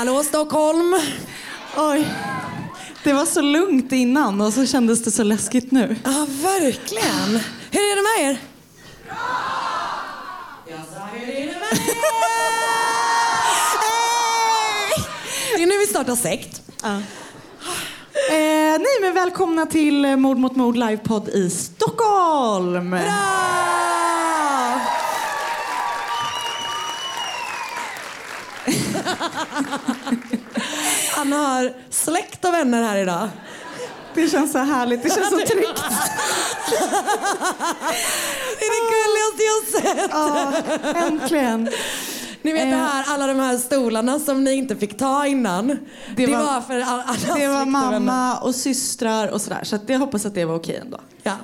[0.00, 0.94] Hallå, Stockholm.
[1.76, 2.08] Oj.
[3.04, 5.96] Det var så lugnt innan och så kändes det så läskigt nu.
[6.04, 7.40] Ja, verkligen.
[7.70, 8.40] Hur är det med er?
[13.80, 15.04] Hej!
[15.56, 16.62] Det är nu vi startar sekt.
[16.84, 22.90] Eh, nej, men välkomna till Mord mot mord livepodd i Stockholm.
[22.90, 24.19] Bra!
[31.16, 33.28] Han har släkt och vänner här idag.
[34.14, 35.82] Det känns så härligt, det känns så tryggt.
[38.58, 39.62] Det är det gulligaste jag
[39.98, 40.10] sett.
[40.12, 40.52] Ja,
[41.06, 41.68] äntligen.
[42.42, 45.78] Ni vet det här, alla de här stolarna som ni inte fick ta innan.
[46.16, 49.60] Det, var- var, för alla, Det var mamma och systrar och sådär.
[49.64, 51.00] Så jag hoppas att det var okej ändå.
[51.22, 51.36] Ja.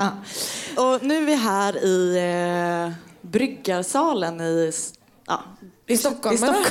[0.76, 2.16] Och nu är vi här i
[2.86, 4.72] eh, Bryggarsalen i,
[5.26, 5.42] ja,
[5.88, 6.64] I Stockholm, i Stockholm.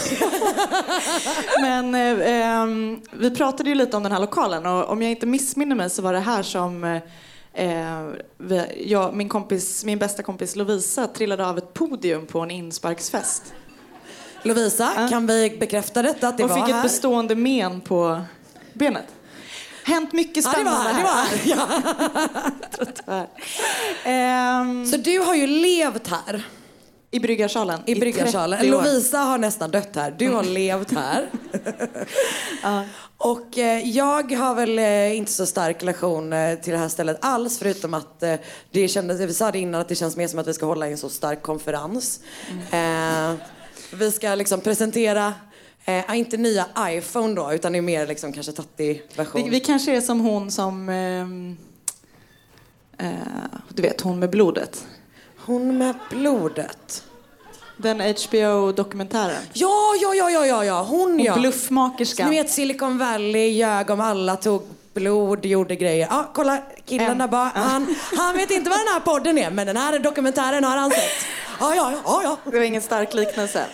[1.92, 5.76] Men eh, vi pratade ju lite om den här lokalen och om jag inte missminner
[5.76, 6.84] mig så var det här som
[7.54, 13.54] eh, jag, min, kompis, min bästa kompis Lovisa trillade av ett podium på en insparksfest.
[14.44, 15.08] Lovisa, Ja.
[15.10, 16.28] kan vi bekräfta detta?
[16.28, 16.84] Att det och var fick ett här?
[16.84, 18.22] bestående men på
[18.74, 19.06] benet.
[19.84, 21.40] Hänt mycket Ja, det var spännande här.
[21.44, 21.68] Det var
[23.16, 23.28] här.
[23.28, 23.28] Ja.
[24.10, 26.44] Ehm, Så du har ju levt här
[27.16, 27.82] I Bryggarsalen.
[27.86, 28.60] i Bryggarsalen.
[28.60, 28.84] 30 år.
[28.84, 30.16] Lovisa har nästan dött här.
[30.18, 31.30] Du har levt här.
[33.18, 37.18] Och eh, jag har väl eh, inte så stark relation eh, till det här stället
[37.22, 38.24] alls förutom att
[38.72, 40.88] det kändes, vi sa det innan att det känns mer som att vi ska hålla
[40.88, 42.20] i en så stark konferens.
[42.72, 43.34] Eh,
[43.94, 45.34] vi ska liksom presentera
[45.88, 49.44] Eh, inte nya iPhone då, utan det är mer liksom kanske tattig-version.
[49.44, 50.90] Vi, vi kanske är som hon som...
[50.90, 51.58] ehm,
[52.98, 53.10] eh,
[53.70, 54.88] du vet, hon med blodet.
[55.46, 57.04] Hon med blodet.
[57.78, 59.44] Den HBO-dokumentären.
[59.54, 60.84] Ja, ja, ja, ja, ja, ja.
[60.84, 61.36] hon Hon ja.
[61.36, 62.30] bluffmakerskan.
[62.30, 64.64] Ni vet Silicon Valley, ljög om alla, tog
[64.94, 66.08] blod, gjorde grejer.
[66.10, 67.18] Ja, kolla killen En.
[67.18, 67.52] där bara.
[67.56, 70.90] Han, han vet inte vad den här podden är, men den här dokumentären har han
[70.90, 71.26] sett.
[71.60, 72.38] Ja, ja, ja, ja.
[72.52, 73.66] Det var ingen stark liknelse.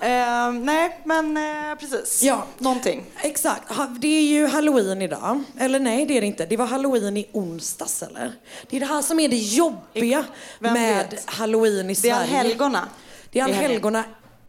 [0.00, 2.22] Eh, nej, men eh, precis.
[2.22, 2.44] Ja.
[2.58, 3.04] Någonting.
[3.22, 3.72] Exakt.
[3.72, 5.42] Ha- Det är ju halloween idag.
[5.58, 6.46] Eller nej, det är det inte.
[6.46, 8.32] Det var halloween i onsdags, eller?
[8.70, 10.24] Det är det här som är det jobbiga
[10.58, 11.30] Vem med vet?
[11.30, 12.38] halloween i Det är Sverige.
[12.40, 12.88] allhelgona.
[13.32, 13.64] Det är i helgen.
[13.64, 14.04] allhelgona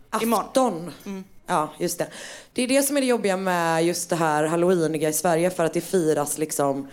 [0.09, 0.91] afton.
[1.47, 2.07] Ja, just det.
[2.53, 5.65] Det är det som är det jobbiga med just det här halloweeniga i Sverige för
[5.65, 6.87] att det firas liksom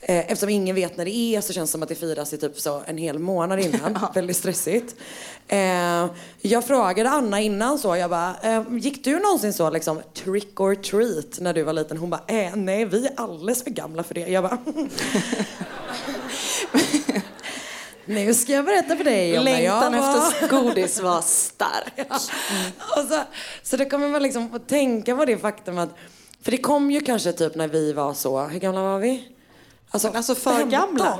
[0.00, 2.60] eftersom ingen vet när det är så känns det som att det firas i typ
[2.60, 3.98] så en hel månad innan.
[4.14, 4.94] Väldigt stressigt.
[5.48, 6.06] Eh,
[6.40, 10.74] jag frågade Anna innan så, jag bara, eh, gick du någonsin så liksom trick or
[10.74, 11.96] treat när du var liten?
[11.96, 14.28] Hon bara, eh, nej vi är alldeles för gamla för det.
[14.28, 14.58] Jag bara,
[18.04, 20.28] nu ska jag berätta för dig om när jag Längtan var...
[20.28, 22.12] efter godis var stark.
[22.96, 23.22] Och så,
[23.62, 25.90] så då kommer man liksom få tänka på det faktum att,
[26.42, 29.35] för det kom ju kanske typ när vi var så, hur gamla var vi?
[29.96, 30.70] Alltså, Alltså för 15.
[30.70, 31.18] gamla.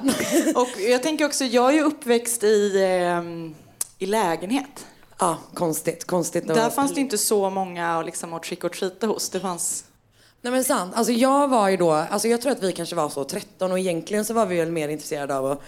[0.54, 3.54] Och jag tänker också, jag är ju uppväxt i, ehm,
[3.98, 4.86] i lägenhet.
[5.18, 6.04] Ja, konstigt.
[6.04, 6.48] Konstigt.
[6.48, 9.30] Där fanns det inte så många liksom, att trick or treata hos.
[9.30, 9.84] Det fanns...
[10.40, 10.92] Nej men sant.
[10.96, 13.78] Alltså jag var ju då, alltså jag tror att vi kanske var så 13 och
[13.78, 15.62] egentligen så var vi väl mer intresserade av att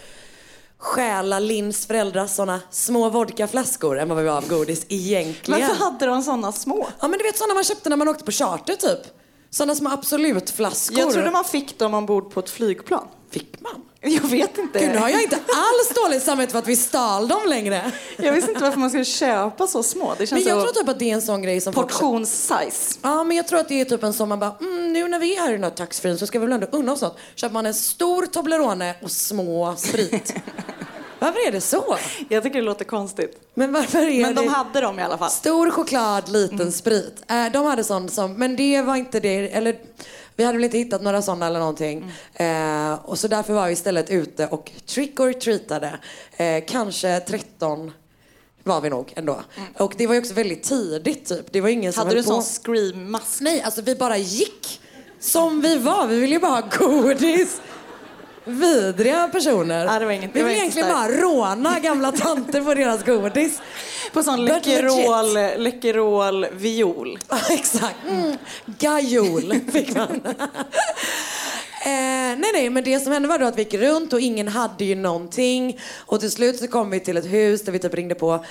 [0.79, 5.61] stjäla Linns föräldrars såna små vodkaflaskor än vad vi var av godis egentligen.
[5.61, 6.89] Varför hade de sådana små?
[7.01, 9.18] Ja men du vet såna man köpte när man åkte på charter typ.
[9.51, 10.99] Såna små absolutflaskor.
[10.99, 13.09] Jag trodde man fick dem ombord på ett flygplan.
[13.31, 13.83] Fick man?
[14.01, 14.79] Jag vet inte.
[14.81, 17.93] Gud, nu har jag inte alls dåligt samvete för att vi stal dem längre.
[18.17, 20.13] Jag visste inte varför man skulle köpa så små.
[20.13, 22.99] Det Men känns jag så tror typ att det är en sån grej som portionssize.
[23.03, 25.19] Ja, men jag tror att det är typ en sån man bara, mm, nu när
[25.19, 27.19] vi är här i här taxfree så ska vi väl ändå unna oss något.
[27.35, 30.35] Köper man en stor Toblerone och små sprit.
[31.19, 31.97] varför är det så?
[32.29, 33.41] Jag tycker det låter konstigt.
[33.55, 34.51] Men varför är Men de det...
[34.51, 35.31] hade dem i alla fall.
[35.31, 37.23] Stor choklad, liten sprit.
[37.29, 39.77] Eh, de hade sån som, men det var inte det, eller
[40.37, 42.13] vi hade väl inte hittat några sådana eller någonting.
[42.35, 45.99] Eh, och så därför var vi istället ute och trick or treatade.
[46.37, 47.93] Eh, kanske 13
[48.65, 49.41] var vi nog ändå.
[49.79, 51.53] Och det var ju också väldigt tidigt typ.
[51.53, 52.29] Det var ingen som Hade du på.
[52.29, 53.41] sån scream-mask?
[53.41, 54.81] Nej, alltså vi bara gick
[55.21, 56.07] som vi var.
[56.07, 57.61] Vi ville ju bara ha godis.
[58.49, 59.85] Vidriga personer.
[59.87, 63.61] Ja, det var inget- vi det inte egentligen bara råna gamla tanter på deras godis.
[64.13, 67.19] På sån Läkerol, Läkerol viol.
[67.29, 67.97] Ja, Exakt.
[68.09, 68.37] Mm.
[68.67, 70.21] Gajol fick man.
[71.83, 71.91] Eh,
[72.39, 74.85] nej, nej, men det som hände var då att vi gick runt och ingen hade
[74.85, 75.81] ju någonting.
[75.97, 78.45] Och till slut så kom vi till ett hus där vi typ ringde på.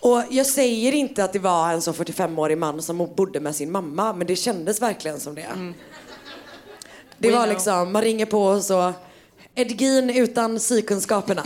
[0.00, 3.72] Och jag säger inte att det var en så 45-årig man som bodde med sin
[3.72, 5.46] mamma, men det kändes verkligen som det.
[7.18, 7.52] Det We var know.
[7.54, 8.92] liksom, man ringer på och så,
[9.58, 11.42] Edgin utan sykunskaperna.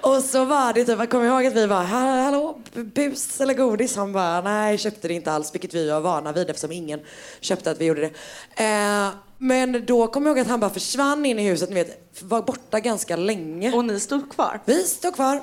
[0.00, 3.54] Och så var det typ, jag kommer ihåg att vi var "Ha- hallå, bus eller
[3.54, 3.96] godis?
[3.96, 7.00] Han bara, nej köpte det inte alls, vilket vi var vana vid eftersom ingen
[7.40, 8.10] köpte att vi gjorde det.
[8.64, 9.08] Eh,
[9.38, 12.42] men då kommer jag ihåg att han bara försvann in i huset, ni vet, var
[12.42, 13.72] borta ganska länge.
[13.72, 14.60] Och ni stod kvar?
[14.64, 15.40] Vi stod kvar,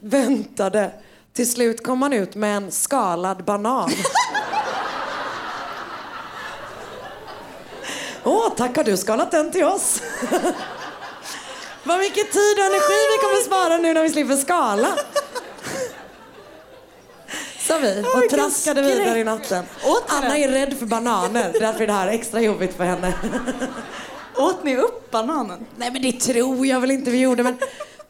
[0.00, 0.90] väntade.
[1.32, 3.90] Till slut kom han ut med en skalad banan.
[8.24, 10.02] Åh, tack har du skalat den till oss.
[11.84, 14.88] Vad mycket tid och energi vi kommer spara nu när vi slipper skala.
[17.60, 19.64] Sa vi och traskade vidare i natten.
[19.84, 23.14] Ni Anna är rädd för bananer, därför är det här extra jobbigt för henne.
[24.36, 25.66] Åt ni upp bananen?
[25.76, 27.58] Nej men det tror jag väl inte vi gjorde men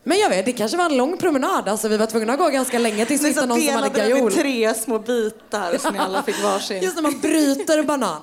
[0.04, 1.68] men jag vet, det kanske var en lång promenad.
[1.68, 3.88] Alltså vi var tvungna att gå ganska länge tills vi Ni hittade någon som hade
[3.88, 4.32] delade den i gajol.
[4.32, 6.82] tre små bitar så ni alla fick varsin.
[6.82, 8.20] Just när man bryter banan.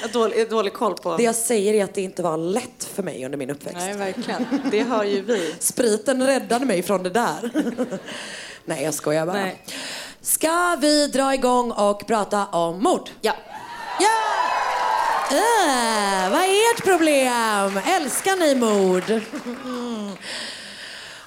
[0.00, 1.16] Jag har dålig, dålig koll på...
[1.16, 3.78] Det jag säger är att det inte var lätt för mig under min uppväxt.
[3.80, 4.46] Nej, verkligen.
[4.70, 5.54] Det hör ju vi.
[5.58, 7.50] Spriten räddade mig från det där.
[8.64, 9.36] Nej, jag skojar bara.
[9.36, 9.62] Nej.
[10.20, 13.10] Ska vi dra igång och prata om mord?
[13.20, 13.32] Ja.
[14.00, 14.08] Ja!
[15.30, 17.80] Äh, vad är ert problem?
[17.86, 19.22] Älskar ni mord?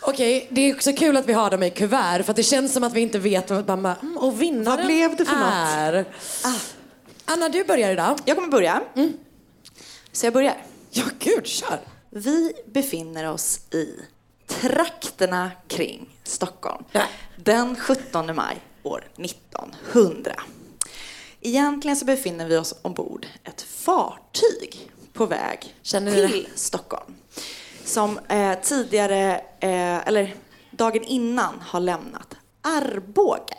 [0.02, 2.74] Okej, det är också kul att vi har dem i kuvert för att det känns
[2.74, 5.36] som att vi inte vet vad man bara, mm, och vinnaren Vad blev det för
[5.36, 5.54] något?
[5.54, 6.06] är.
[6.44, 6.54] Ah.
[7.32, 8.20] Anna, du börjar idag.
[8.26, 8.84] Jag kommer börja.
[10.12, 10.58] Så jag börjar.
[10.92, 11.80] Ja, gud, kör.
[12.10, 14.00] Vi befinner oss i
[14.48, 16.84] trakterna kring Stockholm.
[16.92, 17.08] Nej.
[17.36, 20.36] Den 17 maj år 1900.
[21.42, 27.16] Egentligen så befinner vi oss ombord ett fartyg på väg till Stockholm.
[27.86, 30.36] Som eh, tidigare, eh, eller
[30.72, 33.56] dagen innan, har lämnat Arboga.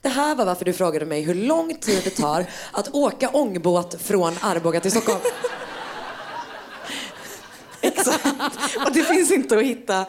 [0.00, 4.02] Det här var varför du frågade mig hur lång tid det tar att åka ångbåt
[4.02, 5.20] från Arboga till Stockholm.
[8.86, 10.06] Och det finns inte att hitta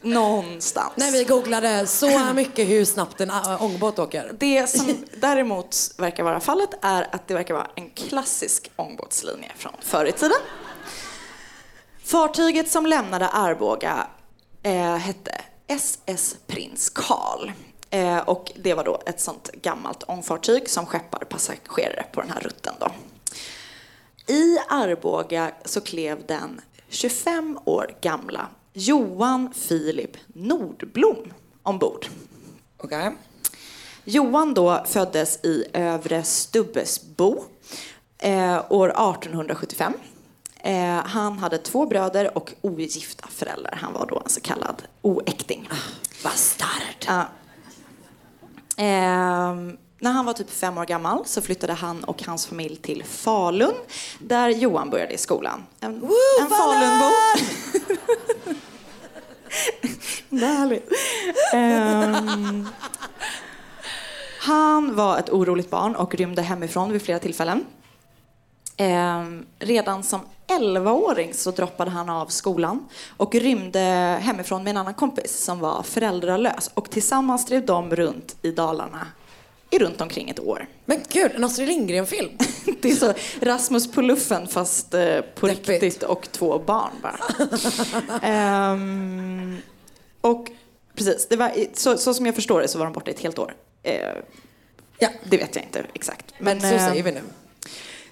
[0.00, 0.92] någonstans.
[0.96, 4.32] När vi googlade så mycket hur snabbt en äh, ångbåt åker.
[4.38, 9.72] Det som däremot verkar vara fallet är att det verkar vara en klassisk ångbåtslinje från
[9.80, 10.38] förr i tiden.
[12.04, 14.06] Fartyget som lämnade Arboga
[14.62, 15.40] eh, hette
[15.72, 17.50] SS Prins Karl.
[17.90, 22.40] Eh, och det var då ett sånt gammalt ångfartyg som skeppar passagerare på den här
[22.40, 22.74] rutten.
[22.80, 22.90] Då.
[24.34, 32.06] I Arboga så klev den 25 år gamla Johan Filip Nordblom ombord.
[32.76, 33.12] Okej.
[34.04, 37.44] Johan då föddes i Övre Stubbesbo
[38.18, 39.92] eh, år 1875.
[40.64, 43.78] Eh, han hade två bröder och ogifta föräldrar.
[43.82, 45.68] Han var då en så kallad oäkting.
[46.24, 47.06] Bastard.
[47.06, 47.24] Ja.
[48.76, 53.04] Ehm, när han var typ fem år gammal så flyttade han och hans familj till
[53.04, 53.74] Falun
[54.18, 55.62] där Johan började i skolan.
[55.80, 57.10] En, Woo, en Falunbo.
[60.28, 60.88] Det är härligt.
[61.52, 62.68] Ehm,
[64.40, 67.64] han var ett oroligt barn och rymde hemifrån vid flera tillfällen.
[68.76, 70.20] Ehm, redan som
[70.58, 73.80] 11-åring så droppade han av skolan och rymde
[74.20, 76.70] hemifrån med en annan kompis som var föräldralös.
[76.74, 79.06] Och tillsammans drev de runt i Dalarna
[79.70, 80.66] i runt omkring ett år.
[80.84, 82.30] Men gud, en Astrid Lindgren-film.
[82.82, 85.68] Det är så Rasmus på luffen fast eh, på Deppigt.
[85.68, 87.48] riktigt och två barn bara.
[88.22, 89.56] Ehm,
[90.20, 90.50] och
[90.94, 93.54] precis, var, så, så som jag förstår det så var de borta ett helt år.
[93.82, 93.94] Eh,
[95.02, 95.08] Ja.
[95.24, 96.34] Det vet jag inte exakt.
[96.38, 97.20] Men så eh, säger vi nu.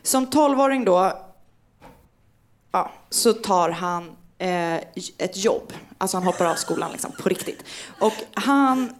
[0.03, 1.23] Som 12-åring då
[2.73, 4.77] ja, så tar han eh,
[5.19, 5.73] ett jobb.
[5.99, 7.65] Alltså han hoppar av skolan liksom, på riktigt.
[7.99, 8.93] Och han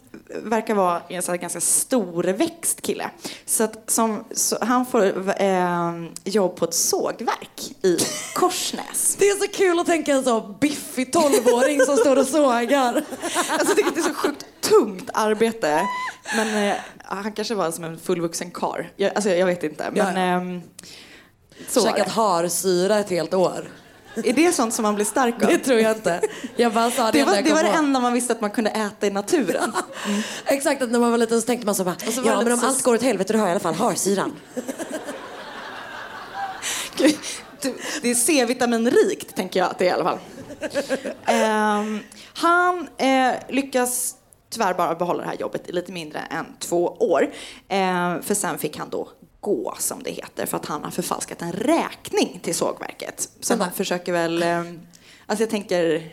[0.43, 3.09] verkar vara en sån här ganska storväxt kille.
[3.45, 5.91] Så, att som, så han får eh,
[6.23, 7.97] jobb på ett sågverk i
[8.35, 9.15] Korsnäs.
[9.19, 13.03] Det är så kul att tänka en så biffig tolvåring som står och sågar.
[13.49, 15.81] Alltså jag tycker det är så sjukt tungt arbete.
[16.35, 18.83] Men eh, han kanske var som en fullvuxen karl.
[18.95, 19.91] Jag, alltså jag vet inte.
[19.91, 20.61] Men, ehm,
[21.69, 23.71] så Käkat harsyra ett helt år.
[24.15, 25.49] Är det sånt som man blir stark av?
[25.49, 26.21] Det tror jag inte.
[26.55, 28.69] Jag bara sa det, Det var, det var det enda man visste att man kunde
[28.69, 29.73] äta i naturen.
[30.45, 32.59] Exakt, att när man var liten så tänkte man så bara, så ja men om
[32.59, 34.33] så- allt går åt helvete då har jag i alla fall harsyran.
[36.97, 37.15] Gud,
[37.61, 40.19] du, Det är C-vitaminrikt, tänker jag att det är i alla fall.
[41.25, 41.99] Ehm,
[42.33, 44.15] han eh, lyckas
[44.49, 47.29] tyvärr bara behålla det här jobbet i lite mindre än två år.
[47.69, 49.09] Ehm, för sen fick han då
[49.41, 53.29] gå, som det heter, för att han har förfalskat en räkning till sågverket.
[53.41, 54.43] Så han försöker väl...
[54.43, 54.79] ehm,
[55.25, 56.11] alltså jag tänker...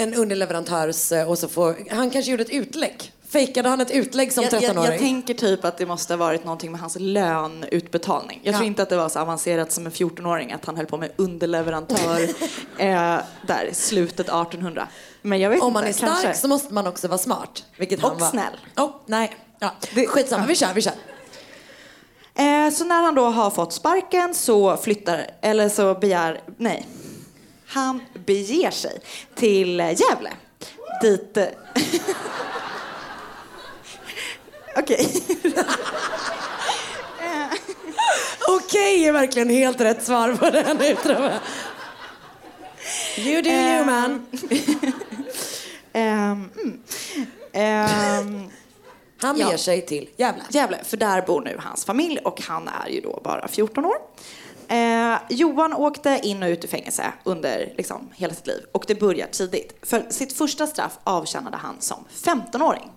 [0.00, 3.12] En underleverantörs, eh, och så får, han kanske gjorde ett utlägg.
[3.28, 4.90] Fejkade han ett utlägg som Jag, jag, 13-åring?
[4.90, 8.40] jag tänker typ att det måste ha varit någonting med hans löneutbetalning.
[8.42, 8.58] Jag Ja.
[8.58, 11.10] tror inte att det var så avancerat som en 14-åring att han höll på med
[11.16, 12.20] underleverantör
[12.78, 14.88] eh, där slutet 1800.
[15.22, 16.34] Men jag vet Om man är inte, stark kanske.
[16.40, 17.64] så måste man också vara smart.
[17.76, 18.30] Vilket Och han var.
[18.30, 18.56] snäll.
[18.76, 19.36] Oh, nej.
[19.58, 19.70] Ja.
[19.94, 20.92] Det- Skitsamma, vi kör, vi kör.
[22.38, 26.86] Eh, så när han då har fått sparken så flyttar, eller så begär, nej,
[27.66, 29.00] han beger sig
[29.34, 30.30] till eh, Gävle.
[31.02, 31.36] Dit...
[31.36, 31.46] eh,
[34.76, 35.22] Okej.
[38.48, 41.32] Okej är verkligen helt rätt svar på den jag.
[43.16, 44.26] You do you man.
[45.92, 46.50] Ehm,
[47.52, 48.50] mm.
[49.20, 49.44] Han Ja.
[49.46, 50.42] beger sig till Gävle.
[50.50, 53.96] Gävle, för där bor nu hans familj och han är ju då bara 14 år.
[54.68, 58.94] Eh, Johan åkte in och ut ur fängelse under liksom, hela sitt liv och det
[58.94, 59.76] börjar tidigt.
[59.82, 62.90] För sitt första straff avtjänade han som 15-åring.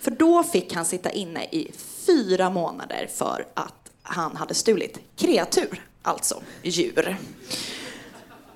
[0.00, 1.72] För då fick han sitta inne i
[2.06, 7.16] fyra månader för att han hade stulit kreatur, alltså djur.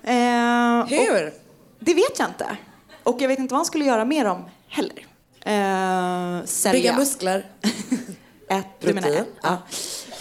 [0.02, 1.32] Eh, Hur?
[1.78, 2.56] det vet jag inte.
[3.02, 5.06] Och jag vet inte vad han skulle göra med dem heller.
[5.44, 6.72] Eh, sälja.
[6.72, 7.46] Bygga muskler.
[8.48, 9.58] Ät, du menar ja.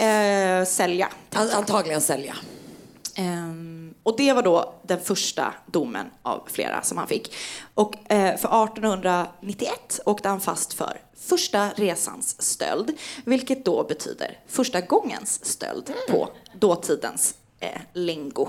[0.05, 1.09] Eh, sälja.
[1.33, 2.36] An- antagligen sälja.
[3.15, 7.33] Ehm, och det var då den första domen av flera som han fick.
[7.74, 12.91] Och eh, för 1891 åkte han fast för första resans stöld,
[13.25, 18.47] vilket då betyder första gångens stöld på dåtidens eh, lingo.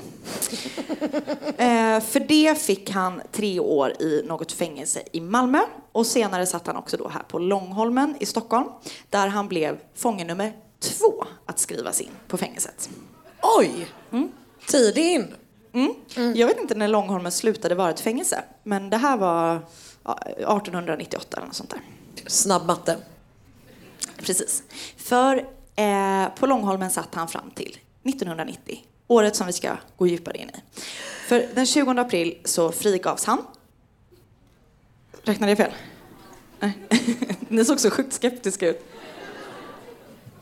[1.59, 5.61] Eh, för det fick han tre år i något fängelse i Malmö
[5.93, 8.69] och senare satt han också då här på Långholmen i Stockholm
[9.11, 12.91] där han blev fånge nummer två att skrivas in på fängelset.
[13.59, 13.89] Oj!
[14.67, 15.35] Tidig in.
[15.73, 15.95] Mm.
[16.37, 19.67] Jag vet inte när Långholmen slutade vara ett fängelse, men det här var
[20.05, 21.81] ja, 1898 eller något sånt där.
[22.27, 22.97] Snabb matte.
[24.17, 24.63] Precis.
[24.97, 25.37] För
[25.77, 30.49] eh, på Långholmen satt han fram till 1990, året som vi ska gå djupare in
[30.49, 30.81] i.
[31.29, 33.39] För den 20 april så frigavs han.
[35.23, 35.73] Räknade jag fel?
[36.61, 36.73] Nej.
[37.49, 38.85] Ni såg så sjukt skeptiska ut.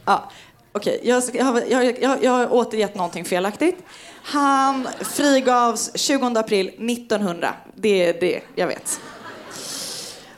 [0.05, 0.31] Ja,
[0.73, 0.99] okej.
[0.99, 1.11] okay.
[1.11, 3.77] jag, jag, jag, jag har återgett någonting felaktigt.
[4.23, 7.55] Han frigavs 20 april 1900.
[7.75, 9.01] Det är det jag vet.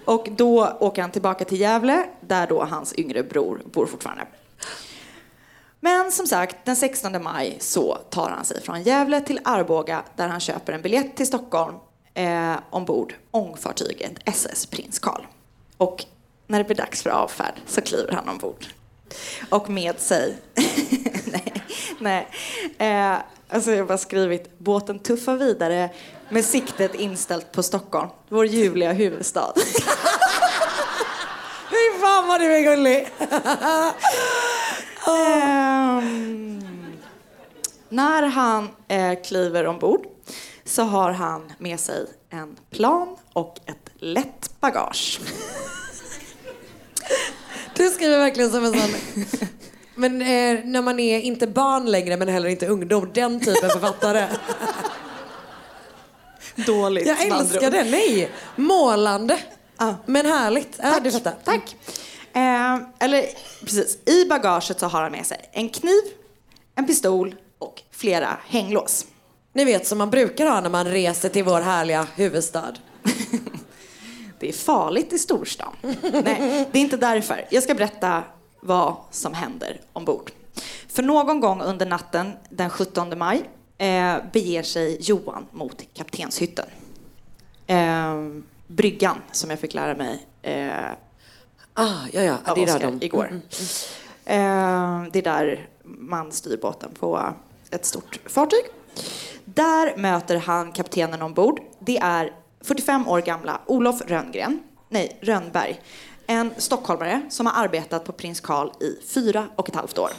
[0.04, 4.26] Och då åker han tillbaka till Gävle, där då hans yngre bror bor fortfarande.
[5.80, 10.28] Men som sagt, den 16 maj så tar han sig från Gävle till Arboga där
[10.28, 11.74] han köper en biljett till Stockholm
[12.14, 15.26] eh, ombord ångfartyget SS Prins Carl.
[15.76, 16.04] Och
[16.46, 18.66] när det blir dags för avfärd så kliver han ombord.
[19.50, 20.36] Och med sig...
[21.24, 21.62] nej,
[21.98, 22.28] nej.
[22.78, 23.18] Eh,
[23.48, 25.90] alltså jag har bara skrivit båten tuffar vidare
[26.28, 29.52] med siktet inställt på Stockholm, vår ljuvliga huvudstad.
[31.70, 33.08] Fy fan vad du är gullig.
[35.08, 36.62] Ehm,
[37.88, 40.06] när han eh, kliver ombord
[40.64, 45.20] så har han med sig en plan och ett lätt bagage.
[47.74, 48.90] Du skriver verkligen som en sån
[49.94, 54.26] Men eh, när man är inte barn längre men heller inte ungdom, den typen författare.
[56.66, 57.06] Dåligt.
[57.06, 57.84] Jag älskar det.
[57.84, 59.38] Nej, målande.
[59.78, 59.94] Ja.
[60.06, 60.78] Men härligt.
[60.82, 61.34] Ja, du fattar.
[61.44, 61.76] Tack.
[62.38, 63.26] Eh, eller
[63.60, 66.02] precis, i bagaget så har han med sig en kniv,
[66.74, 69.06] en pistol och flera hänglås.
[69.52, 72.74] Ni vet som man brukar ha när man reser till vår härliga huvudstad.
[74.40, 75.76] Det är farligt i storstan.
[76.12, 77.46] Nej, det är inte därför.
[77.50, 78.22] Jag ska berätta
[78.60, 80.30] vad som händer ombord.
[80.88, 86.66] För någon gång under natten den 17 maj eh, beger sig Johan mot kaptenshytten.
[87.66, 88.14] Eh,
[88.66, 90.92] bryggan, som jag fick lära mig eh,
[91.80, 92.36] Ah, ja, ja.
[92.44, 93.26] av Det Oscar igår.
[93.26, 93.42] Mm,
[94.28, 97.34] Eh, det är där man styr båten på
[97.70, 98.64] ett stort fartyg.
[99.44, 101.60] Där möter han kaptenen ombord.
[101.78, 105.80] Det är 45 år gamla Olof Rönngren, nej, Rönnberg.
[106.26, 110.10] En stockholmare som har arbetat på Prins Carl i fyra och ett halvt år.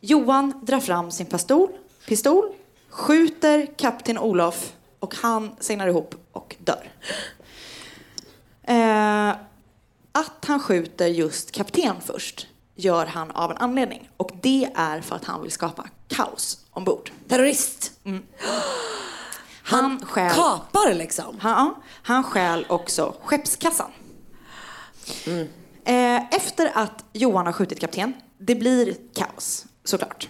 [0.00, 1.68] Johan drar fram sin pistol,
[2.08, 2.52] pistol
[2.88, 6.90] skjuter kapten Olof och han segnar ihop och dör.
[8.62, 9.36] Eh,
[10.12, 15.16] att han skjuter just kapten först gör han av en anledning och det är för
[15.16, 17.10] att han vill skapa kaos ombord.
[17.28, 17.92] Terrorist.
[19.62, 21.38] Han stjäl, Kapar liksom.
[21.40, 23.90] han, han stjäl också skeppskassan.
[25.84, 30.28] Eh, efter att Johan har skjutit kapten, det blir kaos såklart,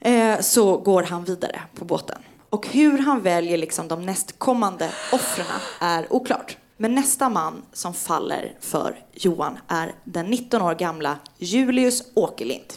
[0.00, 2.18] eh, så går han vidare på båten.
[2.50, 6.56] Och hur han väljer liksom de nästkommande offren är oklart.
[6.80, 12.72] Men nästa man som faller för Johan är den 19 år gamla Julius Åkerlind.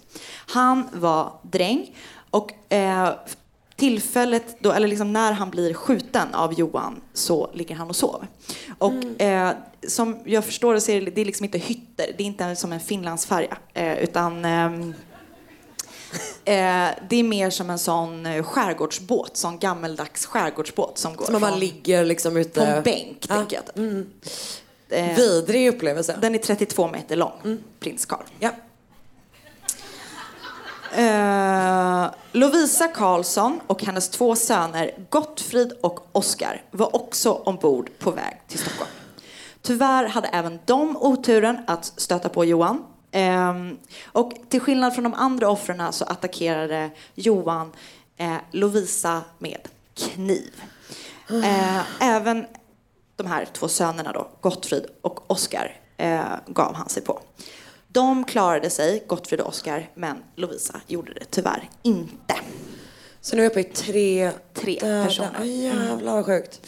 [0.47, 1.95] Han var dräng
[2.29, 3.09] och eh,
[3.75, 8.27] tillfället då, eller liksom när han blir skjuten av Johan så ligger han och sover.
[8.77, 9.53] Och eh,
[9.87, 12.55] som jag förstår det så är det, det är liksom inte hytter, det är inte
[12.55, 14.93] som en Finlandsfärja eh, utan ehm,
[16.45, 21.33] Eh, det är mer som en sån eh, skärgårdsbåt, sån gammeldags skärgårdsbåt som går Som
[21.33, 22.59] man bara ligger liksom ute...
[22.59, 23.35] på en bänk, Ja.
[23.35, 23.83] tänker jag.
[23.83, 24.09] Mm.
[24.89, 26.17] Eh, Vidrig upplevelse.
[26.21, 28.23] den är 32 meter lång, prins Carl.
[28.39, 28.49] Ja.
[30.95, 38.41] Eh, Lovisa Karlsson och hennes två söner Gottfrid och Oskar var också ombord på väg
[38.47, 38.89] till Stockholm.
[39.61, 42.83] Tyvärr hade även de oturen att stöta på Johan.
[43.11, 47.71] Ehm, och till skillnad från de andra offren så attackerade Johan
[48.17, 50.61] eh, Lovisa med kniv.
[51.29, 52.45] Eh, även
[53.15, 57.19] de här två sönerna då, Gottfrid och Oskar, eh, gav han sig på.
[57.87, 62.35] De klarade sig, Gottfrid och Oskar, men Lovisa gjorde det tyvärr inte.
[63.21, 65.03] Så nu är jag uppe i tre, Tre döda.
[65.05, 65.35] personer.
[65.39, 66.67] Åh, jävlar vad sjukt.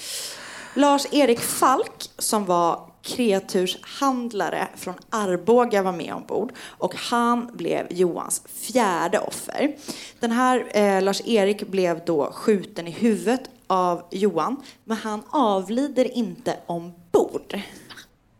[0.75, 9.19] Lars-Erik Falk, som var kreaturshandlare från Arboga, var med ombord och han blev Johans fjärde
[9.19, 9.75] offer.
[10.19, 16.57] Den här eh, Lars-Erik blev då skjuten i huvudet av Johan, men han avlider inte
[16.65, 17.59] ombord.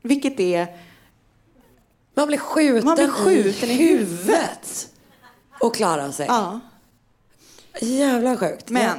[0.02, 0.68] Vilket är...
[2.14, 4.90] Man blir skjuten, Man blir skjuten i huvudet.
[5.60, 6.26] Och klarar sig.
[6.30, 6.60] Ja,
[7.82, 8.70] Jävlar vad sjukt.
[8.70, 8.98] men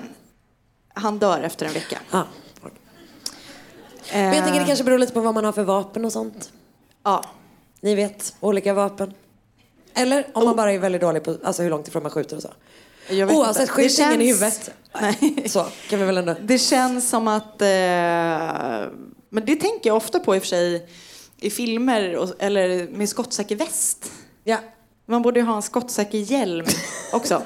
[0.94, 1.98] han dör efter en vecka.
[2.11, 2.24] Ja.
[4.12, 6.52] Men jag tänker det kanske beror lite på vad man har för vapen och sånt.
[7.04, 7.24] Ja.
[7.80, 9.14] Ni vet, olika vapen.
[9.94, 12.42] Eller om man bara är väldigt dålig på alltså, hur långt ifrån man skjuter och
[12.42, 12.50] så.
[13.08, 14.70] Jag vet Oavsett, skjut Det ingen i känns- huvudet.
[15.00, 15.48] Nej.
[15.48, 16.34] Så kan vi väl ändå...
[16.40, 17.62] Det känns som att...
[17.62, 17.68] Eh,
[19.28, 20.88] men det tänker jag ofta på i och för sig
[21.40, 24.12] i filmer och, eller med skottsäker väst.
[24.44, 24.58] Ja.
[25.06, 26.66] Man borde ju ha en skottsäker hjälm
[27.12, 27.42] också.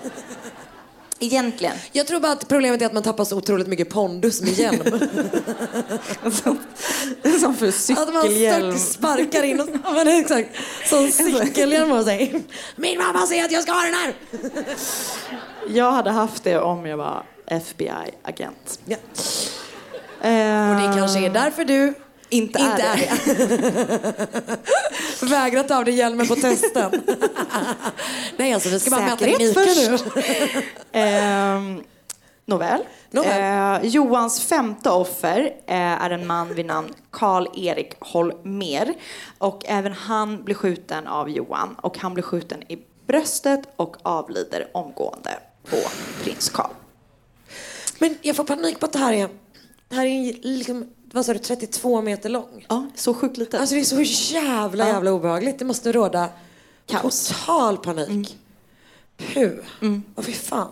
[1.20, 1.74] Egentligen.
[1.92, 4.82] Jag tror bara att problemet är att man tappar så otroligt mycket pondus med hjälm.
[7.40, 7.66] Som för
[8.02, 8.78] att man cykelhjälm.
[8.78, 9.68] stört sparkar in och...
[9.84, 10.48] Ja, men exakt.
[10.86, 12.40] Som cykelhjälm och säger
[12.76, 14.14] Min mamma säger att jag ska ha den här!
[15.68, 18.80] Jag hade haft det om jag var FBI-agent.
[18.84, 18.96] Ja.
[20.22, 21.94] Eh, Och det kanske är därför du
[22.30, 23.10] inte, inte är det.
[24.46, 24.58] det.
[25.26, 26.90] Vägra ta av dig hjälmen på testen.
[28.36, 30.04] Nej, alltså vi ska bara mäta din IQ först.
[30.16, 30.62] nu.
[30.92, 31.82] Ehm,
[32.46, 32.80] nåväl.
[33.10, 33.82] Nåväl.
[33.82, 38.94] Eh, Johans femte offer eh, är en man vid namn Karl-Erik Holmer.
[39.38, 41.76] Och även han blir skjuten av Johan.
[41.82, 45.38] Och han blir skjuten i bröstet och avlider omgående
[45.70, 45.76] på
[46.24, 46.70] prins Karl.
[47.98, 49.28] Men jag får panik på att det här är...
[49.88, 52.66] Det här är liksom, vad sa du, 32 meter lång.
[52.68, 53.58] Ja, så sjukt lite.
[53.60, 55.58] Alltså det är så jävla, jävla obehagligt.
[55.58, 56.28] Det måste råda
[56.86, 57.28] Kaos.
[57.28, 58.38] total panik.
[59.16, 59.52] Puh.
[60.16, 60.68] Åh fy fan.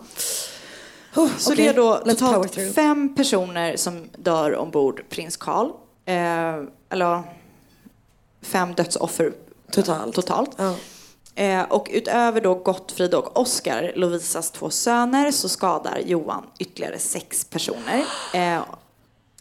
[1.17, 5.67] Oh, Så okej, det är då totalt fem personer som dör ombord prins Karl.
[6.05, 6.15] Eh,
[6.91, 7.23] eller
[8.43, 9.33] fem dödsoffer
[9.71, 10.15] Totalt.
[10.15, 10.51] totalt.
[11.35, 17.45] Eh, och utöver då Gottfrid och Oskar, Lovisas två söner, så skadar Johan ytterligare sex
[17.45, 18.05] personer.
[18.35, 18.63] Eh,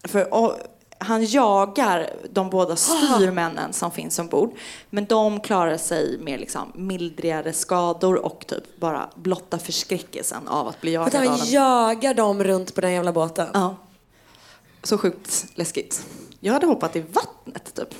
[0.03, 0.33] för,
[0.97, 4.53] han jagar de båda styrmännen som finns ombord.
[4.89, 10.81] Men de klarar sig med liksom mildrigare skador och typ bara blotta förskräckelsen av att
[10.81, 13.47] bli jagad av han en jagar dem runt på den jävla båten.
[13.53, 13.75] Ja.
[14.83, 16.05] Så sjukt läskigt.
[16.39, 17.95] Jag hade hoppat i vattnet typ.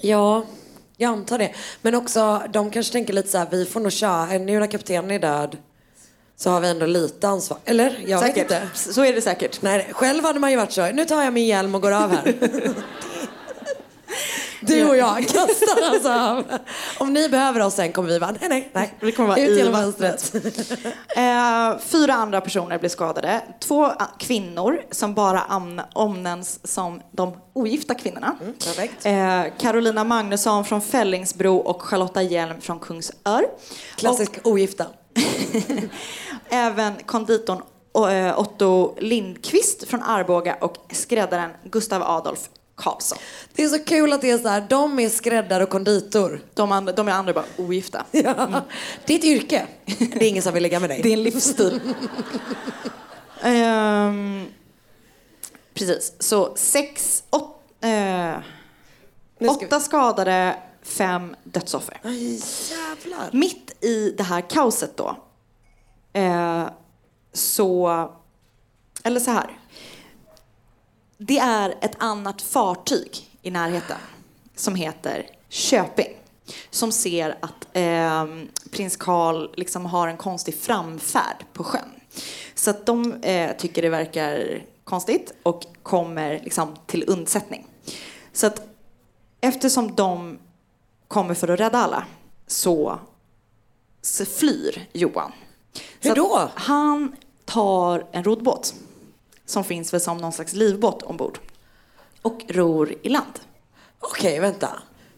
[0.00, 0.44] Ja,
[0.96, 1.54] jag antar det.
[1.82, 4.26] Men också, de kanske tänker lite så här, vi får nog köra.
[4.26, 5.56] Nu när kaptenen är död
[6.42, 7.58] så har vi ändå lite ansvar.
[7.64, 7.98] Eller?
[8.06, 8.42] Jag vet säkert.
[8.42, 8.68] inte.
[8.74, 9.62] Så är det säkert.
[9.62, 12.10] Nej, själv hade man ju varit så, nu tar jag min hjälm och går av
[12.10, 12.34] här.
[14.60, 16.44] Du och jag kastar alltså av.
[16.98, 18.94] Om ni behöver oss sen kommer vi vara, nej nej, nej.
[19.00, 20.34] Vi kommer vara Ut genom fönstret.
[21.16, 23.40] Eh, fyra andra personer blir skadade.
[23.60, 25.42] Två ah, kvinnor som bara
[25.92, 28.36] omnämns som de ogifta kvinnorna.
[28.64, 29.06] perfekt.
[29.06, 33.44] Eh, Carolina Magnusson från Fällingsbro och Charlotta Hjelm från Kungsör.
[33.96, 34.86] Klassisk ogifta.
[36.54, 37.62] Även konditorn
[38.10, 43.18] eh, Otto Lindqvist från Arboga och skräddaren Gustav Adolf Karlsson.
[43.54, 46.40] Det är så kul att det är så här, de är skräddare och konditor.
[46.54, 48.04] De, andra, de är andra bara ogifta.
[48.10, 48.62] Ja.
[49.06, 49.66] Det är ett yrke.
[49.86, 51.00] Det är ingen som vill ligga med dig.
[51.02, 51.80] Det är en livsstil.
[53.42, 54.46] Ehm,
[55.74, 57.56] precis, så sex, åt,
[59.40, 62.00] ska åtta skadade, fem dödsoffer.
[62.02, 62.42] vi...
[62.70, 63.30] Jävlar.
[63.32, 65.16] Mitt i det här kaoset då,
[66.12, 66.68] eh,
[67.32, 68.10] så,
[69.04, 69.58] eller så här.
[71.18, 73.98] Det är ett annat fartyg i närheten
[74.54, 76.16] som heter Köping.
[76.70, 78.26] Som ser att eh,
[78.70, 82.00] prins Carl liksom har en konstig framfärd på sjön.
[82.54, 87.66] Så att de eh, tycker det verkar konstigt och kommer liksom till undsättning.
[88.32, 88.62] Så att
[89.40, 90.38] eftersom de
[91.08, 92.04] kommer för att rädda alla
[92.46, 92.98] så,
[94.02, 95.32] så flyr Johan.
[96.00, 96.50] Hur då?
[96.54, 98.74] Han tar en roddbåt
[99.46, 101.38] som finns väl som någon slags livbåt ombord
[102.22, 103.40] och ror i land.
[104.00, 104.68] Okej, vänta.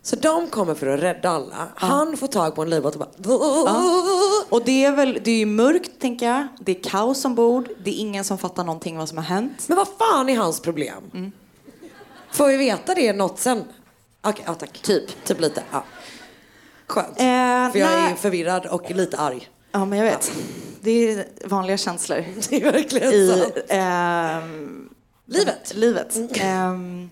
[0.03, 1.69] Så de kommer för att rädda alla.
[1.75, 3.11] Han får tag på en livbåt och bara...
[4.49, 6.47] Och det är väl, det är ju mörkt tänker jag.
[6.61, 7.69] Det är kaos ombord.
[7.85, 9.69] Det är ingen som fattar någonting vad som har hänt.
[9.69, 11.33] Men vad fan är hans problem?
[12.33, 13.65] Får vi veta det något sen?
[14.23, 14.79] Okej, ja tack.
[14.83, 15.25] Typ.
[15.25, 15.85] Typ lite, ja.
[16.87, 17.09] Skönt.
[17.09, 18.17] Eh, För jag är nej.
[18.17, 19.49] förvirrad och lite arg.
[19.77, 20.33] Ja, men jag vet.
[20.81, 23.55] Det är vanliga känslor Det är verkligen i sant.
[23.69, 24.89] ehm,
[25.27, 25.73] Livet.
[25.75, 26.17] livet.
[26.37, 27.11] Ehm,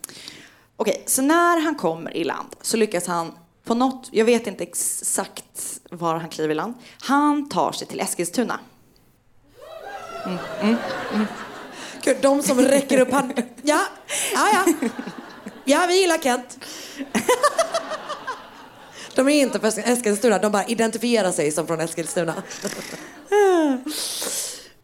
[0.77, 3.33] Okej, så när han kommer i land så lyckas han
[3.65, 6.75] på något, jag vet inte exakt var han kliver i land.
[7.01, 8.61] Han tar sig till Eskilstuna.
[12.05, 13.45] Gud, de som räcker upp handen.
[13.63, 13.81] Ja,
[14.35, 14.89] ja, ja.
[15.65, 16.59] Ja, vi gillar Kent.
[19.15, 22.35] De är inte från Eskilstuna, de bara identifierar sig som från Eskilstuna.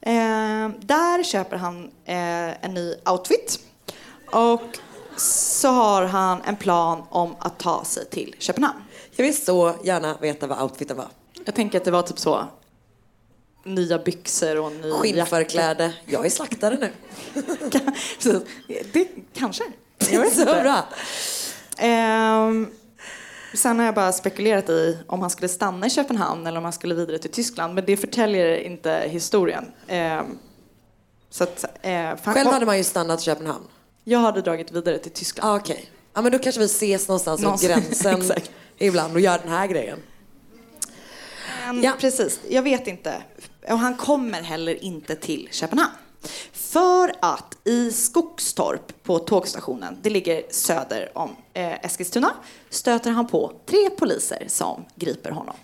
[0.01, 3.61] Eh, där köper han eh, en ny outfit.
[4.27, 4.79] Och
[5.17, 8.79] så har han en plan om att ta sig till Köpenhamn.
[9.17, 11.09] Jag vill så gärna veta vad outfiten var.
[11.45, 12.45] Jag tänker att det var typ så
[13.65, 15.93] nya byxor och ny Skinnförkläde.
[16.07, 16.93] Jag är slaktare nu.
[18.93, 19.65] det, kanske.
[20.11, 20.61] Jag vet så inte.
[20.63, 20.85] bra.
[21.79, 22.71] Ehm,
[23.55, 26.73] sen har jag bara spekulerat i om han skulle stanna i Köpenhamn eller om han
[26.73, 27.75] skulle vidare till Tyskland.
[27.75, 29.65] Men det förtäljer inte historien.
[29.87, 30.39] Ehm,
[31.31, 33.65] så att, eh, Själv hade man ju stannat i Köpenhamn.
[34.05, 35.51] Jag hade dragit vidare till Tyskland.
[35.53, 35.91] Ah, Okej.
[36.15, 38.23] Ja, men då kanske vi ses någonstans runt gränsen
[38.79, 39.99] ibland och gör den här grejen.
[41.67, 41.93] Men, Ja.
[42.01, 43.23] Precis, jag vet inte.
[43.69, 45.93] Och han kommer heller inte till Köpenhamn.
[46.53, 52.35] För att i Skogstorp på tågstationen, det ligger söder om eh, Eskilstuna,
[52.71, 55.57] stöter han på tre poliser som griper honom.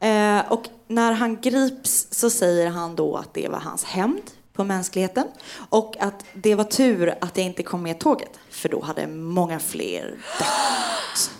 [0.00, 4.64] Eh, och när han grips så säger han då att det var hans hämnd på
[4.64, 5.26] mänskligheten
[5.68, 9.58] och att det var tur att jag inte kom med tåget för då hade många
[9.58, 11.30] fler dött.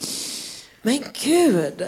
[0.82, 1.84] Men gud!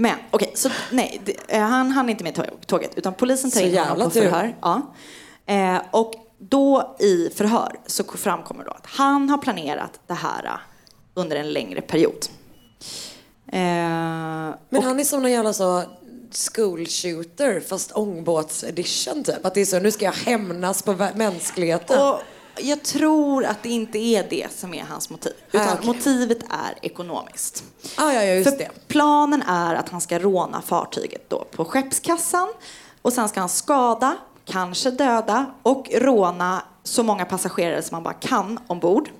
[0.00, 3.60] Men okej, så nej, det, eh, han hann inte med tå- tåget utan polisen tar
[3.60, 4.56] Så in honom på förhör.
[4.60, 4.82] Ja.
[5.46, 10.50] Eh, och då i förhör så framkommer då att han har planerat det här eh,
[11.14, 12.26] under en längre period.
[13.46, 13.58] Eh,
[14.68, 15.82] Men han är som någon jävla så
[16.54, 19.46] school shooter fast ångbåts edition typ.
[19.46, 21.98] Att det är så, nu ska jag hämnas på mänskligheten.
[22.00, 22.20] och
[22.60, 25.32] jag tror att det inte är det som är hans motiv.
[25.52, 25.86] Utan Ah, okej.
[25.86, 27.64] motivet är ekonomiskt.
[27.96, 28.70] ah, ja, ja, just För det.
[28.88, 32.48] planen är att han ska råna fartyget då på skeppskassan
[33.02, 38.14] och sen ska han skada, kanske döda och råna så många passagerare som man bara
[38.14, 39.10] kan ombord.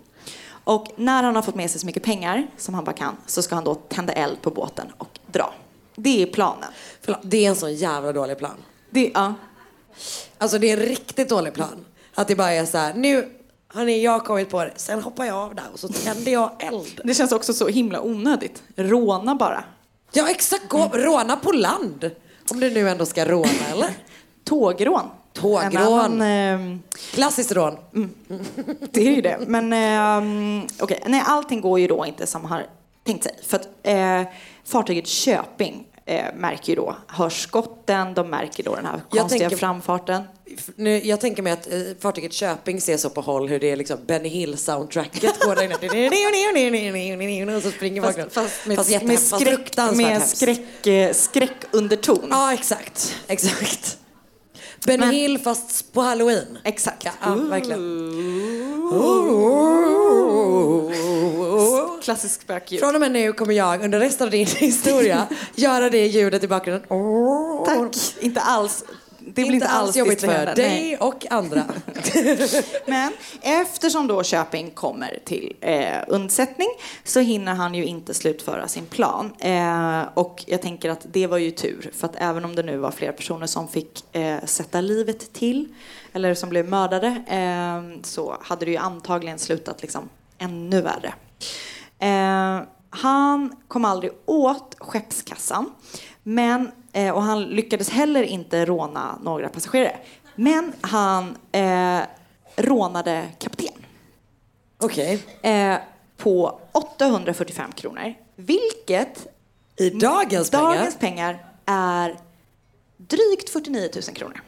[0.65, 3.43] Och när han har fått med sig så mycket pengar som han bara kan så
[3.43, 5.55] ska han då tända eld på båten och dra.
[5.97, 6.69] Det är planen.
[7.01, 8.55] Förlåt, det är en sån jävla dålig plan.
[8.91, 9.35] Det, ja.
[10.39, 11.85] Alltså det är en riktigt dålig plan.
[12.19, 13.29] Att det bara är så här, nu
[13.69, 16.51] hörni jag har kommit på det, sen hoppar jag av där och så tänder jag
[16.59, 17.01] eld.
[17.05, 18.63] Det känns också så himla onödigt.
[18.77, 19.65] Råna bara.
[20.13, 22.11] Ja exakt, gå, råna på land.
[22.51, 23.91] Om du nu ändå ska råna eller?
[24.45, 25.11] Tågrån.
[25.33, 26.23] Tågrån.
[26.23, 26.83] Ehm,
[27.15, 27.77] Klassiskt rån.
[28.91, 29.39] Det är ju det.
[29.47, 32.67] Men eh, okej, nej, allting går ju då inte som man har
[33.05, 33.39] tänkt sig.
[33.47, 34.23] För att eh,
[34.65, 39.49] fartyget Köping eh, märker ju då, hör skotten, de märker då den här Jag konstiga
[39.49, 40.23] tänker- framfarten.
[40.77, 43.77] Nu, jag tänker mig att eh, fartyget Köping ser så på håll hur det är
[43.77, 47.57] liksom Benny Hill-soundtracket går där inne.
[47.57, 48.33] Och så springer Fast, runt.
[48.33, 52.27] fast med, Fast med, skräck, med skräck, eh, skräckunderton.
[52.31, 53.15] Ja, exakt.
[53.27, 53.99] Exakt.
[54.87, 56.59] Benny Hill fast på halloween.
[56.65, 57.05] Exakt.
[57.05, 57.81] Ja, ja verkligen.
[62.03, 62.81] Klassisk spökljud.
[62.81, 66.49] Från och med nu kommer jag under resten av din historia göra det ljudet i
[66.49, 66.89] bakgrunden.
[67.67, 67.97] Tack.
[68.21, 68.85] Inte alls.
[69.35, 70.63] Det blir inte, alls jobbigt för distraherande.
[70.63, 70.97] dig Nej.
[70.97, 71.65] och andra.
[72.87, 76.69] Men eftersom då Köping kommer till eh, undsättning
[77.05, 79.33] så hinner han ju inte slutföra sin plan.
[79.39, 82.77] Eh, och jag tänker att det var ju tur, för att även om det nu
[82.77, 85.69] var flera personer som fick eh, sätta livet till,
[86.13, 91.15] eller som blev mördade, eh, så hade det ju antagligen slutat liksom ännu värre.
[91.99, 95.71] Eh, han kom aldrig åt skeppskassan,
[96.23, 99.97] men, eh, och han lyckades heller inte råna några passagerare.
[100.35, 102.01] Men han eh,
[102.57, 103.75] rånade kapten
[104.79, 105.25] Okej.
[105.43, 105.77] eh,
[106.17, 109.27] på 845 kronor, vilket
[109.77, 110.65] I dagens pengar.
[110.65, 112.17] dagens pengar är
[112.97, 114.41] drygt 49 000 kronor.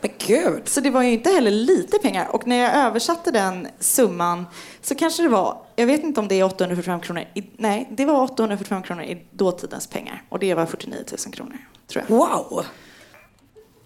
[0.00, 0.68] Men gud.
[0.68, 2.28] Så det var ju inte heller lite pengar.
[2.34, 4.46] Och när jag översatte den summan
[4.82, 8.04] så kanske det var, jag vet inte om det är 845 kronor, i, nej det
[8.04, 10.22] var 845 kronor i dåtidens pengar.
[10.28, 11.58] Och det var 49 000 kronor,
[11.88, 12.16] tror jag.
[12.16, 12.64] Wow.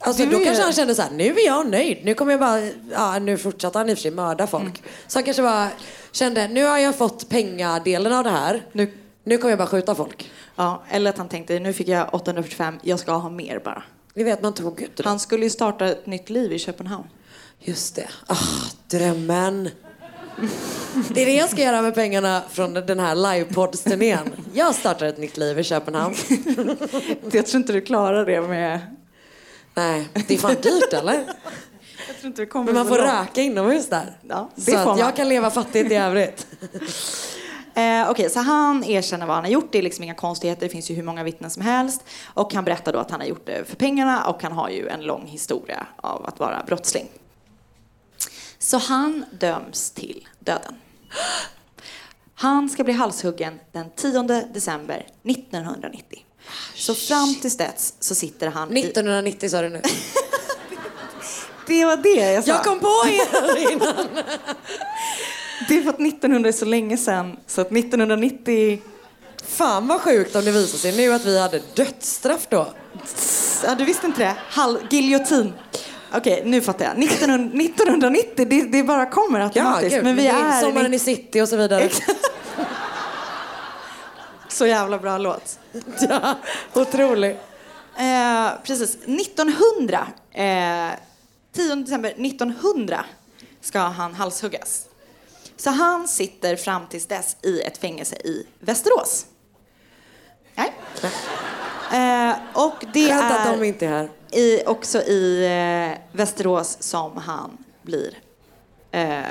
[0.05, 1.99] Alltså då kanske han kände så här, nu är jag nöjd.
[2.05, 4.63] Nu kommer jag bara, ja nu fortsatte han i och för sig mörda folk.
[4.65, 4.91] Mm.
[5.07, 5.69] Så han kanske bara
[6.13, 8.67] kände, nu har jag fått pengadelen av det här.
[8.73, 8.93] Nu,
[9.25, 10.31] Nu kommer jag bara skjuta folk.
[10.57, 13.83] ja, eller att han tänkte, nu fick jag 845, jag ska ha mer bara.
[14.15, 15.05] Ni vet man tog det.
[15.05, 17.05] Han skulle ju starta ett nytt liv i Köpenhamn.
[17.59, 18.09] Just det.
[18.27, 18.37] Ah,
[18.89, 19.71] drömmen.
[21.15, 24.33] Det är det jag ska göra med pengarna från den här livepoddsturnén.
[24.53, 26.15] Jag startar ett nytt liv i Köpenhamn.
[27.33, 28.81] Jag tror inte du klarar det med...
[29.75, 31.15] Nej, det är fan dyrt eller?
[32.09, 34.19] Jag tror inte du kommer Men man får röka inomhus där.
[34.29, 34.99] Ja, det så får att man.
[34.99, 36.47] jag kan leva fattigt i övrigt.
[37.75, 39.69] Eh, Okej, så han erkänner vad han har gjort.
[39.73, 40.63] Det är liksom inga konstigheter.
[40.63, 42.05] Det finns ju hur många vittnen som helst.
[42.35, 44.89] Och han berättar då att han har gjort det för pengarna och han har ju
[44.89, 47.09] en lång historia av att vara brottsling.
[48.59, 50.75] Så han döms till döden.
[52.35, 54.23] Han ska bli halshuggen den 10
[54.55, 56.25] december 1990.
[56.75, 58.81] Så fram tills dess så sitter han i...
[58.81, 59.83] 1990 sa du nu.
[61.67, 62.51] Det var det jag sa.
[62.51, 64.09] Jag kom på er innan.
[65.69, 68.83] Det är för att 1900 är så länge sedan så att 1990...
[69.45, 72.69] Fan vad sjukt om det visar sig nu att vi hade dödsstraff då.
[73.65, 74.35] Ja, du visste inte det?
[74.49, 75.53] Hall, giljotin.
[76.15, 77.03] Okej, nu fattar jag.
[77.05, 79.95] 1900, 1990, det, det bara kommer Ja, automatiskt.
[79.95, 80.05] gud.
[80.05, 80.61] men vi är...
[80.61, 81.91] Sommaren i city och så vidare.
[84.49, 85.59] Så jävla bra låt.
[86.09, 86.39] ja,
[86.75, 87.31] otrolig.
[87.97, 88.97] Eh, precis.
[88.97, 90.45] 1900, eh,
[91.53, 93.05] 10 december 1900
[93.61, 94.87] ska han halshuggas.
[95.57, 99.27] Så han sitter fram tills dess i ett fängelse i Västerås.
[100.55, 100.73] Nej.
[101.93, 103.39] Eh, och det Skönt är...
[103.53, 104.11] att de inte är här.
[104.31, 108.19] i, också i eh, Västerås som han blir
[108.91, 109.23] eh,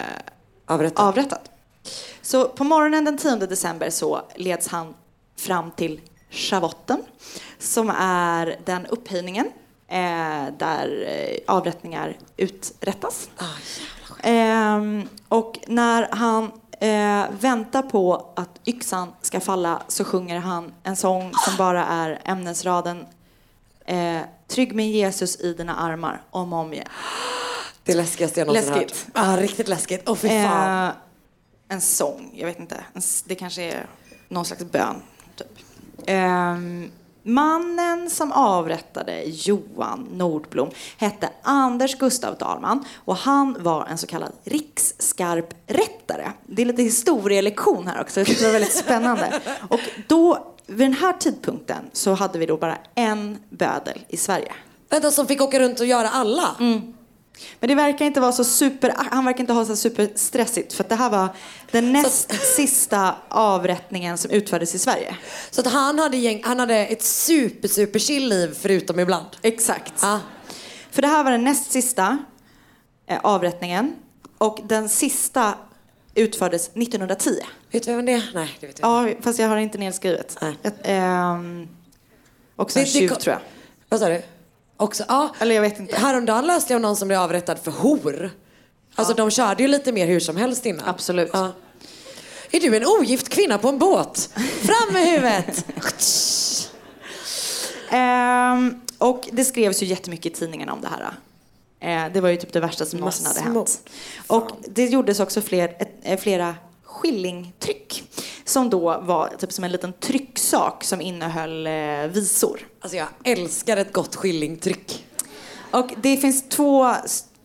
[0.65, 1.05] Avrättad.
[1.07, 1.39] avrättad.
[2.21, 4.93] Så på morgonen den 10 december så leds han
[5.37, 7.03] fram till Schavotten
[7.59, 9.45] som är den upphöjningen
[9.87, 13.29] eh, där eh, avrättningar uträttas.
[14.23, 20.95] Ehm, och när han eh, väntar på att yxan ska falla så sjunger han en
[20.95, 23.05] sång som bara är ämnesraden
[23.85, 26.87] eh, Trygg min Jesus i dina armar om och om igen.
[27.83, 29.07] Det läskigaste jag någonsin Läskigt.
[29.13, 29.27] hört.
[29.27, 30.09] Ja, riktigt läskigt.
[30.09, 30.87] Åh fy fan.
[30.87, 30.93] Eh,
[31.67, 32.85] en sång, jag vet inte.
[32.93, 33.85] En Det kanske är
[34.27, 34.95] någon slags bön.
[35.35, 35.47] Typ.
[36.05, 36.91] Ehm,
[37.23, 44.31] mannen som avrättade Johan Nordblom hette Anders Gustav Dahlman och han var en så kallad
[44.43, 46.31] riksskarprättare.
[46.45, 49.41] Det är lite historielektion här också, det var väldigt spännande.
[49.69, 54.53] Och då, vid den här tidpunkten så hade vi då bara en bödel i Sverige.
[54.89, 56.55] Vänta, som fick åka runt och göra alla?
[57.59, 60.95] Men det verkar inte vara så super, han verkar inte ha så superstressigt för det
[60.95, 61.29] här var
[61.71, 65.15] den näst sista avrättningen som utfördes i Sverige.
[65.51, 69.27] Så att han hade, gäng, han hade ett super super chill liv förutom ibland.
[69.41, 69.93] Exakt.
[70.03, 70.19] Ah.
[70.91, 72.17] För det här var den näst sista
[73.07, 73.95] eh, avrättningen
[74.37, 75.53] och den sista
[76.15, 77.29] utfördes 1910.
[77.71, 78.31] Vet du vem det är?
[78.33, 80.37] Nej, det vet jag Ja, fast jag har inte nedskrivet.
[80.41, 80.55] Nej.
[80.63, 81.67] Ett, ehm,
[82.55, 83.41] också en tjuv kom- tror jag.
[83.89, 84.21] Vad sa du?
[84.81, 85.35] Också, ja.
[85.39, 85.95] Eller jag vet inte.
[85.95, 88.31] Häromdagen läste jag om någon som blev avrättad för hor.
[88.95, 90.89] Alltså de körde ju lite mer hur som helst innan.
[90.89, 91.29] Absolut.
[91.33, 91.51] Ja.
[92.51, 94.29] Är du en ogift kvinna på en båt?
[94.61, 95.65] Fram med huvudet!
[97.93, 101.13] Ehm, och det skrevs ju jättemycket i tidningen om det här.
[101.79, 103.89] Eh, det var ju typ det värsta som någonsin hade hänt.
[104.27, 106.55] Och det gjordes också fler, ett, eh, flera
[106.91, 108.03] skillingtryck
[108.45, 111.73] som då var typ som en liten trycksak som innehöll eh,
[112.13, 112.67] visor.
[112.81, 115.05] Alltså jag älskar ett gott skillingtryck.
[115.71, 116.95] Och det finns två,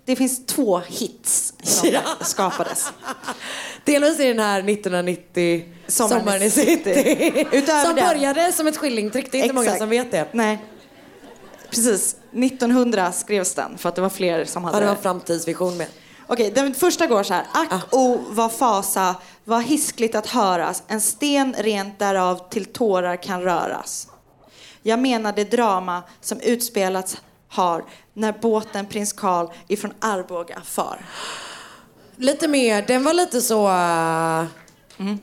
[0.05, 2.93] det finns två hits som skapades.
[3.85, 6.91] Delvis i den här 1990 Sommaren Sommaren, i city.
[7.53, 9.33] Utöver som det- började som ett skillingtryck.
[9.33, 9.81] Det är inte många Exakt.
[9.81, 10.27] som vet det.
[10.33, 10.59] Nej.
[11.71, 12.17] Precis.
[12.33, 14.77] 1900 skrevs den för att det var fler som hade...
[14.77, 15.87] Ja, det var framtidsvision med.
[16.27, 17.47] Okej, den första går så här.
[17.53, 20.83] Ack o vad fasa, vad hiskligt att höras.
[20.87, 24.09] En sten rent därav till tårar kan röras.
[24.83, 27.17] Jag menar det drama som utspelats
[27.49, 27.85] har
[28.15, 30.99] när båten prins Karl ifrån Arboga far.
[32.17, 33.67] Lite mer, den var lite så...
[33.67, 34.45] Uh...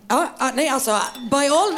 [0.08, 1.00] Ja, ja, nej alltså,
[1.32, 1.78] by all.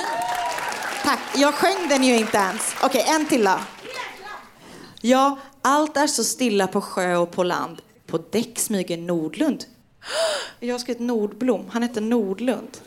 [1.04, 2.76] Tack, jag sjöng den ju inte ens.
[2.84, 3.60] Okej, en till då.
[5.02, 7.82] Ja, allt är så stilla på sjö och på land.
[8.16, 9.64] På däck smyger Nordlund.
[10.60, 12.78] Jag har skrivit Nordblom, han heter Nordlund.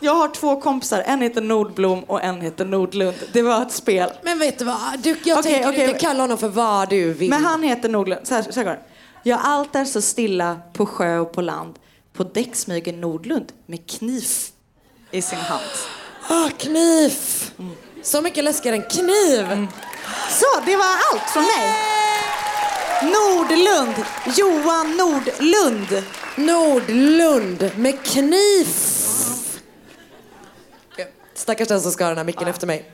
[0.00, 3.16] Jag har två kompisar, en heter Nordblom och en heter Nordlund.
[3.32, 4.10] Det var ett spel.
[4.22, 4.98] Men vet du vad?
[5.02, 5.86] Du, jag Okej, tänker okej.
[5.86, 7.30] du kan kalla honom för vad du vill.
[7.30, 8.26] Men han heter Nordlund.
[8.26, 8.82] Så här, så här går det.
[9.22, 11.74] Ja, allt är så stilla på sjö och på land.
[12.12, 14.24] På däck smyger Nordlund med kniv
[15.10, 15.62] i sin hand.
[16.28, 17.12] Ah, kniv!
[18.02, 19.66] Så mycket läskigare än kniv.
[20.40, 21.74] Så, det var allt från mig.
[23.02, 23.94] Nordlund.
[24.36, 26.04] Johan Nordlund.
[26.36, 28.68] Nordlund med kniv.
[31.34, 32.90] Stackars den som ska ha den här micken efter mig.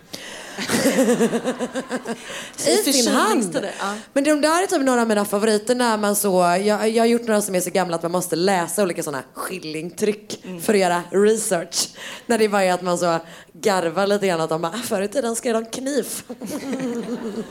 [2.66, 3.66] I sin hand.
[3.78, 3.94] Ja.
[4.12, 7.06] Men de där är typ några av mina favoriter när man så, jag, jag har
[7.06, 10.80] gjort några som är så gamla att man måste läsa olika sådana skillingtryck för att
[10.80, 11.88] göra research.
[12.26, 13.18] När det bara är att man så
[13.52, 16.06] garvar lite grann att de bara, "Ah, förr i tiden skrev de kniv.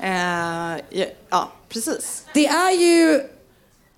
[0.00, 2.22] Eh, ja, ja, precis.
[2.34, 3.20] Det är ju,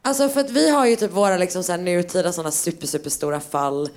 [0.03, 3.11] alltså för att vi har ju typ våra liksom så här nutida sådana super, super
[3.11, 3.88] stora fall.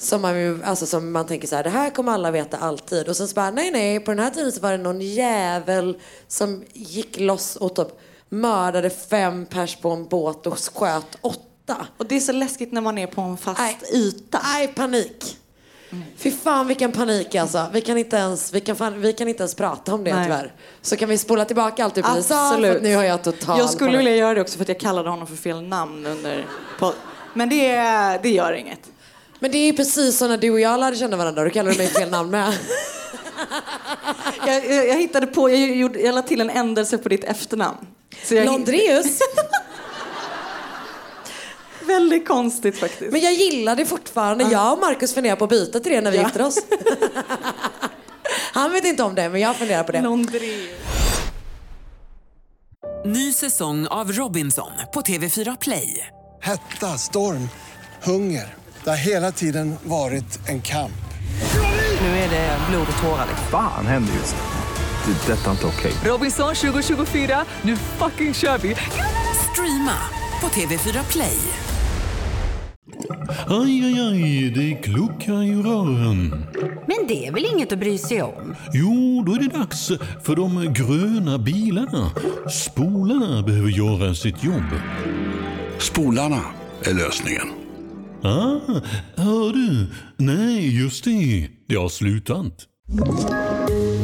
[0.00, 3.08] Som man, ju, alltså som man tänker så här, det här kommer alla veta alltid.
[3.08, 5.98] Och sen så bara, nej nej, på den här tiden så var det någon jävel
[6.28, 7.88] som gick loss och typ
[8.28, 11.86] mördade fem pers på en båt och sköt åtta.
[11.96, 13.78] Och det är så läskigt när man är på en fast Nej.
[13.92, 14.40] yta.
[14.44, 15.36] Nej, panik.
[16.16, 17.66] Fy fan vilken panik alltså.
[17.72, 20.24] Vi kan inte ens, vi kan fan, vi kan inte ens prata om det Nej.
[20.24, 20.54] tyvärr.
[20.82, 23.90] Så kan vi spola tillbaka allt du precis sa, nu har jag total Jag skulle
[23.90, 23.98] panik.
[23.98, 26.46] vilja göra det också för att jag kallade honom för fel namn under
[26.78, 26.94] podd.
[27.34, 27.74] Men det,
[28.22, 28.80] det gör inget.
[29.40, 31.44] Men det är ju precis så när du och jag lärde känna varandra.
[31.44, 32.58] Du kallade mig fel namn med.
[34.46, 37.86] Jag, jag, jag hittade på, jag, gjorde, jag la till en ändelse på ditt efternamn.
[38.24, 39.06] Så jag, Londreus.
[41.86, 43.12] Väldigt konstigt faktiskt.
[43.12, 44.44] Men jag gillar det fortfarande.
[44.44, 46.22] Jag och Markus funderar på att byta till det när vi Ja.
[46.24, 46.58] gifter oss.
[48.52, 50.00] Han vet inte om det, men jag funderar på det.
[50.02, 50.70] Londreus.
[53.04, 56.06] Ny säsong av Robinson på TV4 Play.
[56.40, 57.48] Hetta, storm,
[58.02, 58.54] hunger.
[58.84, 60.92] Det har hela tiden varit en kamp.
[62.00, 63.26] Nu är det blod och tårar.
[63.50, 64.50] Fan händer just det.
[65.06, 65.92] Det är detta inte okej.
[66.04, 68.76] Robinson 2024, nu fucking kör vi!
[69.52, 69.96] Streama
[70.40, 71.38] på TV4 Play.
[73.48, 76.46] Aj, aj, aj, det kluckar i rören.
[76.86, 78.56] Men det är väl inget att bry sig om?
[78.72, 79.88] Jo, då är det dags
[80.22, 82.10] för de gröna bilarna.
[82.50, 84.70] Spolarna behöver göra sitt jobb.
[85.78, 86.40] Spolarna
[86.82, 87.59] är lösningen.
[88.22, 88.60] Ah,
[89.16, 89.86] hör du?
[90.16, 91.48] Nej, just det.
[91.68, 92.66] Det har slutat.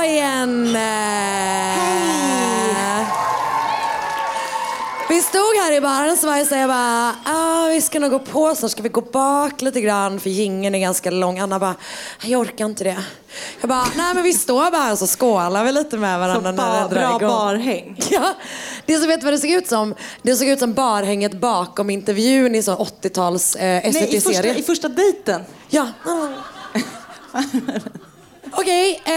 [0.00, 0.66] Men...
[0.66, 0.80] Eh,
[5.08, 8.18] vi stod här i baren så var jag jag bara, ah, vi ska nog gå
[8.18, 11.38] på snart, ska vi gå bak lite grann för gingen är ganska lång.
[11.38, 11.74] Anna bara,
[12.22, 13.04] jag orkar inte det.
[13.60, 16.50] Jag bara, nej men vi står bara här och så skålar vi lite med varandra
[16.50, 17.28] Så när det bra igång.
[17.28, 18.00] barhäng.
[18.10, 18.34] Ja,
[18.86, 19.94] det som vet vad det såg ut som?
[20.22, 24.54] Det såg ut som barhänget bakom intervjun i så 80-tals eh, Nej, i första, SVT-serie.
[24.54, 25.42] i första dejten.
[25.68, 25.88] Ja.
[28.52, 29.12] Okej, eh,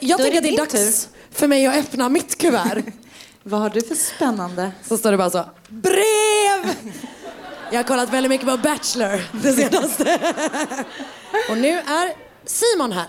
[0.00, 2.82] jag Då tänker att det är dags för mig att öppna mitt kuvert.
[3.42, 4.72] Vad har du för spännande?
[4.88, 5.44] Så står det bara så.
[5.68, 6.74] Brev!
[7.70, 10.18] Jag har kollat väldigt mycket på Bachelor det senaste.
[11.50, 12.12] Och nu är
[12.46, 13.06] Simon här.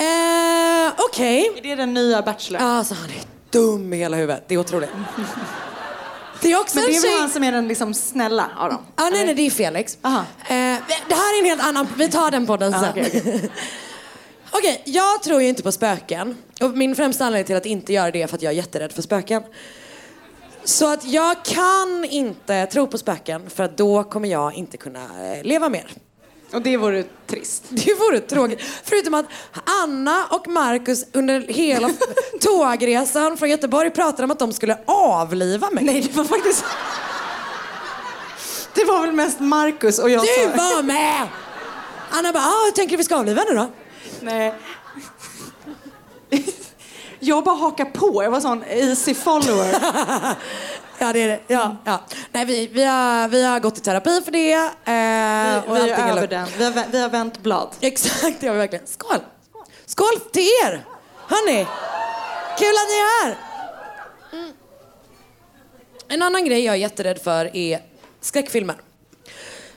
[0.00, 1.52] Eh, Okej.
[1.56, 2.60] Är det den nya Bachelor?
[2.60, 4.44] Ja, alltså han är dum i hela huvudet.
[4.48, 4.90] Det är otroligt.
[6.40, 7.20] Det är också Men det är väl tjej...
[7.20, 8.82] han som är den liksom snälla av dem?
[8.96, 9.98] Ja, nej, nej, det är Felix.
[10.04, 10.10] Eh,
[11.08, 11.88] det här är en helt annan...
[11.96, 12.84] Vi tar den podden sen.
[12.84, 13.48] Ah,
[14.58, 16.36] okej, Okej, jag tror ju inte på spöken.
[16.60, 18.92] Och min främsta anledning till att inte göra det är för att jag är jätterädd
[18.92, 19.42] för spöken.
[20.64, 25.34] Så att jag kan inte tro på spöken för att då kommer jag inte kunna
[25.34, 25.90] eh, leva mer.
[26.52, 27.64] Och det vore trist.
[27.68, 28.60] Det vore tråkigt.
[28.84, 29.26] Förutom att
[29.82, 31.90] Anna och Markus under hela
[32.40, 35.84] tågresan från Göteborg pratade om att de skulle avliva mig.
[35.84, 36.64] Nej, det var faktiskt...
[38.74, 41.28] Det var väl mest Marcus och jag Du var med!
[42.10, 43.70] Anna bara, ah, hur tänker du vi ska avliva nu då?
[44.24, 44.52] Nej.
[47.20, 48.22] Jag bara hakar på.
[48.24, 49.74] Jag var sån easy follower.
[50.98, 51.40] Ja, det är det.
[51.46, 52.00] Ja, ja.
[52.32, 54.52] Nej, vi, vi, har, vi har gått i terapi för det.
[54.52, 56.48] Eh, Vi, vi är över den.
[56.58, 57.68] Vi har, vi har vänt blad.
[57.80, 58.86] Exakt, det har vi verkligen.
[58.86, 59.18] Skål!
[59.86, 60.84] Skål till er!
[61.28, 61.66] Hörni,
[62.58, 63.36] kul att ni är här!
[64.32, 64.52] Mm.
[66.08, 67.80] En annan grej jag är jätterädd för är
[68.20, 68.76] skräckfilmer.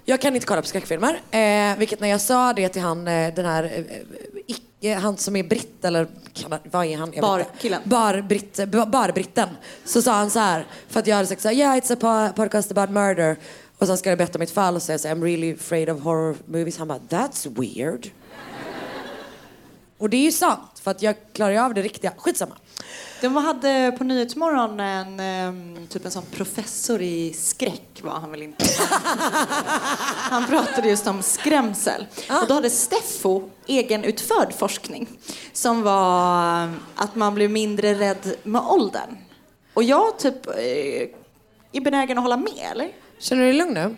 [0.06, 1.22] Jag kan inte kolla på skräckfilmer.
[1.32, 4.37] Eh, vilket när jag sa det till han, eh, den här, eh,
[4.82, 7.14] han som är britt eller kan, vad är han?
[7.22, 7.82] Barkillen.
[7.86, 9.50] Barbritt, ba- barbritten.
[9.86, 11.98] Så sa han så här, för att jag hade sagt så här, yeah it's a
[12.00, 13.38] po- podcast about murder.
[13.78, 16.02] Och sen ska jag berätta mitt fall och säga så här, I'm really afraid of
[16.02, 16.78] horror movies.
[16.78, 18.10] Han bara, that's weird.
[19.98, 22.14] och det är ju sant, för att jag klarar ju av det riktiga.
[22.18, 22.56] Skitsamma.
[23.22, 28.44] De hade på Nyhetsmorgon en ehm, typ en sån professor i skräck var han väl
[28.44, 28.66] inte.
[30.30, 32.06] Han pratade just om skrämsel.
[32.42, 35.08] Och då hade Steffo egenutförd forskning
[35.54, 39.18] som var eh, att man blir mindre rädd med åldern.
[39.74, 40.54] Och jag typ eh,
[41.72, 42.92] är benägen att hålla med, eller?
[43.20, 43.96] Känner du dig lugn nu?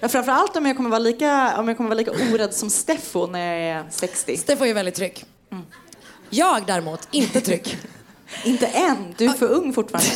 [0.00, 3.26] Ja, framförallt om jag kommer vara lika, om jag kommer vara lika orädd som Steffo
[3.26, 4.36] när jag är 60.
[4.36, 5.24] Steffo är väldigt trygg.
[6.30, 7.78] Jag däremot, inte trygg.
[8.44, 10.10] Inte än, du är för ung fortfarande.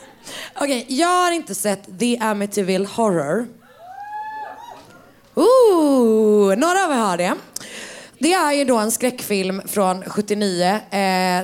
[0.54, 3.46] Okej, jag har inte sett The Amityville Horror.
[5.34, 7.34] Ooh, några av er har det.
[8.18, 10.64] Det är ju då en skräckfilm från 79.
[10.66, 10.80] Eh,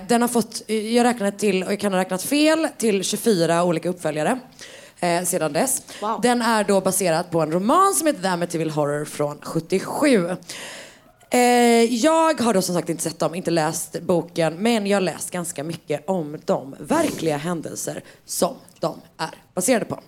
[0.08, 3.88] den har fått, jag räknade till, och jag kan ha räknat fel, till 24 olika
[3.88, 4.38] uppföljare
[5.00, 5.82] eh, sedan dess.
[6.22, 10.36] Den är då baserad på en roman som heter The Amityville Horror från 77.
[11.34, 15.00] Eh, jag har då som sagt inte sett dem, inte läst boken, men jag har
[15.02, 20.00] läst ganska mycket om de verkliga händelser som de är baserade på.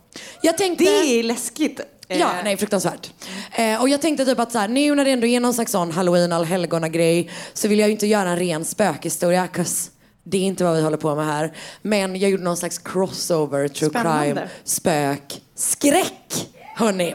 [0.43, 0.85] Jag tänkte...
[0.85, 1.81] Det är läskigt.
[2.09, 3.11] Ja, nej fruktansvärt.
[3.53, 5.72] Eh, och jag tänkte typ att så här, nu när det ändå är någon slags
[5.72, 9.91] sån halloween allhelgona grej så vill jag ju inte göra en ren spökhistoria, 'cause
[10.25, 11.57] det är inte vad vi håller på med här.
[11.83, 14.25] Men jag gjorde någon slags crossover, true Spännande.
[14.25, 16.47] crime, spök, skräck,
[16.77, 17.14] hörni.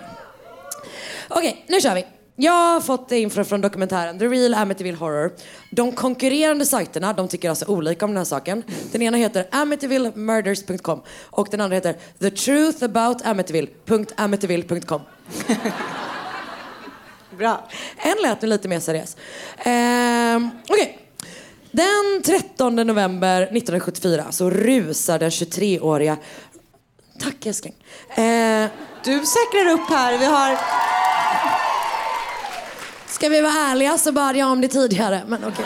[1.30, 2.06] Okej, nu kör vi.
[2.42, 5.32] Jag har fått info från dokumentären The Real Amityville Horror.
[5.72, 8.64] De konkurrerande sajterna de tycker alltså olika om den här saken.
[8.92, 15.02] Den ena heter amityvillemurders.com och den andra heter The Truth About Amityville.amityville.com.
[17.38, 17.68] Bra.
[17.98, 19.18] En lät lite mer seriös.
[19.58, 21.00] Ehm, Okej.
[21.72, 26.18] Den 13 november 1974 så rusar den 23-åriga...
[27.20, 27.76] Tack älskling.
[28.10, 28.66] Eh,
[29.04, 30.18] Du säkrar upp här.
[30.18, 30.58] Vi har...
[33.20, 35.66] Ska vi vara ärliga så bad jag om det tidigare, men okej.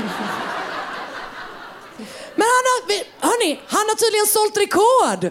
[2.36, 5.24] Men han har, hörni, han har tydligen sålt rekord!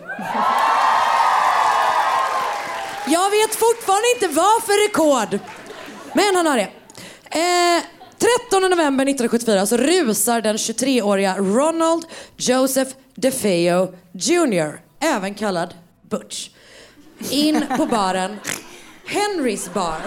[3.07, 5.39] Jag vet fortfarande inte vad för rekord,
[6.13, 6.69] men han har det.
[7.31, 7.83] Eh,
[8.49, 12.05] 13 november 1974 så rusar den 23-åriga Ronald
[12.37, 15.75] Joseph DeFeo Jr, även kallad
[16.11, 16.49] Butch,
[17.31, 18.41] in på baren
[19.07, 20.01] Henrys bar.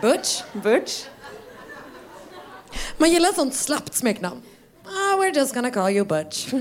[0.00, 0.42] Butch.
[0.52, 1.06] Butch.
[2.96, 4.42] Man gillar ett sånt slappt smeknamn.
[4.84, 6.52] Ah, we're just gonna call you Butch.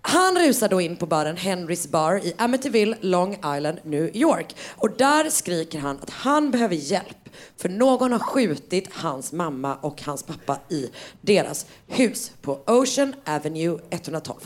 [0.00, 4.56] Han rusar då in på baren Henrys Bar i Amityville, Long Island, New York.
[4.76, 7.28] Och där skriker han att han behöver hjälp.
[7.56, 10.90] För någon har skjutit hans mamma och hans pappa i
[11.20, 14.40] deras hus på Ocean Avenue 112.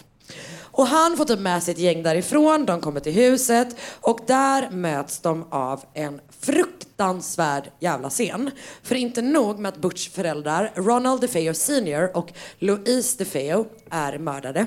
[0.80, 4.70] Och han får typ med sig ett gäng därifrån, de kommer till huset och där
[4.70, 8.50] möts de av en fruktansvärd jävla scen.
[8.82, 14.66] För inte nog med att Butch föräldrar, Ronald DeFeo Sr och Louise DeFeo, är mördade.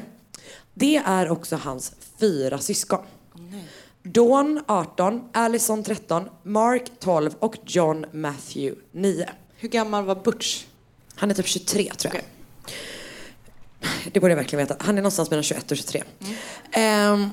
[0.74, 3.00] Det är också hans fyra syskon.
[4.04, 9.30] Dawn 18, Allison 13, Mark 12 och John Matthew 9.
[9.58, 10.66] Hur gammal var Butch?
[11.16, 12.24] Han är typ 23 tror jag.
[14.14, 14.76] Det borde jag verkligen veta.
[14.86, 16.04] Han är någonstans mellan 21 och 23.
[16.72, 17.30] Ehm,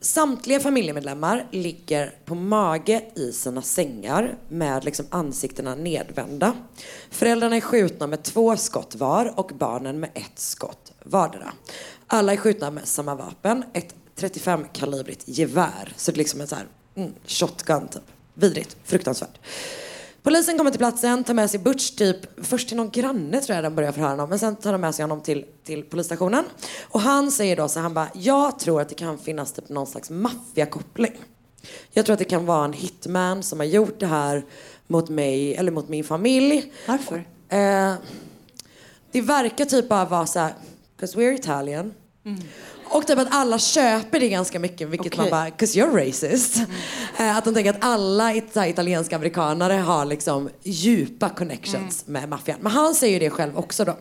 [0.00, 6.52] samtliga familjemedlemmar ligger på mage i sina sängar med liksom ansiktena nedvända.
[7.10, 11.52] Föräldrarna är skjutna med två skott var och barnen med ett skott vardera.
[12.06, 15.92] Alla är skjutna med samma vapen, ett 35-kalibrigt gevär.
[15.96, 18.02] Så det är liksom en så här, mm, shotgun typ.
[18.34, 19.38] Vidrigt, fruktansvärt.
[20.22, 22.16] Polisen kommer till platsen, tar med sig Butch typ,
[22.46, 24.94] först till någon granne tror jag de börjar förhöra honom, men sen tar de med
[24.94, 26.44] sig honom till, till polisstationen.
[26.88, 29.86] Och han säger då så han bara, jag tror att det kan finnas typ någon
[29.86, 31.12] slags maffiakoppling.
[31.92, 34.44] Jag tror att det kan vara en hitman som har gjort det här
[34.86, 36.72] mot mig, eller mot min familj.
[36.88, 37.16] Varför?
[37.48, 37.94] Eh,
[39.12, 40.54] det verkar typ bara vara så här,
[41.00, 41.94] 'cause we're Italian.
[42.90, 45.30] Och typ att alla köper det ganska mycket, vilket man Okej.
[45.30, 46.56] bara, 'cause you're racist.
[47.18, 52.58] Eh, att de tänker att alla italienska amerikanare har liksom djupa connections med maffian.
[52.60, 53.96] Men han säger ju det själv också då.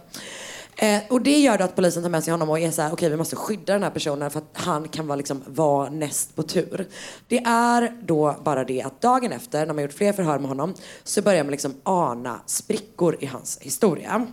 [0.75, 2.93] Eh, och det gör då att polisen tar med sig honom och är så här,
[2.93, 6.35] okej vi måste skydda den här personen för att han kan vara, liksom, vara näst
[6.35, 6.87] på tur.
[7.27, 10.73] Det är då bara det att dagen efter, när man gjort fler förhör med honom,
[11.03, 14.27] så börjar man liksom ana sprickor i hans historia.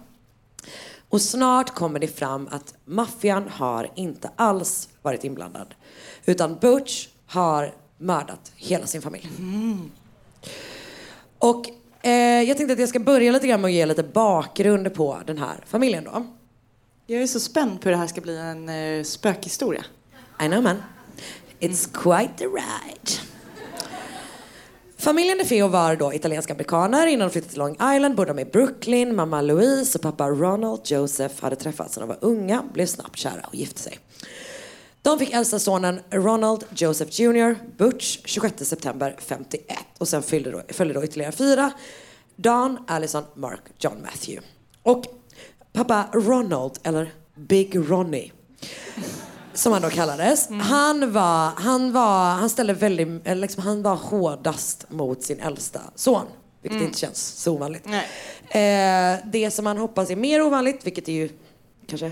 [1.16, 5.74] Och snart kommer det fram att maffian har inte alls varit inblandad.
[6.26, 9.28] Utan Butch har mördat hela sin familj.
[11.38, 11.66] Och
[12.02, 15.18] eh, jag tänkte att jag ska börja lite grann med att ge lite bakgrund på
[15.26, 16.26] den här familjen då.
[17.06, 19.84] Jag är så spänd på hur det här ska bli en eh, spökhistoria.
[20.40, 20.82] I know man.
[21.60, 23.35] It's quite the ride.
[25.06, 27.06] Familjen DeFeo var då italienska amerikaner.
[27.06, 29.16] Innan de flyttade till Long Island bodde de i Brooklyn.
[29.16, 33.40] Mamma Louise och pappa Ronald Joseph hade träffats när de var unga, blev snabbt kära
[33.46, 33.98] och gifte sig.
[35.02, 37.56] De fick äldsta sonen Ronald Joseph Jr.
[37.76, 41.72] Butch 26 september 51 och sen följde då, följde då ytterligare fyra.
[42.36, 44.46] Don, Allison, Mark, John Matthew.
[44.82, 45.04] Och
[45.72, 48.32] pappa Ronald, eller Big Ronnie,
[49.56, 50.48] som han då kallades.
[50.60, 56.26] Han var, han var, han ställde väldigt, liksom, han var hårdast mot sin äldsta son.
[56.62, 56.86] Vilket Mm.
[56.86, 57.86] inte känns så ovanligt.
[58.48, 61.28] Eh, det som man hoppas är mer ovanligt, vilket är ju
[61.86, 62.06] kanske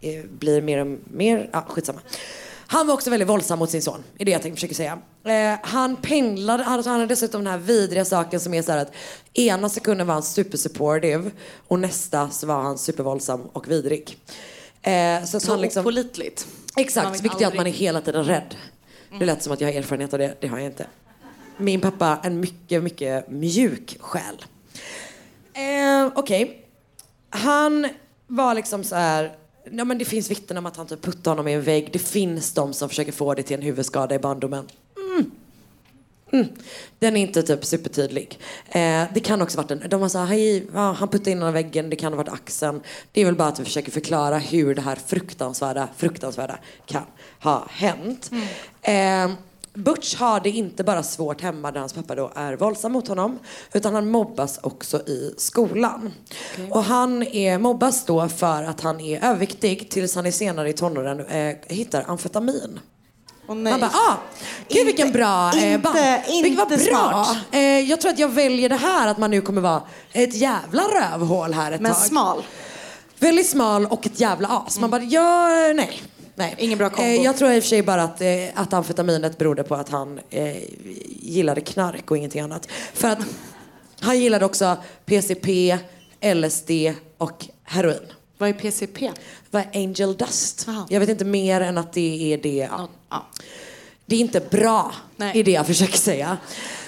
[0.00, 2.00] eh, blir mer och mer, ja skitsamma.
[2.66, 4.98] Han var också väldigt våldsam mot sin son, är det jag tänkte försöka säga.
[5.52, 8.78] Eh, han pendlade, han, han hade dessutom den här vidriga saken som är så här
[8.78, 8.92] att
[9.34, 11.30] ena sekunden var han super supportive
[11.68, 14.18] och nästa så var han supervåldsam och vidrig.
[14.82, 16.46] Eh, så att Så han liksom, opålitligt.
[16.76, 18.54] Exakt, Man vilket gör att man är hela tiden rädd.
[19.18, 20.86] Det lät som att jag har erfarenhet av det, det har jag inte.
[21.56, 24.44] Min pappa, en mycket, mycket mjuk själ.
[25.52, 26.66] Eh, Okej.
[27.30, 27.88] Han
[28.26, 29.36] var liksom så här.
[29.72, 31.90] Ja, men det finns vittnen om att han typ puttade honom i en vägg.
[31.92, 34.68] Det finns de som försöker få det till en huvudskada i barndomen.
[36.32, 36.44] Mm.
[36.44, 36.56] Mm.
[36.98, 38.38] Den är inte typ supertydlig.
[38.68, 41.50] Eh, det kan också varit en, de var såhär, hej, ja, han puttade in i
[41.50, 42.80] väggen, det kan ha varit axeln.
[43.12, 47.02] Det är väl bara att vi försöker förklara hur det här fruktansvärda, fruktansvärda kan
[47.40, 48.30] ha hänt.
[48.82, 49.30] Eh,
[49.74, 53.38] Butch har det inte bara svårt hemma där hans pappa då är våldsam mot honom
[53.72, 56.12] utan han mobbas också i skolan.
[56.70, 60.72] Och han är, mobbas då för att han är överviktig tills han är senare i
[60.72, 62.80] tonåren eh, hittar amfetamin.
[63.54, 64.14] Man bara, ah,
[64.68, 65.98] gud vilken bra eh, inte- band.
[66.28, 67.36] inte Vilket var bra.
[67.52, 69.82] Eh, jag tror att jag väljer det här att man nu kommer vara
[70.12, 72.02] ett jävla rövhål här ett Men tag.
[72.02, 72.42] smal.
[73.18, 74.78] Väldigt smal och ett jävla as.
[74.78, 76.02] Man bara, ja, nej.
[76.34, 76.54] nej.
[76.58, 77.10] Ingen bra kombo.
[77.10, 79.88] Eh, jag tror i och för sig bara att, eh, att amfetaminet berodde på att
[79.88, 80.56] han eh,
[81.20, 82.68] gillade knark och ingenting annat.
[82.94, 83.18] För att
[84.00, 84.76] han gillade också
[85.06, 85.78] PCP,
[86.34, 86.70] LSD
[87.18, 88.12] och heroin.
[88.40, 89.12] Vad är PCP?
[89.50, 90.68] Vad är angel dust?
[90.88, 92.68] Jag vet inte mer än att det är det.
[93.08, 93.26] Ja.
[94.06, 96.38] Det är inte bra, är det jag försöker säga.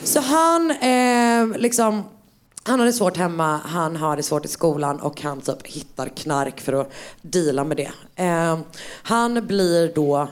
[0.02, 2.04] Så han eh, liksom
[2.62, 6.08] han har det svårt hemma, han har det svårt i skolan och han typ hittar
[6.08, 6.92] knark för att
[7.22, 7.90] deala med det.
[8.16, 8.58] Eh,
[9.02, 10.28] han blir då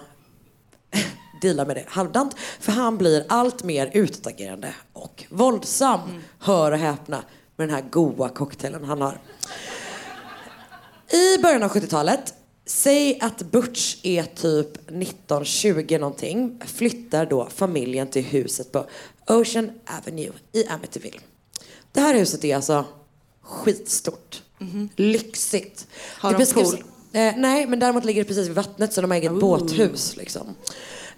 [1.43, 2.37] deala med det halvdant.
[2.61, 6.01] För han blir allt mer utåtagerande och våldsam.
[6.39, 7.23] Hör och häpna
[7.57, 9.19] med den här goa cocktailen han har.
[11.13, 12.35] I början av 70-talet
[12.67, 16.61] Säg att Butch är typ 19-20 någonting.
[16.67, 18.87] Flyttar då familjen till huset på
[19.27, 21.19] Ocean Avenue i Amityville.
[21.93, 22.85] Det här huset är alltså
[23.43, 24.43] skitstort.
[24.97, 25.87] Lyxigt.
[26.19, 26.85] Har de pool?
[27.13, 30.17] Eh, nej, men däremot ligger det precis vid vattnet så de har eget båthus.
[30.17, 30.55] Liksom.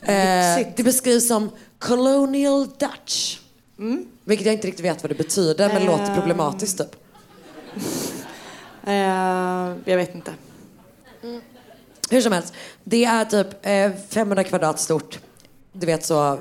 [0.03, 3.39] Eh, det beskrivs som Colonial Dutch.
[4.25, 5.87] Vilket jag inte riktigt vet vad det betyder men Eh.
[5.87, 6.97] låter problematiskt typ.
[8.87, 10.35] Eh, jag vet inte.
[12.11, 12.55] Hur som helst,
[12.85, 15.19] det är typ eh, 500 kvadrat stort.
[15.73, 16.39] Du vet så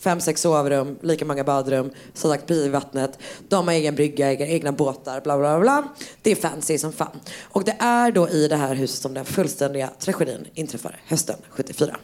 [0.00, 3.18] fem, sex sovrum, lika många badrum, som sagt precis vid vattnet.
[3.48, 5.88] De har egen brygga, egna, egna båtar, bla bla bla.
[6.22, 7.20] Det är fancy som fan.
[7.42, 11.96] Och det är då i det här huset som den fullständiga tragedin inträffar hösten 74.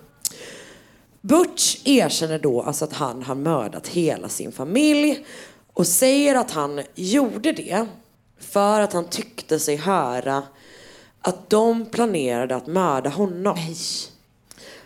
[1.21, 5.27] Butch erkänner då alltså att han har mördat hela sin familj
[5.73, 7.87] och säger att han gjorde det
[8.43, 10.43] för att han tyckte sig höra
[11.21, 13.59] att de planerade att mörda honom.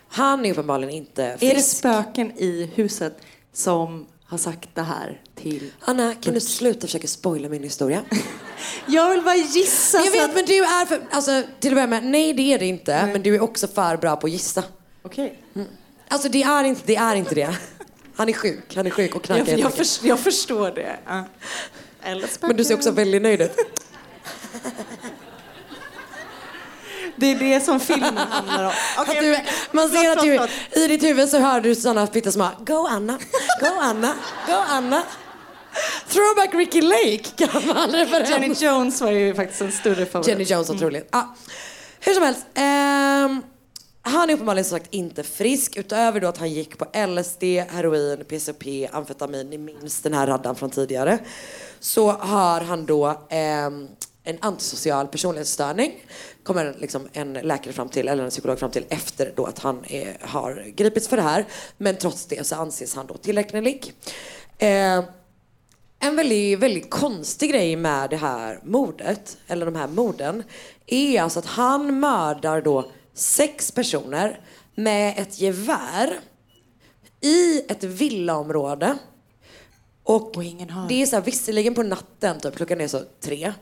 [0.07, 1.53] Han är uppenbarligen inte frisk.
[1.53, 3.17] Är det spöken i huset
[3.53, 5.71] som har sagt det här till...
[5.79, 8.03] Anna, kan du sluta försöka spoila min historia?
[8.87, 9.97] Jag vill bara gissa.
[9.97, 11.01] Jag vet, men du är för...
[11.11, 13.09] Alltså, till att börja med, nej det är det inte.
[13.13, 14.63] Men du är också för bra på att gissa.
[15.03, 15.39] Okej.
[16.07, 16.95] Alltså det är inte det.
[16.95, 17.57] Är inte det.
[18.15, 18.75] Han är sjuk.
[18.75, 20.99] Han är sjuk och knarkar Jag, jag, jag förstår det.
[21.07, 21.23] Ja.
[22.41, 23.51] Men du ser också väldigt nöjd ut.
[27.15, 28.71] Det är det som filmen handlar om.
[28.97, 29.37] Att du,
[29.71, 30.21] man ser att
[30.73, 33.19] du, i ditt huvud så hör du sådana pyttesmå Go Anna,
[33.61, 34.13] go Anna,
[34.47, 35.03] go Anna.
[36.09, 38.29] Throwback Ricky Lake, gammal referens.
[38.29, 40.27] Jenny Jones var ju faktiskt en större favorit.
[40.27, 41.09] Jenny Jones, otroligt.
[41.11, 41.35] Ja.
[41.99, 42.45] Hur som helst.
[42.53, 43.41] ehm,
[44.01, 48.25] han är uppenbarligen som sagt inte frisk utöver då att han gick på LSD, heroin,
[48.29, 51.19] PCP, amfetamin, ni minns den här raddan från tidigare.
[51.79, 53.69] Så har han då eh,
[54.23, 56.03] en antisocial personlighetsstörning.
[56.43, 59.85] Kommer liksom en läkare fram till, eller en psykolog fram till efter då att han
[59.87, 61.45] är, har gripits för det här.
[61.77, 63.93] Men trots det så anses han då tillräknelig.
[64.57, 65.03] Eh,
[65.99, 70.43] en väldigt, väldigt konstig grej med det här mordet, eller de här morden,
[70.85, 74.41] är alltså att han mördar då sex personer
[74.75, 76.19] med ett gevär
[77.21, 78.97] i ett villaområde.
[80.07, 80.35] Och,
[80.89, 83.53] det är så här, visserligen på natten, typ, klockan är så tre,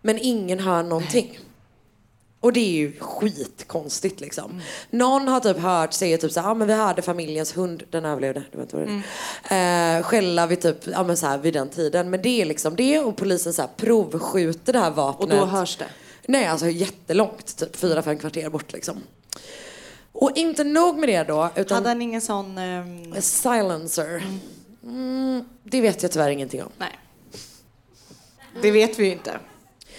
[0.00, 1.38] men ingen hör någonting.
[2.40, 4.60] Och det är ju skitkonstigt liksom.
[4.90, 8.42] Någon har typ hört, säger typ såhär, ah, men vi hörde familjens hund, den överlevde,
[8.50, 9.02] det var inte vad det
[9.54, 9.98] är.
[9.98, 12.10] Eh, skälla vid typ, ja men så här vid den tiden.
[12.10, 15.32] Men det är liksom det och polisen så här provskjuter det här vapnet.
[15.32, 15.88] Och då hörs det?
[16.26, 19.02] Nej, alltså jättelångt, typ fyra, fem kvarter bort liksom.
[20.12, 21.74] Och inte nog med det då, utan...
[21.74, 22.58] Hade han ingen sån...
[22.58, 24.16] ehm, Silencer.
[24.16, 24.40] Mm,
[25.62, 26.72] det vet jag tyvärr ingenting om.
[26.78, 26.98] Nej.
[28.62, 29.40] Det vet vi ju inte.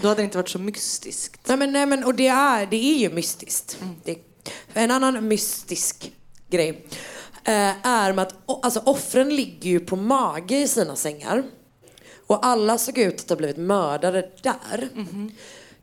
[0.01, 1.47] Då hade det inte varit så mystiskt.
[1.47, 3.77] Nej men, nej, men och det är, det är ju mystiskt.
[4.03, 4.17] Det,
[4.73, 6.11] en annan mystisk
[6.49, 6.87] grej
[7.43, 11.43] eh, är med att alltså, offren ligger ju på mage i sina sängar.
[12.27, 14.89] Och alla såg ut att ha blivit mördade där.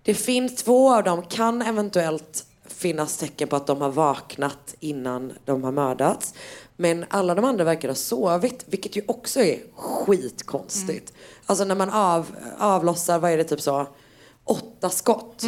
[0.03, 2.45] Det finns två av dem, kan eventuellt
[2.81, 6.35] finnas tecken på att de har vaknat innan de har mördats.
[6.77, 11.13] Men alla de andra verkar ha sovit, vilket ju också är skitkonstigt.
[11.47, 12.27] Alltså när man av,
[12.59, 13.87] avlossar, vad är det, typ så,
[14.45, 15.43] åtta skott.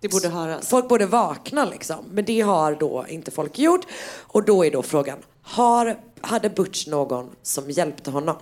[0.00, 0.68] Det borde höras.
[0.68, 2.04] Folk borde vakna liksom.
[2.10, 3.86] Men det har då inte folk gjort.
[4.16, 8.36] Och då är då frågan, har, hade Butch någon som hjälpte honom?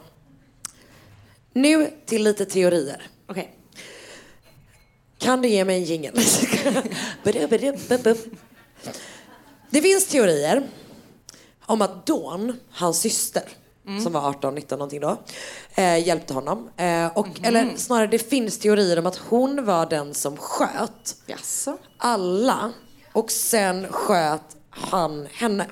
[1.53, 3.03] Nu till lite teorier.
[3.27, 3.59] Okej.
[5.19, 6.15] Kan du ge mig en jingel?
[9.71, 10.69] det finns teorier
[11.67, 13.43] om att Dawn, hans syster,
[14.03, 15.17] som var 18, 19 någonting då,
[15.75, 16.71] eh, hjälpte honom.
[16.77, 21.79] Eh, och, Eller snarare, det finns teorier om att hon var den som sköt Jaså?
[21.99, 22.73] alla
[23.13, 25.67] och sen sköt han henne.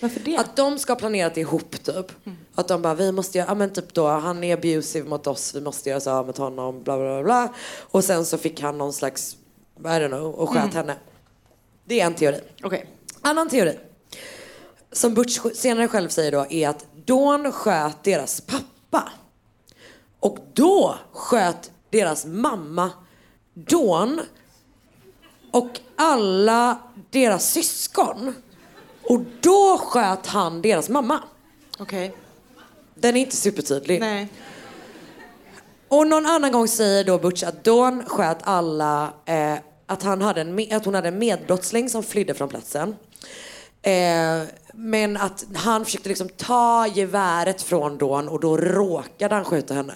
[0.00, 0.36] Varför det?
[0.36, 2.12] Att de ska ha planerat ihop typ.
[2.54, 5.54] Att de bara, vi måste göra, ja men typ då, han är abusive mot oss,
[5.54, 7.54] vi måste göra så här med honom, bla bla bla.
[7.80, 9.36] Och sen så fick han någon slags,
[9.78, 10.76] I don't know, och sköt Mm.
[10.76, 10.96] henne.
[11.84, 12.40] Det är en teori.
[12.62, 12.86] Okej.
[13.20, 13.78] Annan teori.
[14.92, 19.12] Som Butch senare själv säger då är att Dawn sköt deras pappa.
[20.20, 22.90] Och då sköt deras mamma
[23.54, 24.20] Dawn
[25.50, 26.78] och alla
[27.10, 28.34] deras syskon.
[29.08, 31.20] Och då sköt han deras mamma.
[31.78, 32.14] Okej.
[32.94, 34.00] Den är inte supertydlig.
[34.00, 34.28] Nej.
[35.88, 39.54] Och någon annan gång säger då Butch att Dawn sköt alla, eh,
[39.86, 42.96] att, han hade en, att hon hade en medbrottsling som flydde från platsen.
[43.82, 44.42] Eh,
[44.72, 49.94] men att han försökte liksom ta geväret från Dawn och då råkade han skjuta henne.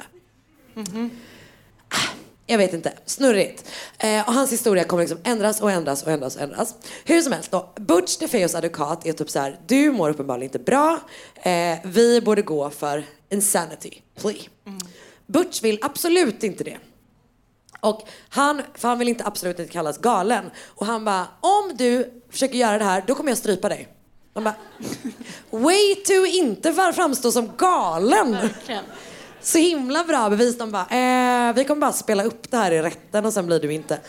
[2.50, 2.92] Jag vet inte.
[3.06, 3.70] Snurrigt.
[3.98, 6.74] Eh, och hans historia kommer liksom ändras och ändras och ändras och ändras.
[7.04, 7.72] Hur som helst då.
[7.76, 9.60] Butch DeFeos advokat är typ så här.
[9.66, 11.00] Du mår uppenbarligen inte bra.
[11.34, 14.34] Eh, vi borde gå för insanity plea.
[15.26, 16.78] Butch vill absolut inte det.
[17.80, 20.50] Och han, för han vill inte absolut inte kallas galen.
[20.66, 23.88] Och han bara, om du försöker göra det här, då kommer jag strypa dig.
[24.34, 24.54] Han bara,
[25.50, 28.36] way to inte framstå som galen.
[29.42, 30.58] Så himla bra bevis.
[30.58, 33.60] De bara, eh, vi kommer bara spela upp det här i rätten och sen blir
[33.60, 34.00] du inte.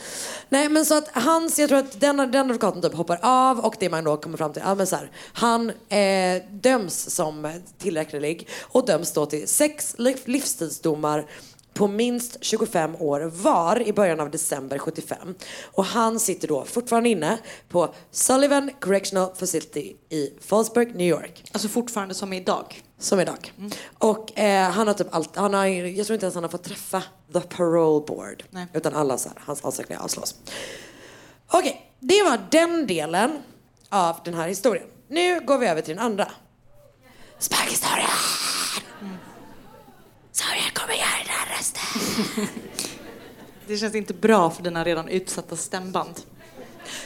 [0.49, 3.75] Nej men så att hans, jag tror att den, den advokaten typ hoppar av och
[3.79, 8.49] det man då kommer fram till, ja men så här, han eh, döms som tillräcklig
[8.61, 11.25] och döms då till sex livstidsdomar
[11.73, 15.35] på minst 25 år var i början av december 75.
[15.63, 17.37] Och han sitter då fortfarande inne
[17.69, 21.43] på Sullivan Correctional Facility i Fallsburg, New York.
[21.51, 22.81] Alltså fortfarande som idag?
[22.99, 23.53] Som idag.
[23.97, 26.63] Och eh, han har typ allt, han har, jag tror inte ens han har fått
[26.63, 27.03] träffa
[27.33, 28.43] the parole board.
[28.49, 28.67] Nej.
[28.73, 30.35] Utan alla så här, hans ansökningar avslås.
[31.47, 33.31] Okej, det var den delen
[33.89, 34.87] av den här historien.
[35.07, 36.31] Nu går vi över till den andra.
[37.39, 38.07] Spökhistorien!
[40.31, 42.10] Sorry, jag kommer göra den här rösten.
[43.67, 46.21] Det känns inte bra för dina redan utsatta stämband.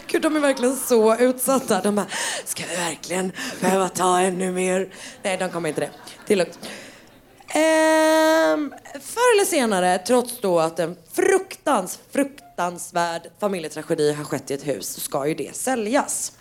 [0.08, 1.82] Gud, de är verkligen så utsatta.
[1.82, 2.08] De bara,
[2.46, 4.94] ska vi verkligen behöva ta ännu mer?
[5.24, 5.90] Nej, de kommer inte det.
[6.28, 6.60] Det är lugnt.
[7.48, 14.68] Ehm, förr eller senare, trots då att en fruktans, fruktansvärd familjetragedi har skett i ett
[14.68, 16.32] hus, så ska ju det säljas.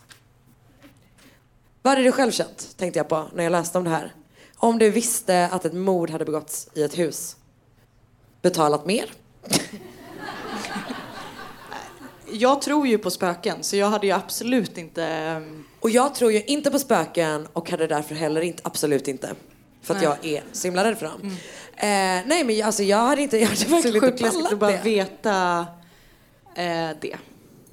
[1.82, 4.12] Vad hade du själv känt, tänkte jag på när jag läste om det här?
[4.56, 7.36] Om du visste att ett mord hade begåtts i ett hus.
[8.45, 9.05] Betalat mer?
[12.32, 15.05] Jag tror ju på spöken så jag hade ju absolut inte...
[15.05, 19.30] ehm, Och jag tror ju inte på spöken och hade därför heller inte, absolut inte.
[19.82, 20.11] För att Nej.
[20.22, 21.20] jag är så himla rädd för dem.
[21.76, 21.86] Eh,
[22.26, 24.80] nej men alltså jag hade inte, jag hade verkligen inte pallat bara det.
[24.84, 25.66] veta
[26.55, 27.16] eh, det.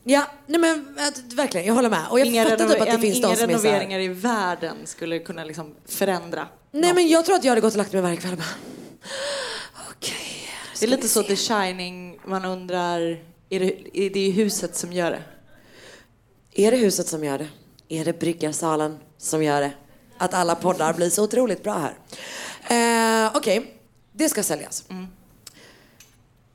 [0.04, 2.04] Ja, nej men att, verkligen, jag håller med.
[2.10, 4.00] Och jag inga fattar typ att det en- finns inga de som är här, renoveringar
[4.00, 6.48] i världen skulle kunna liksom förändra.
[6.72, 8.46] Nej men jag tror att jag hade gått och lagt mig varje kväll och bara,
[10.82, 13.00] Det är lite så The Shining, man undrar,
[13.50, 15.24] är det, är det huset som gör det?
[16.64, 17.48] Är det huset som gör det?
[17.90, 19.72] Är det bryggarsalen som gör det?
[20.18, 23.26] Att alla poddar blir så otroligt bra här.
[23.26, 24.84] Eh, Okej, det ska säljas.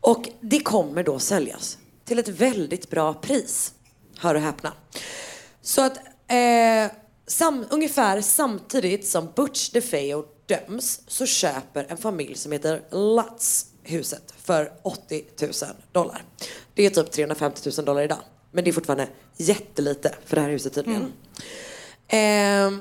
[0.01, 3.73] Och det kommer då säljas till ett väldigt bra pris.
[4.19, 4.73] Hör och häpna.
[5.63, 5.99] Så att
[6.29, 6.93] eh,
[7.27, 14.35] sam, ungefär samtidigt som Butch DeFeo döms så köper en familj som heter Lutz huset
[14.37, 15.53] för 80 000
[15.93, 16.25] dollar.
[16.75, 18.19] Det är typ 350 000 dollar idag.
[18.53, 21.13] Men det är fortfarande jättelite för det här huset tydligen.
[22.09, 22.81] Ehm,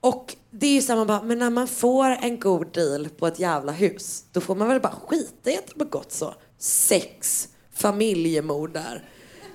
[0.00, 3.38] och det är ju samma bara, men när man får en god deal på ett
[3.38, 8.72] jävla hus, då får man väl bara skita i att det begått så sex familjemord
[8.72, 9.08] där.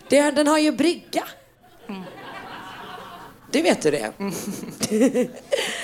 [0.10, 1.24] Det, den har ju brygga.
[3.52, 4.14] Det vet du det.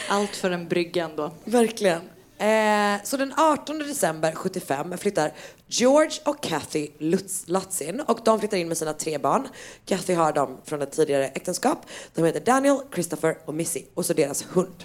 [0.09, 1.31] Allt för en brygga ändå.
[1.43, 2.01] Verkligen.
[2.37, 5.33] Eh, så den 18 december 75 flyttar
[5.67, 9.47] George och Kathy Lutz, Lutz in och de flyttar in med sina tre barn.
[9.85, 11.85] Kathy har dem från ett tidigare äktenskap.
[12.13, 14.83] De heter Daniel, Christopher och Missy och så deras hund.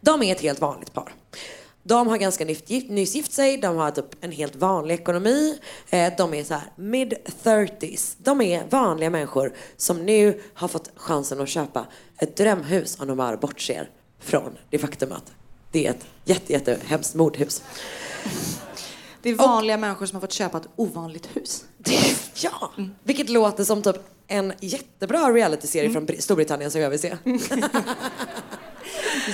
[0.00, 1.14] De är ett helt vanligt par.
[1.82, 5.58] De har ganska nyss gift sig, de har typ en helt vanlig ekonomi.
[5.90, 8.16] Eh, de är så här mid 30s.
[8.18, 11.86] De är vanliga människor som nu har fått chansen att köpa
[12.18, 15.32] ett drömhus om de bara bortser från det faktum att
[15.74, 17.62] det är ett jätte, jätte hemskt mordhus.
[19.22, 21.64] Det är vanliga människor som har fått köpa ett ovanligt hus.
[22.34, 22.72] Ja,
[23.02, 23.96] vilket låter som typ
[24.26, 27.16] en jättebra realityserie från Br- Storbritannien som jag vill se.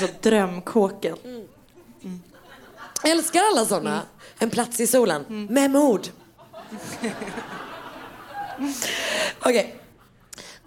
[0.00, 1.16] Så drömkåken.
[3.04, 4.02] Älskar alla såna.
[4.38, 5.46] En plats i solen.
[5.50, 6.06] Med mord.
[9.40, 9.79] Okej.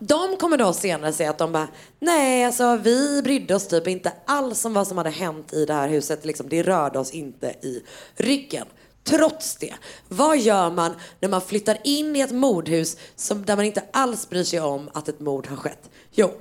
[0.08, 1.68] De kommer då senare säga att de bara,
[2.00, 5.74] nej alltså vi brydde oss typ inte alls om vad som hade hänt i det
[5.74, 6.26] här huset.
[6.26, 7.84] Liksom, det rörde oss inte i
[8.16, 8.66] ryggen.
[9.04, 9.74] Trots det,
[10.08, 14.30] vad gör man när man flyttar in i ett mordhus som, där man inte alls
[14.30, 15.90] bryr sig om att ett mord har skett?
[16.12, 16.32] Jo,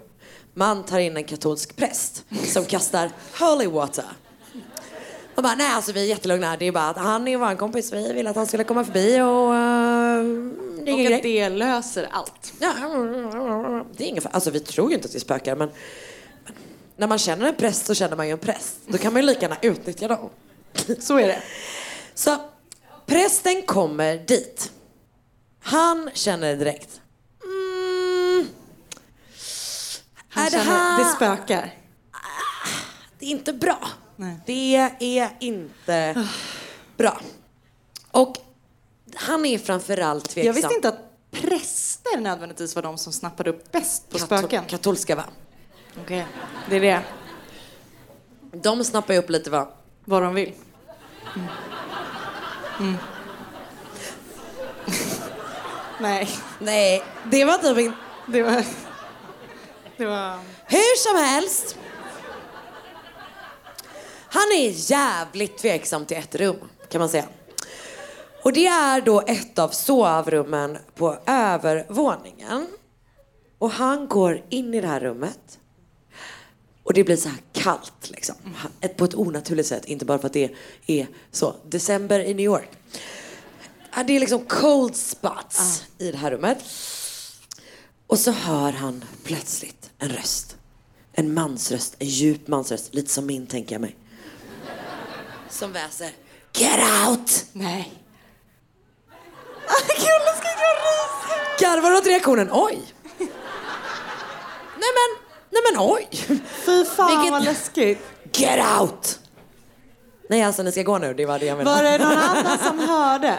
[0.55, 4.05] man tar in en katolsk präst som kastar holy water.
[5.35, 6.57] Man bara, nej alltså vi är jättelugna.
[6.57, 7.93] Det är bara att han är vår kompis.
[7.93, 9.53] Vi ville att han skulle komma förbi och...
[9.53, 12.53] Uh, det är Och att det löser allt.
[12.61, 12.75] Ja,
[13.97, 15.69] det är ingen Alltså vi tror ju inte att det spökar men,
[16.45, 16.55] men
[16.97, 18.77] när man känner en präst så känner man ju en präst.
[18.87, 20.31] Då kan man ju lika gärna utnyttja dem.
[20.99, 21.43] Så är det.
[22.15, 22.37] Så
[23.07, 24.73] prästen kommer dit.
[25.61, 27.01] Han känner direkt.
[27.45, 28.47] Mm,
[30.29, 30.99] Han är det känner, här...
[30.99, 31.75] det spökar.
[33.19, 33.89] Det är inte bra.
[34.17, 34.37] Nej.
[34.47, 36.27] Det är inte
[36.97, 37.21] bra.
[38.11, 38.37] Och
[39.15, 40.47] han är framförallt tveksam.
[40.47, 40.99] Jag visste inte att
[41.31, 44.65] präster nödvändigtvis var de som snappade upp bäst på Katol- spöken.
[44.65, 45.25] Katolska va?
[46.03, 46.27] Okej,
[46.71, 47.03] det är det.
[48.63, 49.69] De snappar ju upp lite va?
[50.05, 50.53] Vad de vill.
[51.37, 51.47] Mm.
[52.81, 52.95] Mm.
[56.01, 56.29] Nej.
[56.59, 57.97] Nej, det var typ inte...
[58.27, 58.65] Det var...
[59.97, 60.39] Det var...
[60.67, 61.77] Hur som helst.
[64.29, 66.57] Han är jävligt tveksam till ett rum,
[66.91, 67.25] kan man säga.
[68.43, 72.67] Och det är då ett av sovrummen på övervåningen.
[73.59, 75.59] Och han går in i det här rummet.
[76.83, 78.35] Och det blir så här kallt liksom.
[78.97, 79.85] På ett onaturligt sätt.
[79.85, 80.51] Inte bara för att det
[80.87, 81.55] är så.
[81.69, 82.71] December i New York.
[84.07, 86.59] Det är liksom cold spots i det här rummet.
[88.07, 90.57] Och så hör han plötsligt en röst.
[91.13, 92.95] En mansröst, en djup mansröst.
[92.95, 93.97] Lite som min tänker jag mig.
[95.51, 96.11] Som väser.
[96.53, 97.47] Get out!
[97.53, 98.02] Nej.
[99.97, 102.49] Kulle ska jag Garvar åt reaktionen.
[102.53, 102.83] Oj!
[104.79, 105.19] Nej men,
[105.51, 106.09] nej men oj!
[106.67, 107.99] Fy fan Vilket- vad läskigt.
[108.33, 109.19] Get out!
[110.29, 111.83] Nej alltså ni ska gå nu, det var det jag menade.
[111.83, 113.37] Var det någon annan som hörde?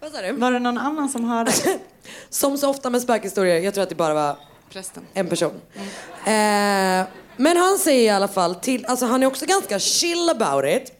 [0.00, 0.32] Vad sa du?
[0.32, 1.52] Var det någon annan som hörde?
[2.30, 4.36] Som så ofta med spökhistorier, jag tror att det bara var
[4.72, 5.06] Prästen.
[5.14, 5.60] en person.
[6.24, 7.04] Eh,
[7.36, 10.92] men han säger i alla fall till, alltså han är också ganska chill about it.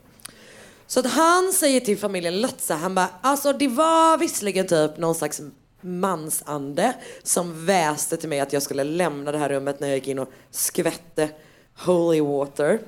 [0.87, 5.15] Så att han säger till familjen Lotsa, han bara, alltså det var visserligen typ någon
[5.15, 5.41] slags
[5.81, 10.09] mansande som väste till mig att jag skulle lämna det här rummet när jag gick
[10.09, 11.29] in och skvätte
[11.77, 12.81] holy water.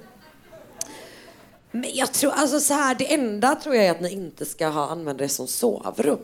[1.70, 4.68] Men jag tror, alltså så här, det enda tror jag är att ni inte ska
[4.68, 6.18] ha använt det som sovrum.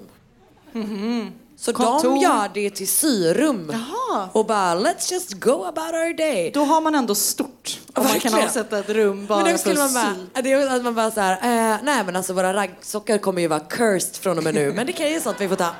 [0.73, 1.31] Mm-hmm.
[1.63, 2.09] Så Kontor.
[2.09, 3.71] de gör det till syrum.
[3.73, 4.29] Jaha.
[4.33, 6.51] Och bara let's just go about our day.
[6.55, 7.81] Då har man ändå stort.
[7.95, 10.43] Om man kan avsätta ett rum bara men då för skulle man bara, sy.
[10.43, 13.49] det är att man bara så här, eh, nej men alltså våra raggsockor kommer ju
[13.49, 14.73] vara cursed från och med nu.
[14.73, 15.75] Men det kan ju sånt vi får ta.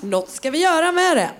[0.00, 1.30] Något ska vi göra med det.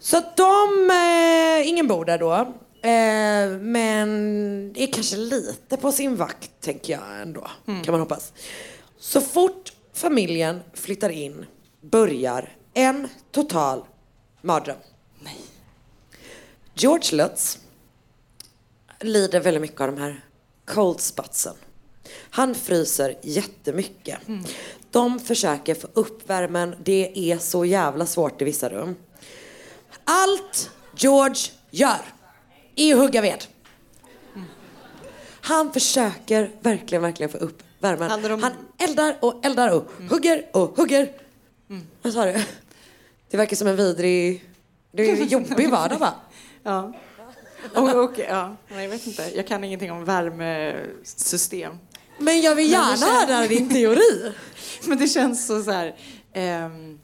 [0.00, 2.32] Så att de, eh, ingen bor där då.
[2.34, 7.46] Eh, men är kanske lite på sin vakt tänker jag ändå.
[7.66, 8.32] Kan man hoppas.
[9.00, 11.46] Så fort familjen flyttar in
[11.82, 13.84] börjar en total
[14.40, 14.76] mardröm.
[16.74, 17.58] George Lutz
[19.00, 20.24] lider väldigt mycket av de här
[20.64, 21.54] cold spotsen.
[22.30, 24.18] Han fryser jättemycket.
[24.90, 26.76] De försöker få upp värmen.
[26.84, 28.96] Det är så jävla svårt i vissa rum.
[30.04, 32.00] Allt George gör
[32.76, 33.44] är att hugga ved.
[35.40, 38.40] Han försöker verkligen, verkligen få upp värmen.
[38.42, 41.21] Han eldar och eldar och hugger och hugger.
[42.02, 42.32] Vad sa du?
[43.30, 44.44] Det verkar som en vidrig...
[44.92, 46.14] Det är en jobbig vardag va?
[46.62, 46.92] Ja.
[47.74, 48.56] Och, och, ja.
[48.68, 49.30] Nej, jag vet inte.
[49.36, 51.78] Jag kan ingenting om värmesystem.
[52.18, 54.32] Men jag vill gärna känns- höra din teori.
[54.86, 55.96] Men det känns så, så här...
[56.32, 56.98] ehm,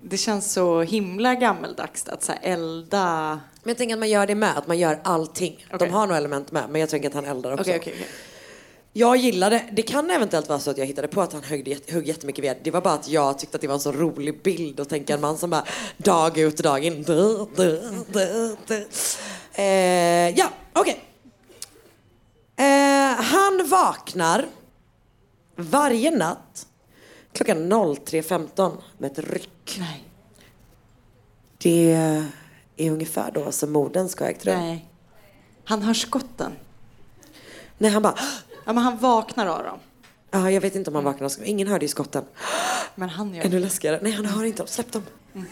[0.00, 3.40] det känns så himla gammeldags att så här, elda...
[3.62, 5.66] Men jag tänker att man gör det med, att man gör allting.
[5.72, 5.88] Okej.
[5.88, 7.62] De har nog element med, men jag tänker att han eldar också.
[7.62, 8.06] Okej, okej.
[8.98, 12.08] Jag gillade, det kan eventuellt vara så att jag hittade på att han högg, högg
[12.08, 12.56] jättemycket ved.
[12.62, 15.14] Det var bara att jag tyckte att det var en så rolig bild att tänka
[15.14, 15.64] en man som bara
[15.96, 17.02] dag ut och dag in.
[17.02, 18.88] Du, du, du.
[19.52, 21.00] Eh, ja, okej.
[22.56, 24.46] Eh, han vaknar
[25.56, 26.66] varje natt
[27.32, 29.76] klockan 03.15 med ett ryck.
[29.78, 30.04] Nej.
[31.58, 31.92] Det
[32.76, 34.58] är ungefär då som morden ska ha ägt rum.
[34.58, 34.88] Nej.
[35.64, 36.52] Han hör skotten.
[37.78, 38.14] Nej, han bara...
[38.66, 39.78] Ja, men han vaknar av dem.
[40.30, 41.32] Ja, jag vet inte om han vaknar.
[41.44, 42.24] Ingen hörde ju skotten.
[42.94, 43.98] Men han gör Ännu läskigare.
[44.02, 44.66] Nej, han hör inte dem.
[44.66, 45.02] Släpp dem.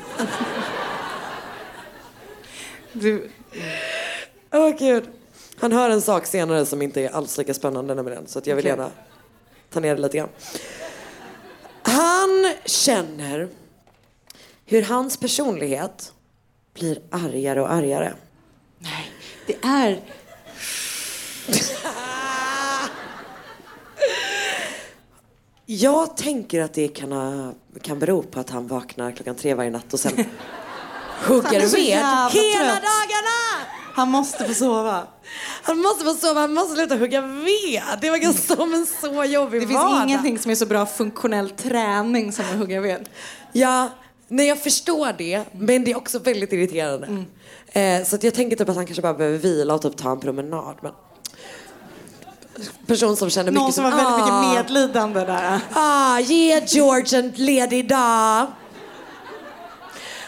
[2.93, 3.31] Du,
[4.53, 5.05] Åh gud.
[5.59, 8.27] Han hör en sak senare som inte är alls lika spännande nämligen.
[8.27, 8.71] Så att jag vill Okej.
[8.79, 8.91] gärna
[9.71, 10.29] ta ner det lite grann.
[11.83, 13.49] Han känner
[14.67, 16.12] hur hans personlighet
[16.75, 18.15] blir argare och argare.
[18.79, 19.11] nej.
[19.47, 20.01] Det är...
[25.67, 27.53] Jag tänker att det kan, ha,
[27.83, 30.12] kan bero på att han vaknar klockan tre varje natt och sen
[31.27, 32.83] hugger ved hela trött.
[32.83, 33.65] dagarna!
[33.95, 35.07] Han måste få sova.
[35.62, 37.83] Han måste få sova, han måste sluta hugga ved.
[38.01, 40.05] Det var ganska som en så jobbig Det finns vardag.
[40.09, 43.09] ingenting som är så bra funktionell träning som att hugga ved.
[43.53, 43.89] Ja,
[44.29, 45.45] nej jag förstår det.
[45.53, 47.07] Men det är också väldigt irriterande.
[47.07, 48.01] Mm.
[48.01, 50.21] Eh, så jag tänker typ att han kanske bara behöver vila och typ ta en
[50.21, 50.77] promenad.
[50.83, 50.93] Men...
[52.86, 55.61] Person som känner Någon mycket som har väldigt "Ah, mycket medlidande där.
[55.72, 58.46] Ah, ge George en ledig dag.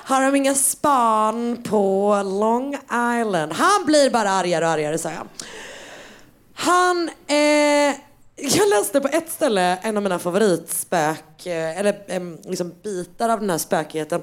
[0.05, 2.75] Har de inga span på Long
[3.21, 3.53] Island?
[3.53, 5.27] Han blir bara argare och argare, sa jag.
[6.55, 7.95] Han, eh,
[8.39, 13.41] Jag läste på ett ställe en av mina favoritspök, eh, eller em, liksom bitar av
[13.41, 14.23] den här spökigheten.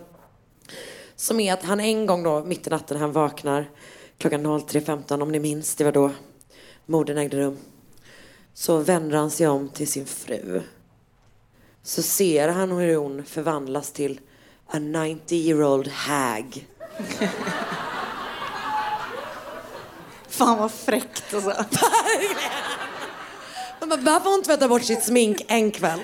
[1.15, 3.69] Som är att han en gång då, mitt i natten, han vaknar
[4.17, 6.11] klockan 03.15 om ni minns, det var då
[6.85, 7.57] morden ägde rum.
[8.53, 10.61] Så vänder han sig om till sin fru.
[11.83, 14.19] Så ser han hur hon förvandlas till
[14.67, 16.67] a 90 year old hag.
[20.27, 21.65] Fan vad fräckt alltså.
[23.79, 25.99] Man bara, Varför har hon tvättat bort sitt smink en kväll?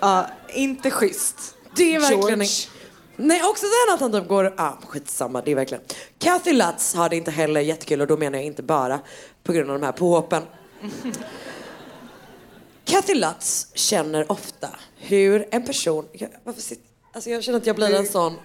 [0.00, 1.56] Ja, inte schysst.
[1.76, 2.28] Det är verkligen...
[2.28, 2.48] George.
[3.16, 4.54] Nej, också sen att han typ går...
[4.56, 5.84] Ah, skitsamma, det är verkligen...
[6.18, 9.00] Kathy Lutz har det inte heller jättekul och då menar jag inte bara
[9.46, 10.42] på grund av de här påhoppen.
[12.84, 16.08] Kathy Lutz känner ofta hur en person...
[16.12, 18.36] Jag, varför sitter, alltså jag känner att jag blir en sån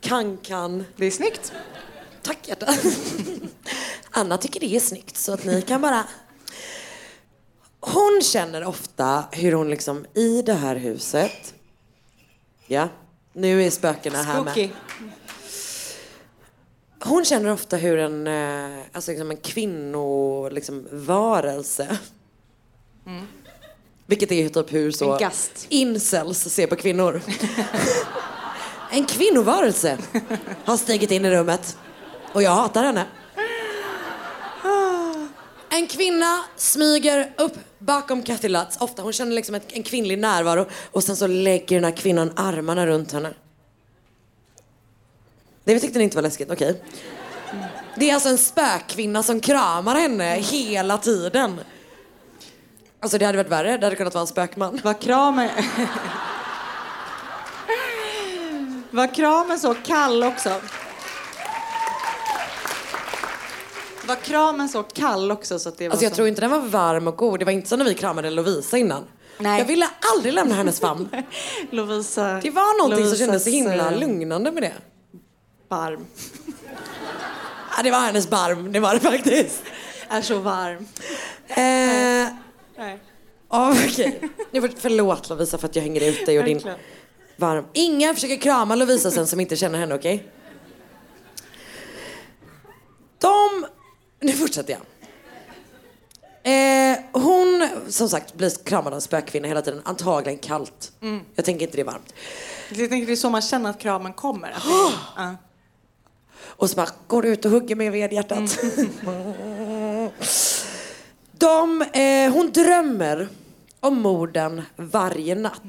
[0.00, 0.84] kan-kan...
[0.96, 1.52] Det är snyggt.
[2.22, 2.66] Tack hjärta.
[4.10, 6.04] Anna tycker det är snyggt så att ni kan bara...
[7.80, 11.54] Hon känner ofta hur hon liksom i det här huset...
[12.66, 12.88] Ja,
[13.32, 14.70] nu är spökena här med.
[17.04, 21.98] Hon känner ofta hur en, eh, alltså liksom en kvinnovarelse, liksom, varelse.
[24.06, 25.18] vilket är typ hur så
[25.68, 27.22] incels ser på kvinnor.
[28.90, 29.98] en kvinnovarelse
[30.64, 31.78] har stigit in i rummet
[32.32, 33.06] och jag hatar henne.
[35.72, 38.76] En kvinna smyger upp bakom Kathy Lutz.
[38.80, 42.32] Ofta hon känner liksom ett, en kvinnlig närvaro och sen så lägger den här kvinnan
[42.36, 43.34] armarna runt henne.
[45.74, 46.82] Det tyckte ni inte var läskigt, okej.
[47.96, 51.60] Det är alltså en spökkvinna som kramar henne hela tiden.
[53.00, 54.80] Alltså det hade varit värre, det hade kunnat vara en spökman.
[54.84, 55.48] Var kramen...
[58.90, 60.60] Var kramen så kall också?
[64.06, 66.16] Var kramen så kall också så att det var Alltså jag som...
[66.16, 67.38] tror inte den var varm och god.
[67.38, 69.04] Det var inte som när vi kramade Lovisa innan.
[69.38, 69.58] Nej.
[69.58, 71.08] Jag ville aldrig lämna hennes famn.
[71.70, 72.40] Lovisa...
[72.42, 74.72] Det var någonting som kändes så Lovisas, himla lugnande med det.
[75.70, 76.06] Barm.
[77.76, 79.62] Ja, det var hennes barm, det var det faktiskt.
[80.08, 80.86] Är så varm.
[81.48, 81.56] Eh,
[82.78, 82.98] Nej.
[83.48, 84.20] okej.
[84.50, 86.62] Nu får- Förlåt Lovisa för att jag hänger ut dig och din
[87.36, 87.64] varm.
[87.72, 90.28] Ingen försöker krama Lovisa sen som inte känner henne, okej?
[93.18, 93.66] De...
[94.20, 94.82] Nu fortsätter jag.
[96.42, 99.02] Eh, hon, som sagt, blir kramad av
[99.32, 99.82] en hela tiden.
[99.84, 100.92] Antagligen kallt.
[101.02, 101.20] Mm.
[101.34, 102.14] Jag tänker inte det är varmt.
[102.68, 104.50] Jag tänker det är så man känner att kramen kommer.
[104.50, 105.36] Att det är...
[106.60, 108.58] Och så bara går ut och hugger mig vid hjärtat.
[108.62, 110.10] Mm.
[111.32, 113.28] De, eh, hon drömmer
[113.80, 115.62] om morden varje natt.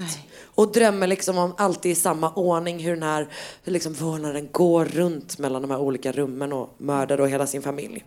[0.43, 3.27] Och drömmer liksom om alltid i samma ordning hur den här
[3.63, 7.61] hur liksom vårdnaden går runt mellan de här olika rummen och mördar då hela sin
[7.61, 8.05] familj.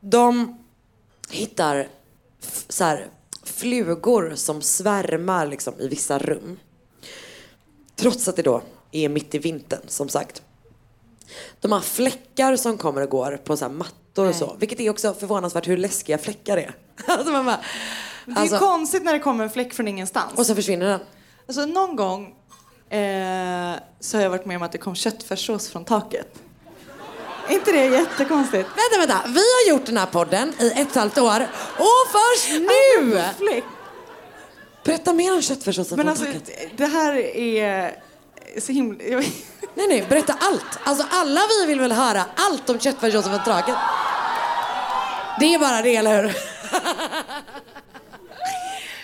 [0.00, 0.58] De
[1.30, 1.88] hittar
[2.68, 3.06] så här,
[3.44, 6.58] flugor som svärmar liksom i vissa rum.
[7.96, 8.62] Trots att det då
[8.92, 10.42] är mitt i vintern som sagt.
[11.60, 14.56] De har fläckar som kommer och går på så här mattor och så.
[14.58, 16.74] Vilket är också förvånansvärt hur läskiga fläckar är.
[17.06, 17.60] alltså man bara,
[18.26, 20.32] Det är alltså, konstigt när det kommer en fläck från ingenstans.
[20.38, 21.00] och så försvinner den.
[21.48, 22.26] Alltså någon gång
[22.90, 26.42] eh, så har jag varit med om att det kom köttfärssås från taket.
[27.48, 28.68] Är inte det jättekonstigt?
[28.68, 29.28] Vänta, vänta.
[29.28, 31.48] Vi har gjort den här podden i ett och ett halvt år.
[31.78, 33.22] Och först nu!
[33.38, 33.64] Fläck.
[34.84, 36.50] Berätta mer om köttfärssåsen från alltså taket.
[36.76, 37.96] det här är
[38.60, 38.98] så himla...
[39.76, 40.78] Nej, nej, berätta allt.
[40.84, 43.76] Alltså alla vi vill väl höra allt om köttfärssåsen från taket.
[45.40, 46.36] Det är bara det, eller hur?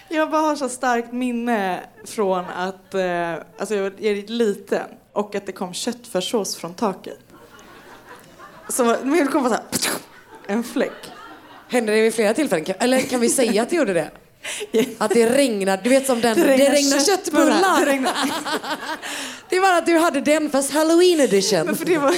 [0.09, 5.47] Jag bara har så starkt minne från att eh, alltså jag är liten och att
[5.47, 7.19] det kom köttfärssås från taket.
[8.69, 9.65] Så men det kom bara så här,
[10.47, 11.11] en fläck.
[11.69, 12.75] Hände det vid flera tillfällen?
[12.79, 14.11] Eller kan vi säga att det gjorde det?
[14.99, 17.81] Att det regnar, du vet som den, det regnar, köttbullar.
[17.81, 18.17] Det regnar.
[19.49, 21.67] Det var att du hade den fast halloween edition.
[21.67, 22.15] Men för det var,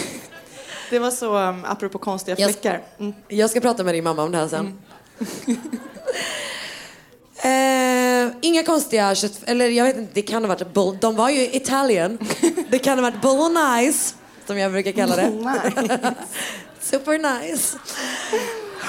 [0.90, 2.82] det var så, um, apropå konstiga Jag- fläckar.
[3.00, 3.12] Mm.
[3.28, 4.78] Jag ska prata med din mamma om det här sen.
[7.36, 9.40] Eh, inga konstiga kött...
[9.46, 10.72] Eller jag vet inte, det kan ha varit...
[10.74, 12.18] Bull, de var ju Italien.
[12.70, 14.14] Det kan ha varit bolognese,
[14.46, 16.14] som jag brukar kalla det.
[16.80, 17.78] Super nice.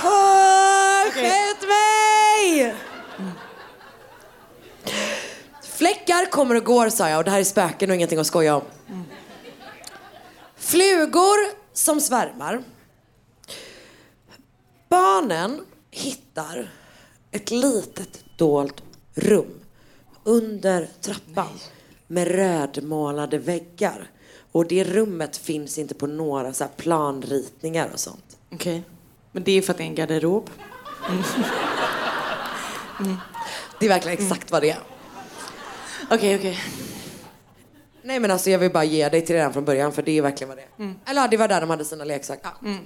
[0.04, 2.76] Oh, Skjut mig!
[5.86, 8.56] Fläckar kommer och går sa jag och det här är spöken och ingenting att skoja
[8.56, 8.64] om.
[10.56, 11.38] Flugor
[11.74, 12.64] som svärmar.
[14.90, 15.62] Barnen
[15.92, 16.72] hittar
[17.32, 18.84] ett litet dolt
[19.16, 19.60] rum
[20.24, 21.60] under trappan
[22.08, 24.10] med rödmålade väggar.
[24.52, 28.38] Och det rummet finns inte på några så planritningar och sånt.
[28.52, 28.84] Okej.
[29.32, 30.50] Men det är för att det är en garderob.
[33.80, 34.95] Det är verkligen exakt vad det är.
[36.12, 36.60] Okej, okej.
[38.04, 40.22] Nej men alltså jag vill bara ge dig till redan från början för det är
[40.22, 40.84] verkligen vad det är.
[40.84, 41.00] Mm.
[41.06, 42.50] Eller ja, det var där de hade sina leksaker.
[42.64, 42.78] Ja.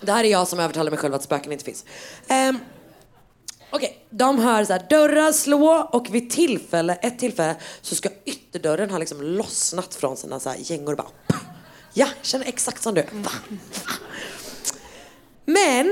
[0.00, 1.84] Det här är jag som övertalar mig själv att spöken inte finns.
[2.30, 2.58] Um,
[3.70, 8.90] Okej, de hör så här, dörrar slå och vid tillfälle, ett tillfälle så ska ytterdörren
[8.90, 10.94] ha liksom lossnat från sina så här gängor.
[10.94, 11.40] Bara, pah.
[11.94, 13.04] ja, känner exakt som du.
[13.12, 13.30] Va?
[15.44, 15.86] Men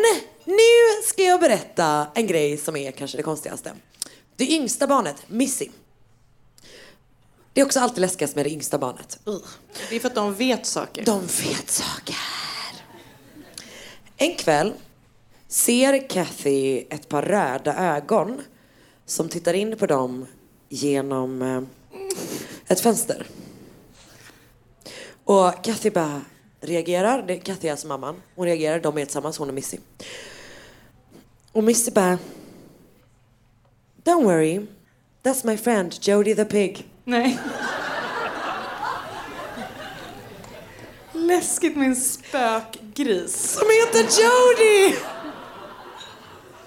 [0.45, 3.73] nu ska jag berätta en grej som är kanske det konstigaste.
[4.41, 5.69] Det yngsta barnet, Missy.
[7.53, 9.19] Det är också alltid läskigast med det yngsta barnet.
[9.91, 11.05] Det är för att de vet saker.
[11.05, 12.17] De vet saker.
[14.17, 14.73] En kväll
[15.49, 18.41] ser Kathy ett par röda ögon
[19.07, 20.27] som tittar in på dem
[20.69, 21.63] genom eh,
[22.67, 23.27] ett fönster.
[25.25, 26.23] Och Kathy bara
[26.61, 27.23] reagerar.
[27.27, 28.23] Det- Kathy är alltså mamman.
[28.35, 28.81] Hon reagerar.
[28.81, 29.79] De är tillsammans, hon och Missy.
[31.53, 32.19] Och Missy bara...
[34.05, 34.67] Don't worry.
[35.23, 36.87] That's my friend Jody the pig.
[37.05, 37.39] Nej.
[41.13, 43.59] Läskigt med en spökgris.
[43.59, 44.97] Som heter Jody!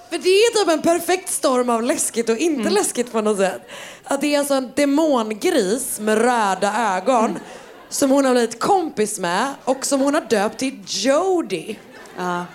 [0.10, 3.62] För det är typ en perfekt storm av läskigt och inte läskigt på något sätt.
[4.04, 7.40] Att det är alltså en demongris med röda ögon
[7.90, 11.76] som hon har blivit kompis med och som hon har döpt till Jody.
[12.18, 12.46] Ja.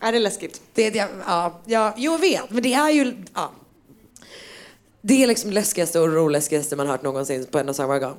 [0.00, 0.62] Är det läskigt?
[0.74, 3.24] Det, det, ja, ja, jag vet, men det är ju...
[3.34, 3.52] Ja.
[5.04, 8.16] Det är liksom det läskigaste och roläskigaste man hört någonsin på en och samma gång.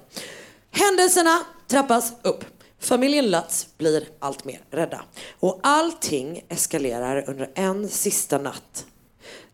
[0.71, 2.45] Händelserna trappas upp.
[2.79, 5.01] Familjen Lutz blir allt mer rädda.
[5.39, 8.86] Och allting eskalerar under en sista natt.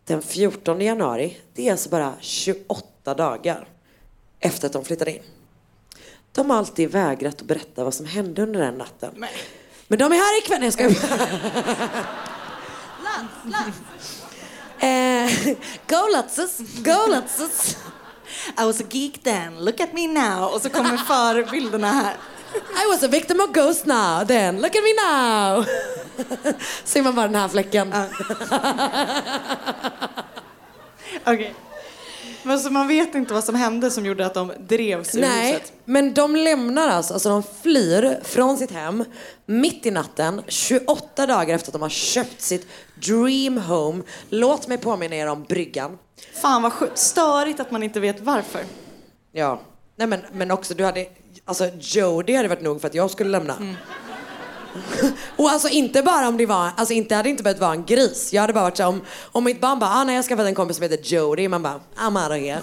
[0.05, 3.67] Den 14 januari, det är alltså bara 28 dagar
[4.39, 5.23] efter att de flyttade in.
[6.31, 9.11] De har alltid vägrat att berätta vad som hände under den natten.
[9.87, 10.59] Men de är här ikväll.
[10.59, 11.33] Nej, jag skojar.
[14.79, 15.55] Eh,
[15.87, 17.77] go Lutzes, go Lutzes.
[18.57, 20.53] I was a geek then, look at me now.
[20.53, 22.17] Och så kommer förebilderna här.
[22.53, 25.65] I was a victim of ghost now then, look at me now.
[26.83, 27.93] Ser man bara den här fläcken.
[31.25, 31.55] Okej.
[32.49, 35.53] Men så man vet inte vad som hände som gjorde att de drevs ur Nej,
[35.53, 35.73] huset?
[35.85, 39.03] men de lämnar alltså, alltså de flyr från sitt hem
[39.45, 44.03] mitt i natten 28 dagar efter att de har köpt sitt dream home.
[44.29, 45.97] Låt mig påminna er om bryggan.
[46.41, 46.97] Fan vad sjukt.
[46.97, 48.61] Störigt att man inte vet varför.
[49.31, 49.61] Ja,
[49.95, 51.05] nej men, men också du hade,
[51.45, 53.75] alltså Jody hade varit nog för att jag skulle lämna.
[55.35, 58.33] Och alltså inte bara om det var, alltså inte hade inte behövt vara en gris.
[58.33, 59.01] Jag hade bara varit så om,
[59.31, 61.47] om mitt barn bara, ah, nej jag skaffat en kompis som heter Jody.
[61.47, 62.61] Man bara, I'm out of here.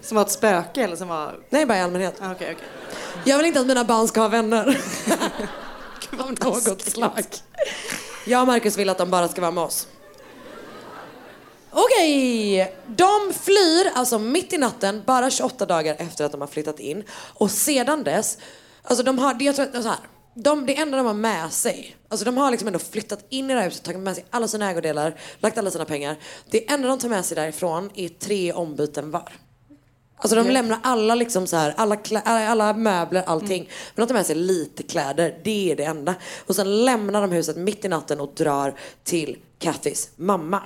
[0.00, 1.34] Som var ett spöke eller som var...
[1.50, 2.14] Nej, bara i allmänhet.
[2.20, 2.68] Ah, Okej, okej.
[3.24, 4.80] Jag vill inte att mina barn ska ha vänner.
[6.18, 7.24] Av något slag.
[8.26, 9.86] Jag och Marcus vill att de bara ska vara med oss.
[11.70, 16.80] Okej, de flyr alltså mitt i natten, bara 28 dagar efter att de har flyttat
[16.80, 17.04] in.
[17.12, 18.38] Och sedan dess,
[18.82, 19.98] alltså de har, det, jag tror att, så här,
[20.34, 23.54] de, det enda de har med sig, alltså de har liksom ändå flyttat in i
[23.54, 26.16] det här huset, tagit med sig alla sina ägodelar, lagt alla sina pengar.
[26.50, 29.32] Det enda de tar med sig därifrån är tre ombyten var.
[30.22, 33.70] Alltså de lämnar alla liksom så här, alla, klä, alla möbler, allting.
[33.94, 36.14] Men de tar med sig lite kläder, det är det enda.
[36.46, 38.74] Och sen lämnar de huset mitt i natten och drar
[39.04, 40.62] till Kathys mamma.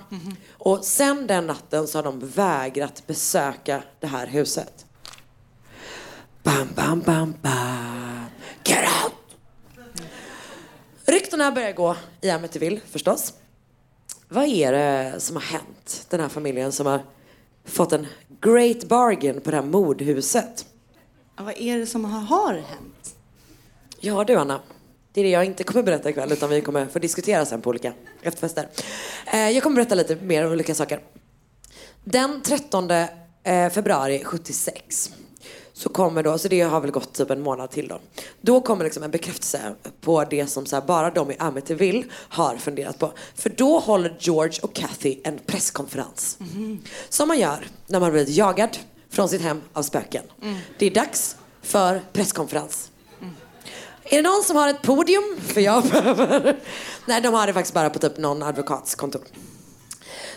[0.51, 4.84] Och sen den natten så har de vägrat besöka det här huset.
[6.45, 8.27] Bam, bam, bam, bam.
[8.65, 9.13] Get out!
[11.05, 13.33] Ryktena börjar gå i Amityville förstås.
[14.29, 17.03] Vad är det som har hänt den här familjen som har
[17.65, 18.07] fått en
[18.41, 20.67] great bargain på det här mordhuset?
[21.37, 23.17] Ja, vad är det som har, hänt?
[24.01, 24.61] Ja du Anna,
[25.13, 27.71] det är det jag inte kommer berätta ikväll utan vi kommer få diskutera sen på
[27.71, 27.93] olika
[28.23, 28.69] efterfester.
[29.33, 31.01] Eh, jag kommer berätta lite mer om olika saker.
[32.05, 35.11] Den 13 eh, februari 76
[35.75, 38.01] så kommer då, så det har väl gått typ en månad till då.
[38.41, 42.57] Då kommer liksom en bekräftelse på det som så här, bara de i Amityville har
[42.57, 43.13] funderat på.
[43.35, 46.39] För då håller George och Kathy en presskonferens.
[47.09, 48.79] Som man gör när man blivit jagad
[49.11, 50.25] från sitt hem av spöken.
[50.79, 52.91] Det är dags för presskonferens.
[54.05, 55.37] Är det någon som har ett podium?
[55.41, 56.61] För jag behöver...
[57.07, 59.23] Nej, de har det faktiskt bara på typ någon advokats kontor.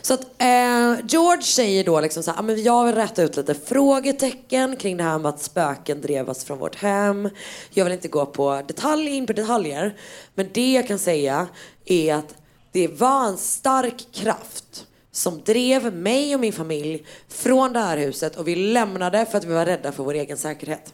[0.07, 3.35] Så att eh, George säger då liksom så här, "Ah, men jag vill rätta ut
[3.35, 7.29] lite frågetecken kring det här med att spöken drevas från vårt hem.
[7.69, 9.97] Jag vill inte gå på detalj, in på detaljer.
[10.35, 11.47] Men det jag kan säga
[11.85, 12.35] är att
[12.71, 18.35] det var en stark kraft som drev mig och min familj från det här huset
[18.35, 20.93] och vi lämnade för att vi var rädda för vår egen säkerhet.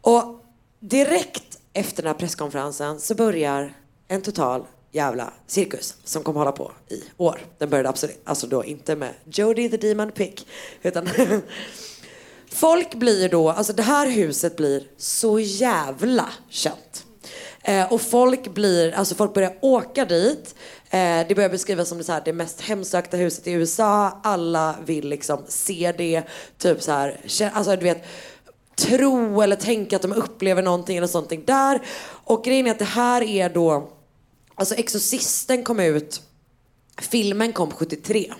[0.00, 0.44] Och
[0.80, 3.74] direkt efter den här presskonferensen så börjar
[4.08, 4.64] en total
[4.96, 7.40] jävla cirkus som kommer hålla på i år.
[7.58, 10.46] Den började absolut, alltså då inte med Jodie the Demon Pick
[10.82, 11.08] utan
[12.50, 17.06] Folk blir då, alltså det här huset blir så jävla känt.
[17.62, 20.54] Eh, och folk blir, alltså folk börjar åka dit.
[20.90, 24.20] Eh, det börjar beskrivas som det, så här, det mest hemsökta huset i USA.
[24.22, 26.22] Alla vill liksom se det.
[26.58, 27.20] Typ så här,
[27.52, 28.04] alltså du vet
[28.76, 31.80] tro eller tänka att de upplever någonting eller sånt där.
[32.08, 33.88] Och grejen är att det här är då,
[34.56, 36.22] alltså Exorcisten kom ut,
[36.98, 38.32] filmen kom 73.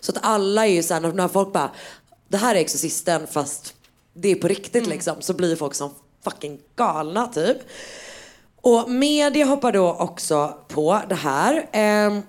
[0.00, 1.70] Så att alla är ju såhär, när folk bara,
[2.28, 3.74] det här är Exorcisten fast
[4.14, 5.16] det är på riktigt liksom.
[5.22, 5.90] Så blir folk som
[6.24, 7.56] fucking galna typ.
[8.56, 11.68] Och media hoppar då också på det här.
[11.72, 12.22] Ehm,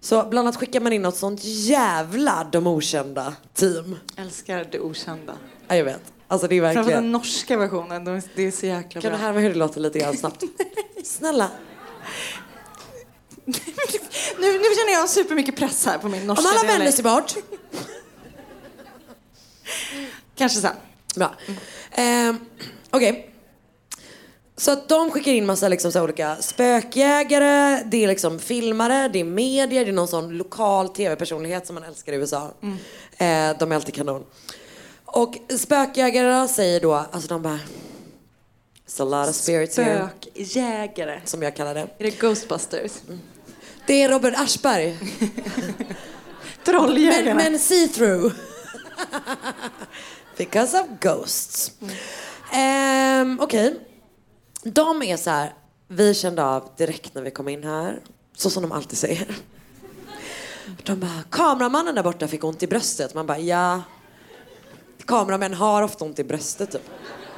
[0.00, 3.96] så bland annat skickar man in något sånt jävla de okända team.
[4.16, 5.36] Älskar det okända.
[5.68, 6.00] Ja, jag vet.
[6.28, 6.88] Alltså det är verkligen...
[7.02, 9.18] den norska versionen, de- det är så jäkla Kan bra.
[9.18, 10.42] du härma hur det låter lite grann snabbt?
[11.04, 11.50] Snälla.
[14.38, 17.34] Nu, nu känner jag supermycket press här på min norska Om alla vänder sig bort.
[20.36, 20.74] Kanske sen.
[21.16, 21.34] Bra.
[21.92, 22.38] Ehm,
[22.90, 23.30] Okej.
[24.56, 29.20] Så att de skickar in massa liksom så olika spökjägare, det är liksom filmare, det
[29.20, 32.52] är medier, det är någon sån lokal tv-personlighet som man älskar i USA.
[33.16, 34.24] Eh, de är alltid kanon.
[35.04, 37.60] Och spökjägare säger då, alltså de bara
[38.86, 40.08] It's a lot of spirits here.
[40.20, 41.20] Spökjägare.
[41.24, 41.80] Som jag kallar det.
[41.80, 42.92] Är det Ghostbusters?
[43.86, 44.98] Det är Robert Aschberg.
[46.64, 47.34] Trolljägarna.
[47.34, 48.32] Men, men see-through.
[50.36, 51.72] Because of ghosts.
[52.52, 53.80] Ehm, Okej.
[54.62, 55.54] De är så här,
[55.88, 58.00] vi kände av direkt när vi kom in här,
[58.36, 59.26] så som de alltid säger.
[60.82, 63.14] De bara, kameramannen där borta fick ont i bröstet.
[63.14, 63.82] Man bara, ja.
[65.06, 66.90] Kameramän har ofta ont i bröstet typ.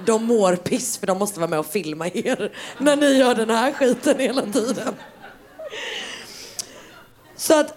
[0.07, 3.51] De mår piss för de måste vara med och filma er när ni gör den
[3.51, 4.95] här skiten hela tiden.
[7.39, 7.75] Så att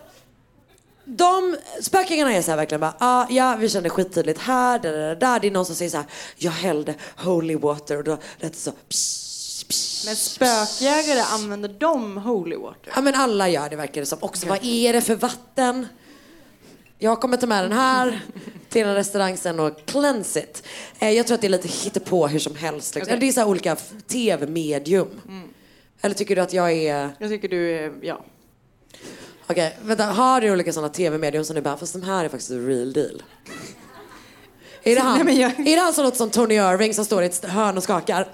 [1.05, 5.15] de spökningarna är så här verkligen bara, ah, ja vi kände skittydligt här, där, där,
[5.15, 5.39] där.
[5.39, 6.05] Det är någon som säger så här,
[6.35, 10.05] jag hällde holy water och då lät det så pss, pss.
[10.05, 12.91] Men spökjägare, använder de holy water?
[12.95, 14.19] Ja men alla gör det verkar det som.
[14.21, 15.88] Också vad är det för vatten?
[16.99, 18.21] Jag kommer ta med den här
[18.69, 20.63] till en restaurang sen och cleanse it.
[20.99, 22.95] Eh, jag tror att det är lite hittepå hur som helst.
[22.95, 23.11] Liksom.
[23.11, 23.19] Okej.
[23.19, 23.75] Det är så här olika
[24.07, 25.21] tv-medium.
[26.01, 27.09] Eller tycker du att jag är...
[27.19, 28.21] Jag tycker du är, ja.
[29.52, 30.03] Okej, vänta.
[30.06, 32.94] Har du olika sådana tv-medium som du bara, fast de här är faktiskt the real
[32.94, 33.23] deal?
[34.84, 37.23] Är det han, Nej, jag- är det han som låter som Tony Irving som står
[37.23, 38.28] i ett hörn och skakar?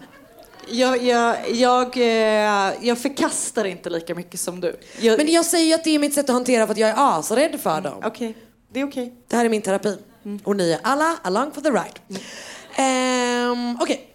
[0.69, 4.79] Jag, jag, jag, eh, jag förkastar inte lika mycket som du.
[4.99, 6.95] Jag, Men jag säger att det är mitt sätt att hantera för att jag är
[6.97, 8.01] asrädd för dem.
[8.05, 8.37] Okej,
[8.73, 9.13] det är okej.
[9.27, 9.97] Det här är min terapi.
[10.43, 12.21] Och ni är alla along for the ride.
[12.75, 14.13] Ehm, Okej.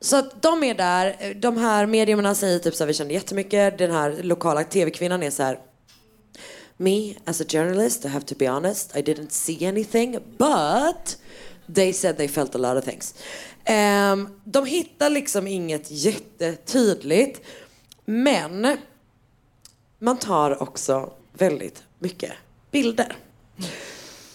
[0.00, 1.34] Så att de är där.
[1.34, 3.78] De här mediumerna säger typ så här, vi kände jättemycket.
[3.78, 5.58] Den här lokala tv-kvinnan är så här.
[6.80, 11.16] Me as a journalist, I have to be honest, I didn't see anything, but
[11.74, 13.14] they said they felt a lot of things.
[13.68, 17.40] Um, de hittar liksom inget jättetydligt,
[18.04, 18.78] men
[19.98, 22.32] man tar också väldigt mycket
[22.70, 23.16] bilder.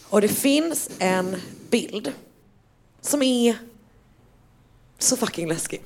[0.10, 1.36] Och det finns en
[1.70, 2.14] bild
[3.02, 3.58] som är
[5.00, 5.84] så fucking läskig.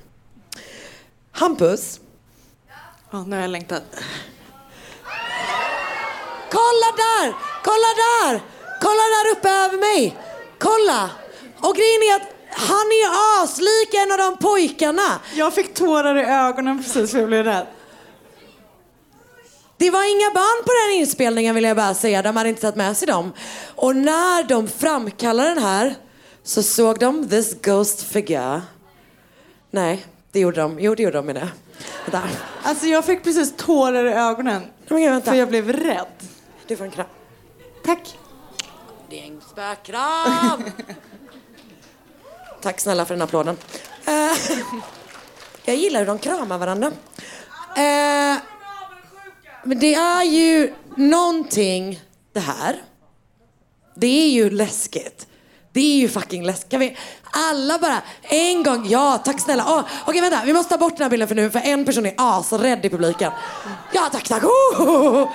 [1.32, 2.00] Hampus,
[3.12, 3.84] Ja, nu har jag längtat
[6.52, 7.34] kolla där!
[7.64, 8.42] Kolla där!
[8.82, 10.18] Kolla där uppe över mig!
[10.60, 11.10] Kolla!
[11.60, 15.20] Och grejen är att han är aslik en av de pojkarna.
[15.36, 17.68] Jag fick tårar i ögonen precis för jag blev rädd.
[19.78, 22.22] Det var inga barn på den inspelningen vill jag bara säga.
[22.22, 23.34] De hade inte tagit med sig dem.
[23.76, 25.96] Och när de framkallade den här
[26.44, 28.62] så såg de this ghost figure.
[29.72, 30.80] Nej, det gjorde de.
[30.80, 31.50] Jo, det gjorde de med det.
[32.06, 32.28] Vänta.
[32.64, 34.62] Alltså jag fick precis tårar i ögonen.
[34.88, 35.22] Men.
[35.22, 36.06] För jag blev rädd.
[36.68, 37.06] Du får en kram.
[37.86, 38.18] Tack.
[39.10, 40.64] Det är en spökkram!
[42.62, 43.58] Tack snälla för den applåden.
[44.06, 44.38] Eh,
[45.66, 46.88] jag gillar hur de kramar varandra.
[47.76, 48.38] Eh,
[49.64, 52.02] men det är ju någonting,
[52.34, 52.84] det här.
[53.96, 55.28] Det är ju läskigt.
[55.74, 56.70] Det är ju fucking läskigt.
[56.70, 56.98] Kan vi
[57.32, 59.64] alla bara en gång, ja tack snälla.
[59.64, 62.06] Oh, Okej vänta, vi måste ta bort den här bilden för nu för en person
[62.06, 63.32] är asrädd i publiken.
[63.94, 64.44] Ja tack tack.
[64.44, 65.30] Oh!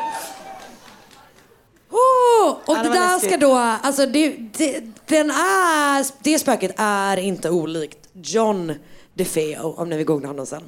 [1.93, 2.51] Oh!
[2.51, 3.31] Och Ja, det det var där läskigt.
[3.31, 8.75] ska då, alltså det, det, den är, det spöket är inte olikt John
[9.15, 10.63] DeFeo om ni vill googla honom sen.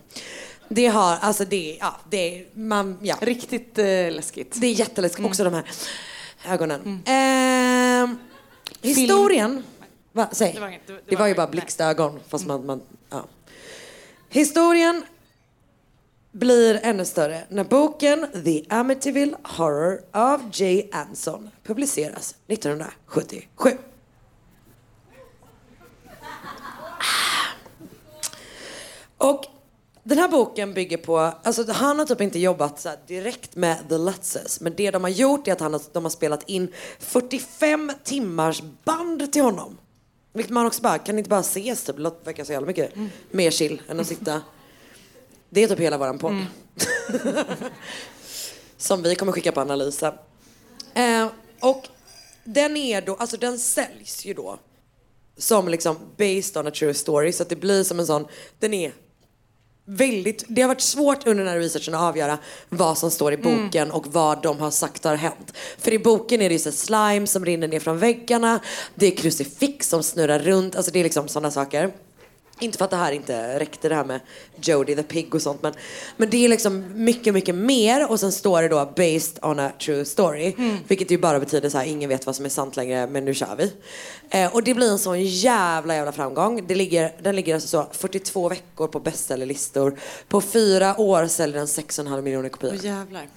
[0.68, 3.16] Det har, alltså det, ja, det är, man, ja.
[3.20, 4.60] Riktigt eh, läskigt.
[4.60, 5.64] Det är jätteläskigt, också de här
[6.48, 7.02] ögonen.
[7.06, 8.18] Ehm,
[8.82, 9.64] historien,
[10.12, 10.52] va, säg.
[10.52, 12.80] Det var inget, det- det det var var ju bara blixtögon, fast man, man,
[13.10, 13.24] ja.
[14.28, 15.02] Historien
[16.34, 23.70] blir ännu större när boken The Amityville Horror av Jay Anson publiceras 1977.
[29.18, 29.44] Och
[30.02, 33.98] den här boken bygger på, alltså han har typ inte jobbat så direkt med The
[33.98, 37.92] Lutzes, men det de har gjort är att han har, de har spelat in 45
[38.04, 39.78] timmars band till honom.
[40.32, 42.92] Vilket man också bara, kan inte bara ses typ, det verkar så jävla mycket
[43.30, 44.42] mer chill än att sitta.
[45.54, 46.36] Det är typ hela våran podd.
[48.76, 50.14] Som vi kommer skicka på analysen.
[50.94, 51.26] Eh,
[51.60, 51.88] och
[52.44, 54.58] den är då, alltså den säljs ju då
[55.36, 58.26] som liksom based on a true story så att det blir som en sån,
[58.58, 58.92] den är
[59.84, 63.36] väldigt, det har varit svårt under den här researchen att avgöra vad som står i
[63.36, 65.52] boken och vad de har sagt har hänt.
[65.78, 68.60] För i boken är det ju så slime som rinner ner från väggarna,
[68.94, 71.92] det är krucifix som snurrar runt, alltså det är liksom sådana saker.
[72.60, 74.20] Inte för att det här inte räckte det här med
[74.62, 75.74] Jody the Pig och sånt men,
[76.16, 79.70] men det är liksom mycket, mycket mer och sen står det då based on a
[79.84, 80.54] true story.
[80.88, 83.34] Vilket ju bara betyder så här, ingen vet vad som är sant längre men nu
[83.34, 83.72] kör vi.
[84.30, 86.66] Eh, och det blir en sån jävla jävla framgång.
[86.66, 89.98] Det ligger, den ligger alltså så 42 veckor på bestsellerlistor.
[90.28, 92.72] På fyra år säljer den 6,5 miljoner kopior.
[92.74, 93.28] Åh jävlar.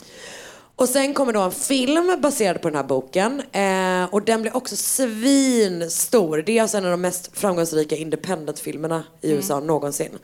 [0.77, 3.41] Och sen kommer då en film baserad på den här boken.
[3.51, 6.43] Eh, och den blir också svinstor.
[6.45, 10.19] Det är alltså en av de mest framgångsrika independent-filmerna i USA någonsin.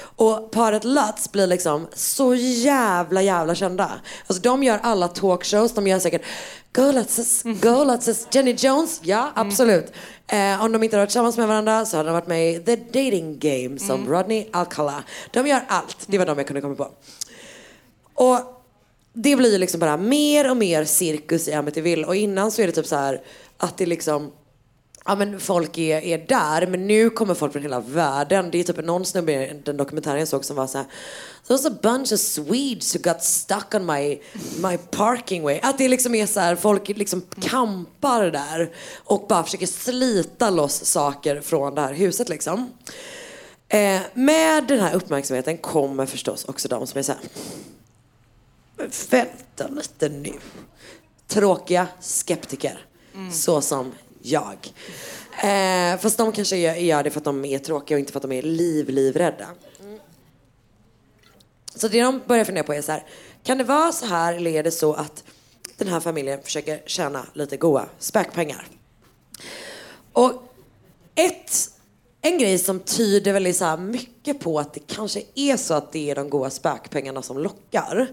[0.00, 3.90] Och paret Lutz blir liksom så jävla jävla kända.
[4.26, 6.22] Alltså de gör alla talkshows, de gör säkert
[6.72, 9.92] Go Lutzes, Go Lutzes, Jenny Jones, ja absolut.
[10.26, 12.58] Eh, om de inte har varit tillsammans med varandra så hade de varit med i
[12.58, 15.04] The Dating Game som Rodney Alcala.
[15.30, 16.90] De gör allt, det var de jag kunde komma på.
[18.14, 18.57] Och
[19.22, 22.72] det blir liksom bara mer och mer cirkus i Amityville och innan så är det
[22.72, 23.20] typ så här
[23.56, 24.32] att det liksom
[25.04, 28.50] Ja men folk är, är där men nu kommer folk från hela världen.
[28.50, 30.86] Det är typ någon snubbe i den dokumentären jag såg som var så här.
[31.46, 34.20] There was a bunch of Swedes who got stuck on my,
[34.62, 35.60] my parking way.
[35.62, 40.84] Att det liksom är så här, folk liksom kampar där och bara försöker slita loss
[40.84, 42.72] saker från det här huset liksom.
[43.68, 47.20] Eh, med den här uppmärksamheten kommer förstås också de som är så här.
[49.10, 50.32] Vänta lite nu.
[51.26, 52.86] Tråkiga skeptiker.
[53.32, 53.92] Så som
[54.22, 54.72] jag.
[55.42, 58.18] Eh, fast de kanske gör, gör det för att de är tråkiga och inte för
[58.18, 59.46] att de är liv, livrädda.
[61.74, 63.06] Så det de börjar fundera på är så här.
[63.42, 65.24] Kan det vara så här eller är det så att
[65.76, 68.66] den här familjen försöker tjäna lite goa spökpengar?
[70.12, 70.42] Och
[71.14, 71.67] ett,
[72.20, 75.92] en grej som tyder väldigt så här mycket på att det kanske är så att
[75.92, 78.08] det är de goda spökpengarna som lockar.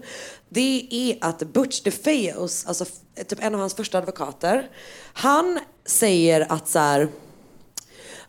[0.48, 2.84] Det är att Butch DeFeos, alltså
[3.26, 4.70] typ en av hans första advokater,
[5.12, 7.08] han säger att så här,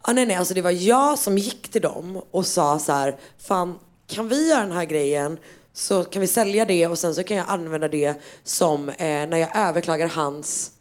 [0.02, 3.18] ah, nej nej alltså det var jag som gick till dem och sa så här,
[3.38, 5.38] fan kan vi göra den här grejen
[5.74, 8.14] så kan vi sälja det och sen så kan jag använda det
[8.44, 10.72] som eh, när jag överklagar hans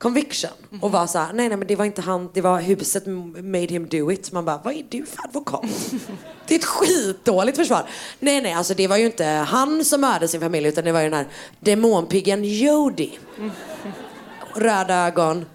[0.00, 0.50] conviction
[0.80, 3.66] och var så här, nej nej men det var inte han, det var huset made
[3.66, 4.32] him do it.
[4.32, 5.64] Man bara, vad är du för advokat?
[6.46, 7.88] Det är ett skitdåligt försvar.
[8.18, 11.00] Nej nej, alltså det var ju inte han som mördade sin familj utan det var
[11.00, 11.26] ju den här
[11.60, 13.10] demonpiggen Jody.
[14.54, 15.46] Röda ögon,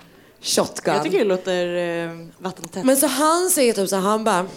[0.42, 0.94] shotgun.
[0.94, 2.86] Jag tycker det låter eh, vattentätt.
[2.86, 4.48] Men så han säger typ så här, han bara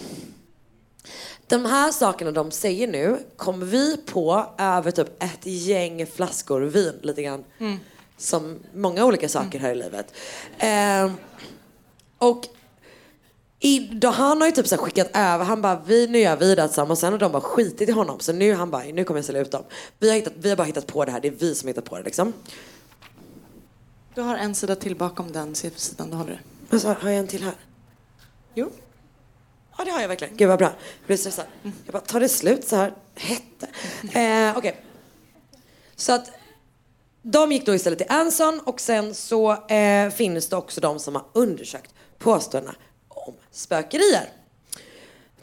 [1.47, 6.99] de här sakerna de säger nu kommer vi på över typ ett gäng flaskor vin
[7.01, 7.43] lite grann.
[7.59, 7.79] Mm.
[8.19, 10.13] Som många olika saker här i livet.
[10.57, 11.11] Eh,
[12.17, 12.47] och
[13.59, 16.35] i, då, han har ju typ så här skickat över, han bara vi, nu gör
[16.37, 16.99] vi det tillsammans.
[16.99, 18.19] Sen har de bara skitit i honom.
[18.19, 19.63] Så nu han bara, nu kommer jag sälja ut dem.
[19.99, 21.85] Vi har, hittat, vi har bara hittat på det här, det är vi som hittat
[21.85, 22.33] på det liksom.
[24.15, 26.39] Du har en sida till bakom den sidan du håller det.
[26.69, 27.53] Men så har jag en till här.
[28.53, 28.69] Jo.
[29.77, 30.37] Ja det har jag verkligen.
[30.37, 30.67] Gud vad bra.
[30.67, 31.45] Jag blir stressad.
[31.63, 33.67] Jag bara, tar det slut så här hette?
[34.19, 34.81] Eh, Okej.
[35.95, 36.31] Så att
[37.31, 41.15] de gick då istället till Anson och sen så eh, finns det också de som
[41.15, 42.75] har undersökt påståendena
[43.07, 44.29] om spökerier.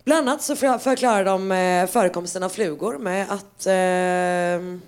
[0.05, 4.79] Bland annat så för- förklarar de eh, förekomsten av flugor med att eh,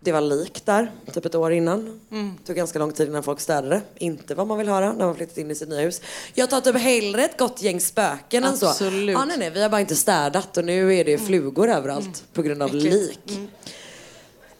[0.00, 2.00] det var lik där, typ ett år innan.
[2.10, 2.36] Mm.
[2.46, 3.80] tog ganska lång tid innan folk städade.
[3.96, 6.00] Inte vad man vill höra när man flyttat in i sitt nya hus.
[6.34, 8.66] Jag tar typ hellre ett gott gäng spöken än så.
[8.66, 9.16] Absolut.
[9.16, 12.42] Ah, nej, nej, vi har bara inte städat och nu är det flugor överallt på
[12.42, 12.94] grund av Äckligt.
[12.94, 13.38] lik.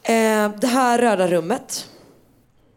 [0.07, 1.89] Eh, det här röda rummet,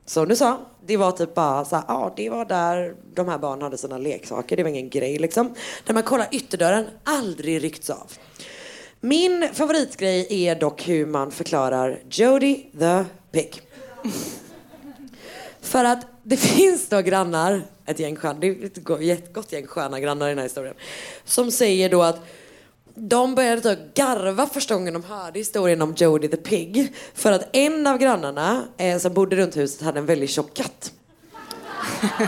[0.05, 3.37] som du sa, det var typ bara så här, ja det var där de här
[3.37, 5.55] barnen hade sina leksaker, det var ingen grej liksom.
[5.85, 8.11] När man kollar ytterdörren, aldrig ryckts av.
[8.99, 13.61] Min favoritgrej är dock hur man förklarar Jody the Pig.
[15.61, 19.67] För att det finns då grannar, ett gäng sköna, det är ett ett gott gäng
[19.67, 20.75] sköna grannar i den här historien,
[21.25, 22.19] som säger då att
[22.99, 26.93] de började typ garva första gången de hörde historien om Jody the Pig.
[27.13, 30.91] För att en av grannarna eh, som bodde runt huset hade en väldigt tjock katt.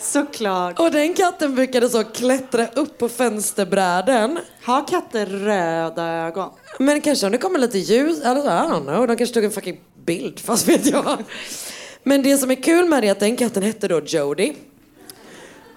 [0.00, 0.80] Såklart.
[0.80, 4.38] Och den katten brukade så klättra upp på fönsterbräden.
[4.62, 6.50] Har katter röda ögon?
[6.78, 9.06] Men kanske om det kommer lite ljus, eller så, I don't know.
[9.06, 11.24] De kanske tog en fucking bild, fast vet jag.
[12.02, 14.52] Men det som är kul med det är att den katten hette då Jody.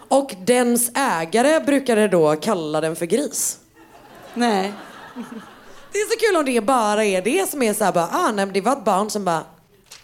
[0.07, 3.59] Och dens ägare brukade då kalla den för gris.
[4.33, 4.73] Nej.
[5.91, 8.45] Det är så kul om det bara är det som är såhär bara, ah nej
[8.45, 9.43] men det var ett barn som bara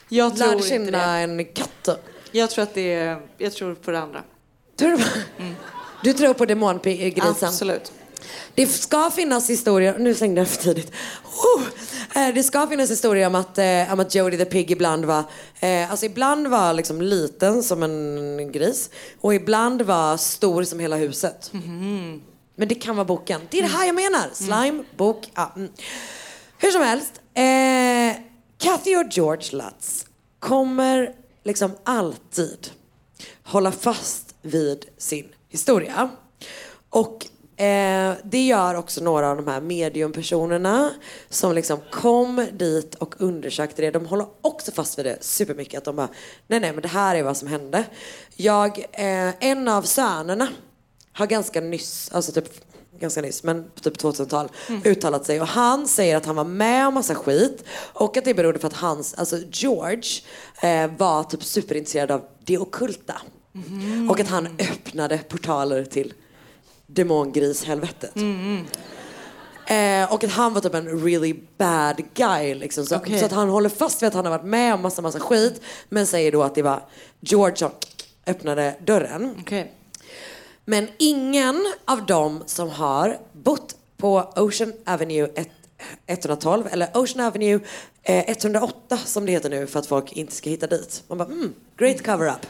[0.10, 1.20] Jag tror lärde inte känna det.
[1.20, 1.90] en katt.
[2.32, 4.22] Jag tror att det är, jag tror på det andra.
[4.80, 5.04] Tror du,
[6.04, 7.48] du tror på demongrisen?
[7.48, 7.92] Absolut.
[8.56, 10.92] Det ska finnas historier, nu stängde jag för tidigt.
[11.26, 11.62] Oh,
[12.34, 15.24] det ska finnas historier om att, eh, om att Jody the Pig ibland var,
[15.60, 18.90] eh, alltså ibland var liksom liten som en gris
[19.22, 21.52] och ibland var stor som hela huset.
[22.56, 23.42] Men det kan vara boken.
[23.50, 24.30] Det är det här jag menar.
[24.34, 25.54] Slime, bok, ja.
[25.56, 25.72] Mm.
[26.58, 27.22] Hur som helst.
[27.34, 28.24] Eh,
[28.58, 30.06] Kathy och George Lutz
[30.40, 32.70] kommer liksom alltid
[33.44, 36.10] hålla fast vid sin historia.
[36.90, 37.28] Och
[37.58, 40.92] eh, det gör också några av de här mediumpersonerna
[41.30, 43.92] som liksom kom dit och undersökte det.
[43.92, 45.78] De håller också fast vid det supermycket.
[45.78, 46.10] Att de bara,
[46.48, 47.86] nej nej men det här är vad som hände.
[48.36, 50.48] Jag, eh, en av sönerna
[51.14, 52.48] har ganska nyss, alltså typ
[53.00, 54.50] ganska nyss, men typ 2000-tal
[54.86, 57.64] uttalat sig och han säger att han var med om massa skit
[57.94, 60.22] och att det berodde på att hans, alltså George
[60.62, 63.22] eh, var typ superintresserad av det ockulta
[64.10, 66.14] och att han öppnade portaler till
[66.94, 68.16] demongrishelvetet.
[69.68, 72.86] Eh, och att han var typ en really bad guy liksom.
[72.86, 73.20] Så, Okej.
[73.20, 75.62] så att han håller fast vid att han har varit med om massa, massa skit
[75.90, 76.84] men säger då att det var
[77.20, 77.72] George som
[78.28, 79.36] öppnade dörren.
[79.42, 79.74] Okej.
[80.66, 85.50] Men ingen av dem som har bott på Ocean Avenue ett-
[86.08, 87.60] 112 eller Ocean Avenue
[88.04, 91.04] eh, 108 som det heter nu för att folk inte ska hitta dit.
[91.08, 92.46] Man bara, mm, great cover-up.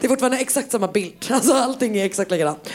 [0.00, 1.26] Det är fortfarande exakt samma bild.
[1.30, 2.68] Alltså allting är exakt likadant.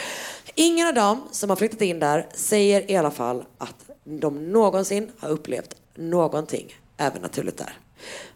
[0.54, 5.12] Ingen av dem som har flyttat in där säger i alla fall att de någonsin
[5.18, 7.78] har upplevt någonting övernaturligt där.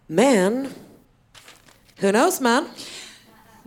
[0.06, 0.69] Men,
[2.01, 2.65] who knows man?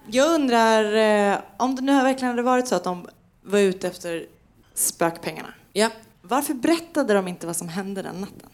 [0.08, 0.96] Jag undrar
[1.34, 3.08] eh, om det nu har verkligen hade varit så att de
[3.42, 4.26] var ute efter
[4.74, 5.54] spökpengarna.
[5.74, 5.90] Ja.
[6.22, 8.50] Varför berättade de inte vad som hände den natten?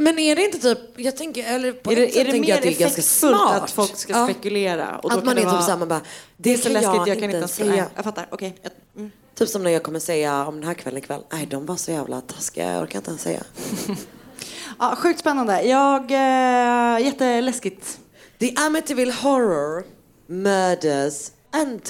[0.00, 2.30] Men är det inte typ, jag tänker, eller på Är det, ett sätt är det
[2.30, 3.62] tänker jag att det är ganska smart.
[3.62, 4.24] att folk ska Ja.
[4.24, 4.98] spekulera?
[4.98, 6.00] Och Att man är typ såhär, man bara,
[6.36, 7.70] Det är så läskigt, jag, jag kan inte säga.
[7.70, 8.58] Nej, jag fattar, okej.
[8.62, 9.10] Jag- Mm.
[9.34, 11.90] Typ som när jag kommer säga om den här kvällen ikväll, nej de var så
[11.90, 13.42] jävla taskiga, jag orkar inte ens säga.
[14.78, 15.62] Ja, sjukt spännande.
[15.62, 17.98] Jag, eh, jätteläskigt.
[18.40, 19.84] The Amityville Horror,
[20.26, 21.80] Murders and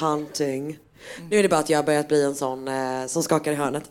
[0.00, 0.78] Hunting.
[1.30, 3.54] Nu är det bara att jag har börjat bli en sån eh, som skakar i
[3.54, 3.84] hörnet.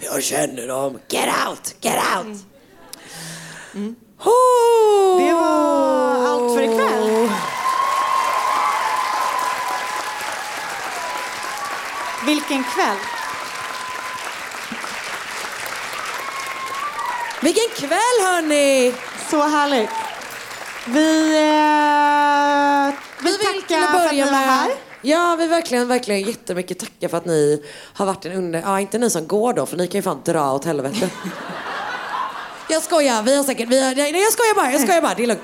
[0.00, 0.98] Jag känner dem.
[1.08, 2.36] Get out, get out!
[4.24, 5.18] Oh.
[5.18, 7.28] Det var allt för ikväll.
[12.26, 12.96] Vilken kväll.
[17.42, 18.94] Vilken kväll hörni!
[19.30, 19.90] Så härligt.
[20.86, 24.87] Vi, eh, Vi vill vill till tacka att för att ni var här.
[25.08, 27.62] Ja, vi verkligen, verkligen jättemycket tacka för att ni
[27.94, 28.60] har varit en under...
[28.60, 31.10] Ja, inte ni som går då, för ni kan ju fan dra åt helvete.
[32.68, 33.68] jag skojar, vi har säkert...
[33.68, 33.94] Vi har...
[33.94, 35.42] Nej, jag skojar bara, jag skojar bara, det är lugnt.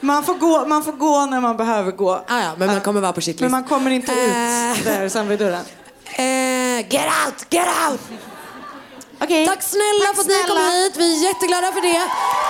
[0.00, 2.10] Man får, gå, man får gå när man behöver gå.
[2.10, 3.40] Ah, ja, men man kommer vara på shitlist.
[3.40, 5.64] Men man kommer inte ut där sen vid dörren.
[6.04, 8.00] Eh, get out, get out!
[9.20, 9.46] Okej.
[9.46, 10.70] Tack snälla Tack för att ni kom snälla.
[10.70, 12.02] hit, vi är jätteglada för det.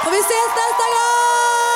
[0.07, 1.76] Och vi ses nästa gång!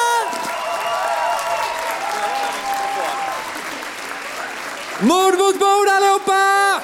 [5.02, 6.80] Mord mot mord allihopa!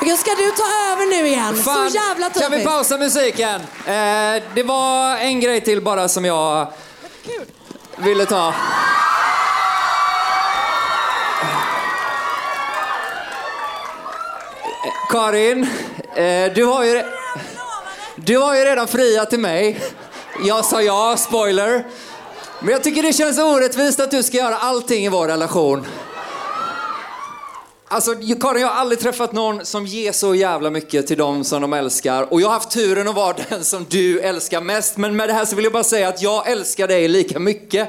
[0.00, 0.18] Gud!
[0.18, 0.62] Ska du ta
[0.92, 1.56] över nu igen?
[1.56, 2.64] Fan, Så jävla Kan vi typiskt.
[2.68, 3.60] pausa musiken?
[3.86, 6.66] Eh, det var en grej till bara som jag
[7.96, 8.48] ville ta.
[8.48, 8.54] Eh,
[15.10, 15.66] Karin,
[16.14, 17.02] eh, du har ju...
[18.16, 19.80] Du har ju redan friat till mig.
[20.44, 21.84] Jag sa ja, spoiler.
[22.60, 25.86] Men jag tycker det känns orättvist att du ska göra allting i vår relation.
[27.88, 31.62] Alltså, Karin, jag har aldrig träffat någon som ger så jävla mycket till dem som
[31.62, 32.32] de älskar.
[32.32, 34.96] Och jag har haft turen att vara den som du älskar mest.
[34.96, 37.88] Men med det här så vill jag bara säga att jag älskar dig lika mycket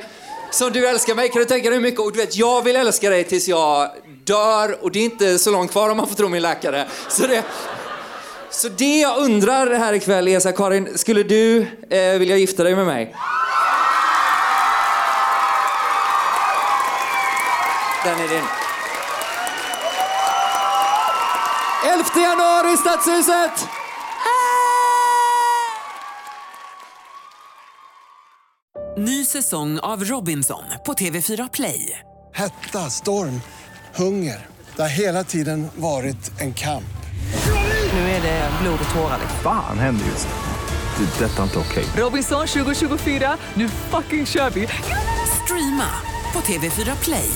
[0.52, 1.30] som du älskar mig.
[1.30, 2.00] Kan du tänka dig hur mycket?
[2.00, 3.90] Och du vet, jag vill älska dig tills jag
[4.24, 4.84] dör.
[4.84, 6.88] Och det är inte så långt kvar om man får tro min läkare.
[7.10, 7.44] Så det...
[8.50, 12.64] Så det jag undrar här ikväll är så här, Karin, skulle du eh, vilja gifta
[12.64, 13.16] dig med mig?
[18.08, 18.44] Den är din.
[21.94, 23.68] 11 januari, Stadshuset!
[28.98, 32.00] Ny säsong av Robinson på TV4 Play.
[32.34, 33.42] Hetta, storm,
[33.96, 34.48] hunger.
[34.76, 36.98] Det har hela tiden varit en kamp.
[37.94, 39.20] Nu är det blod och tårar.
[39.44, 41.06] Fan händer just nu.
[41.06, 41.26] Det.
[41.26, 41.86] är Detta är inte okej.
[41.98, 44.68] Robinson 2024, nu fucking kör vi!
[45.44, 45.90] Streama
[46.34, 47.30] på TV4 Play.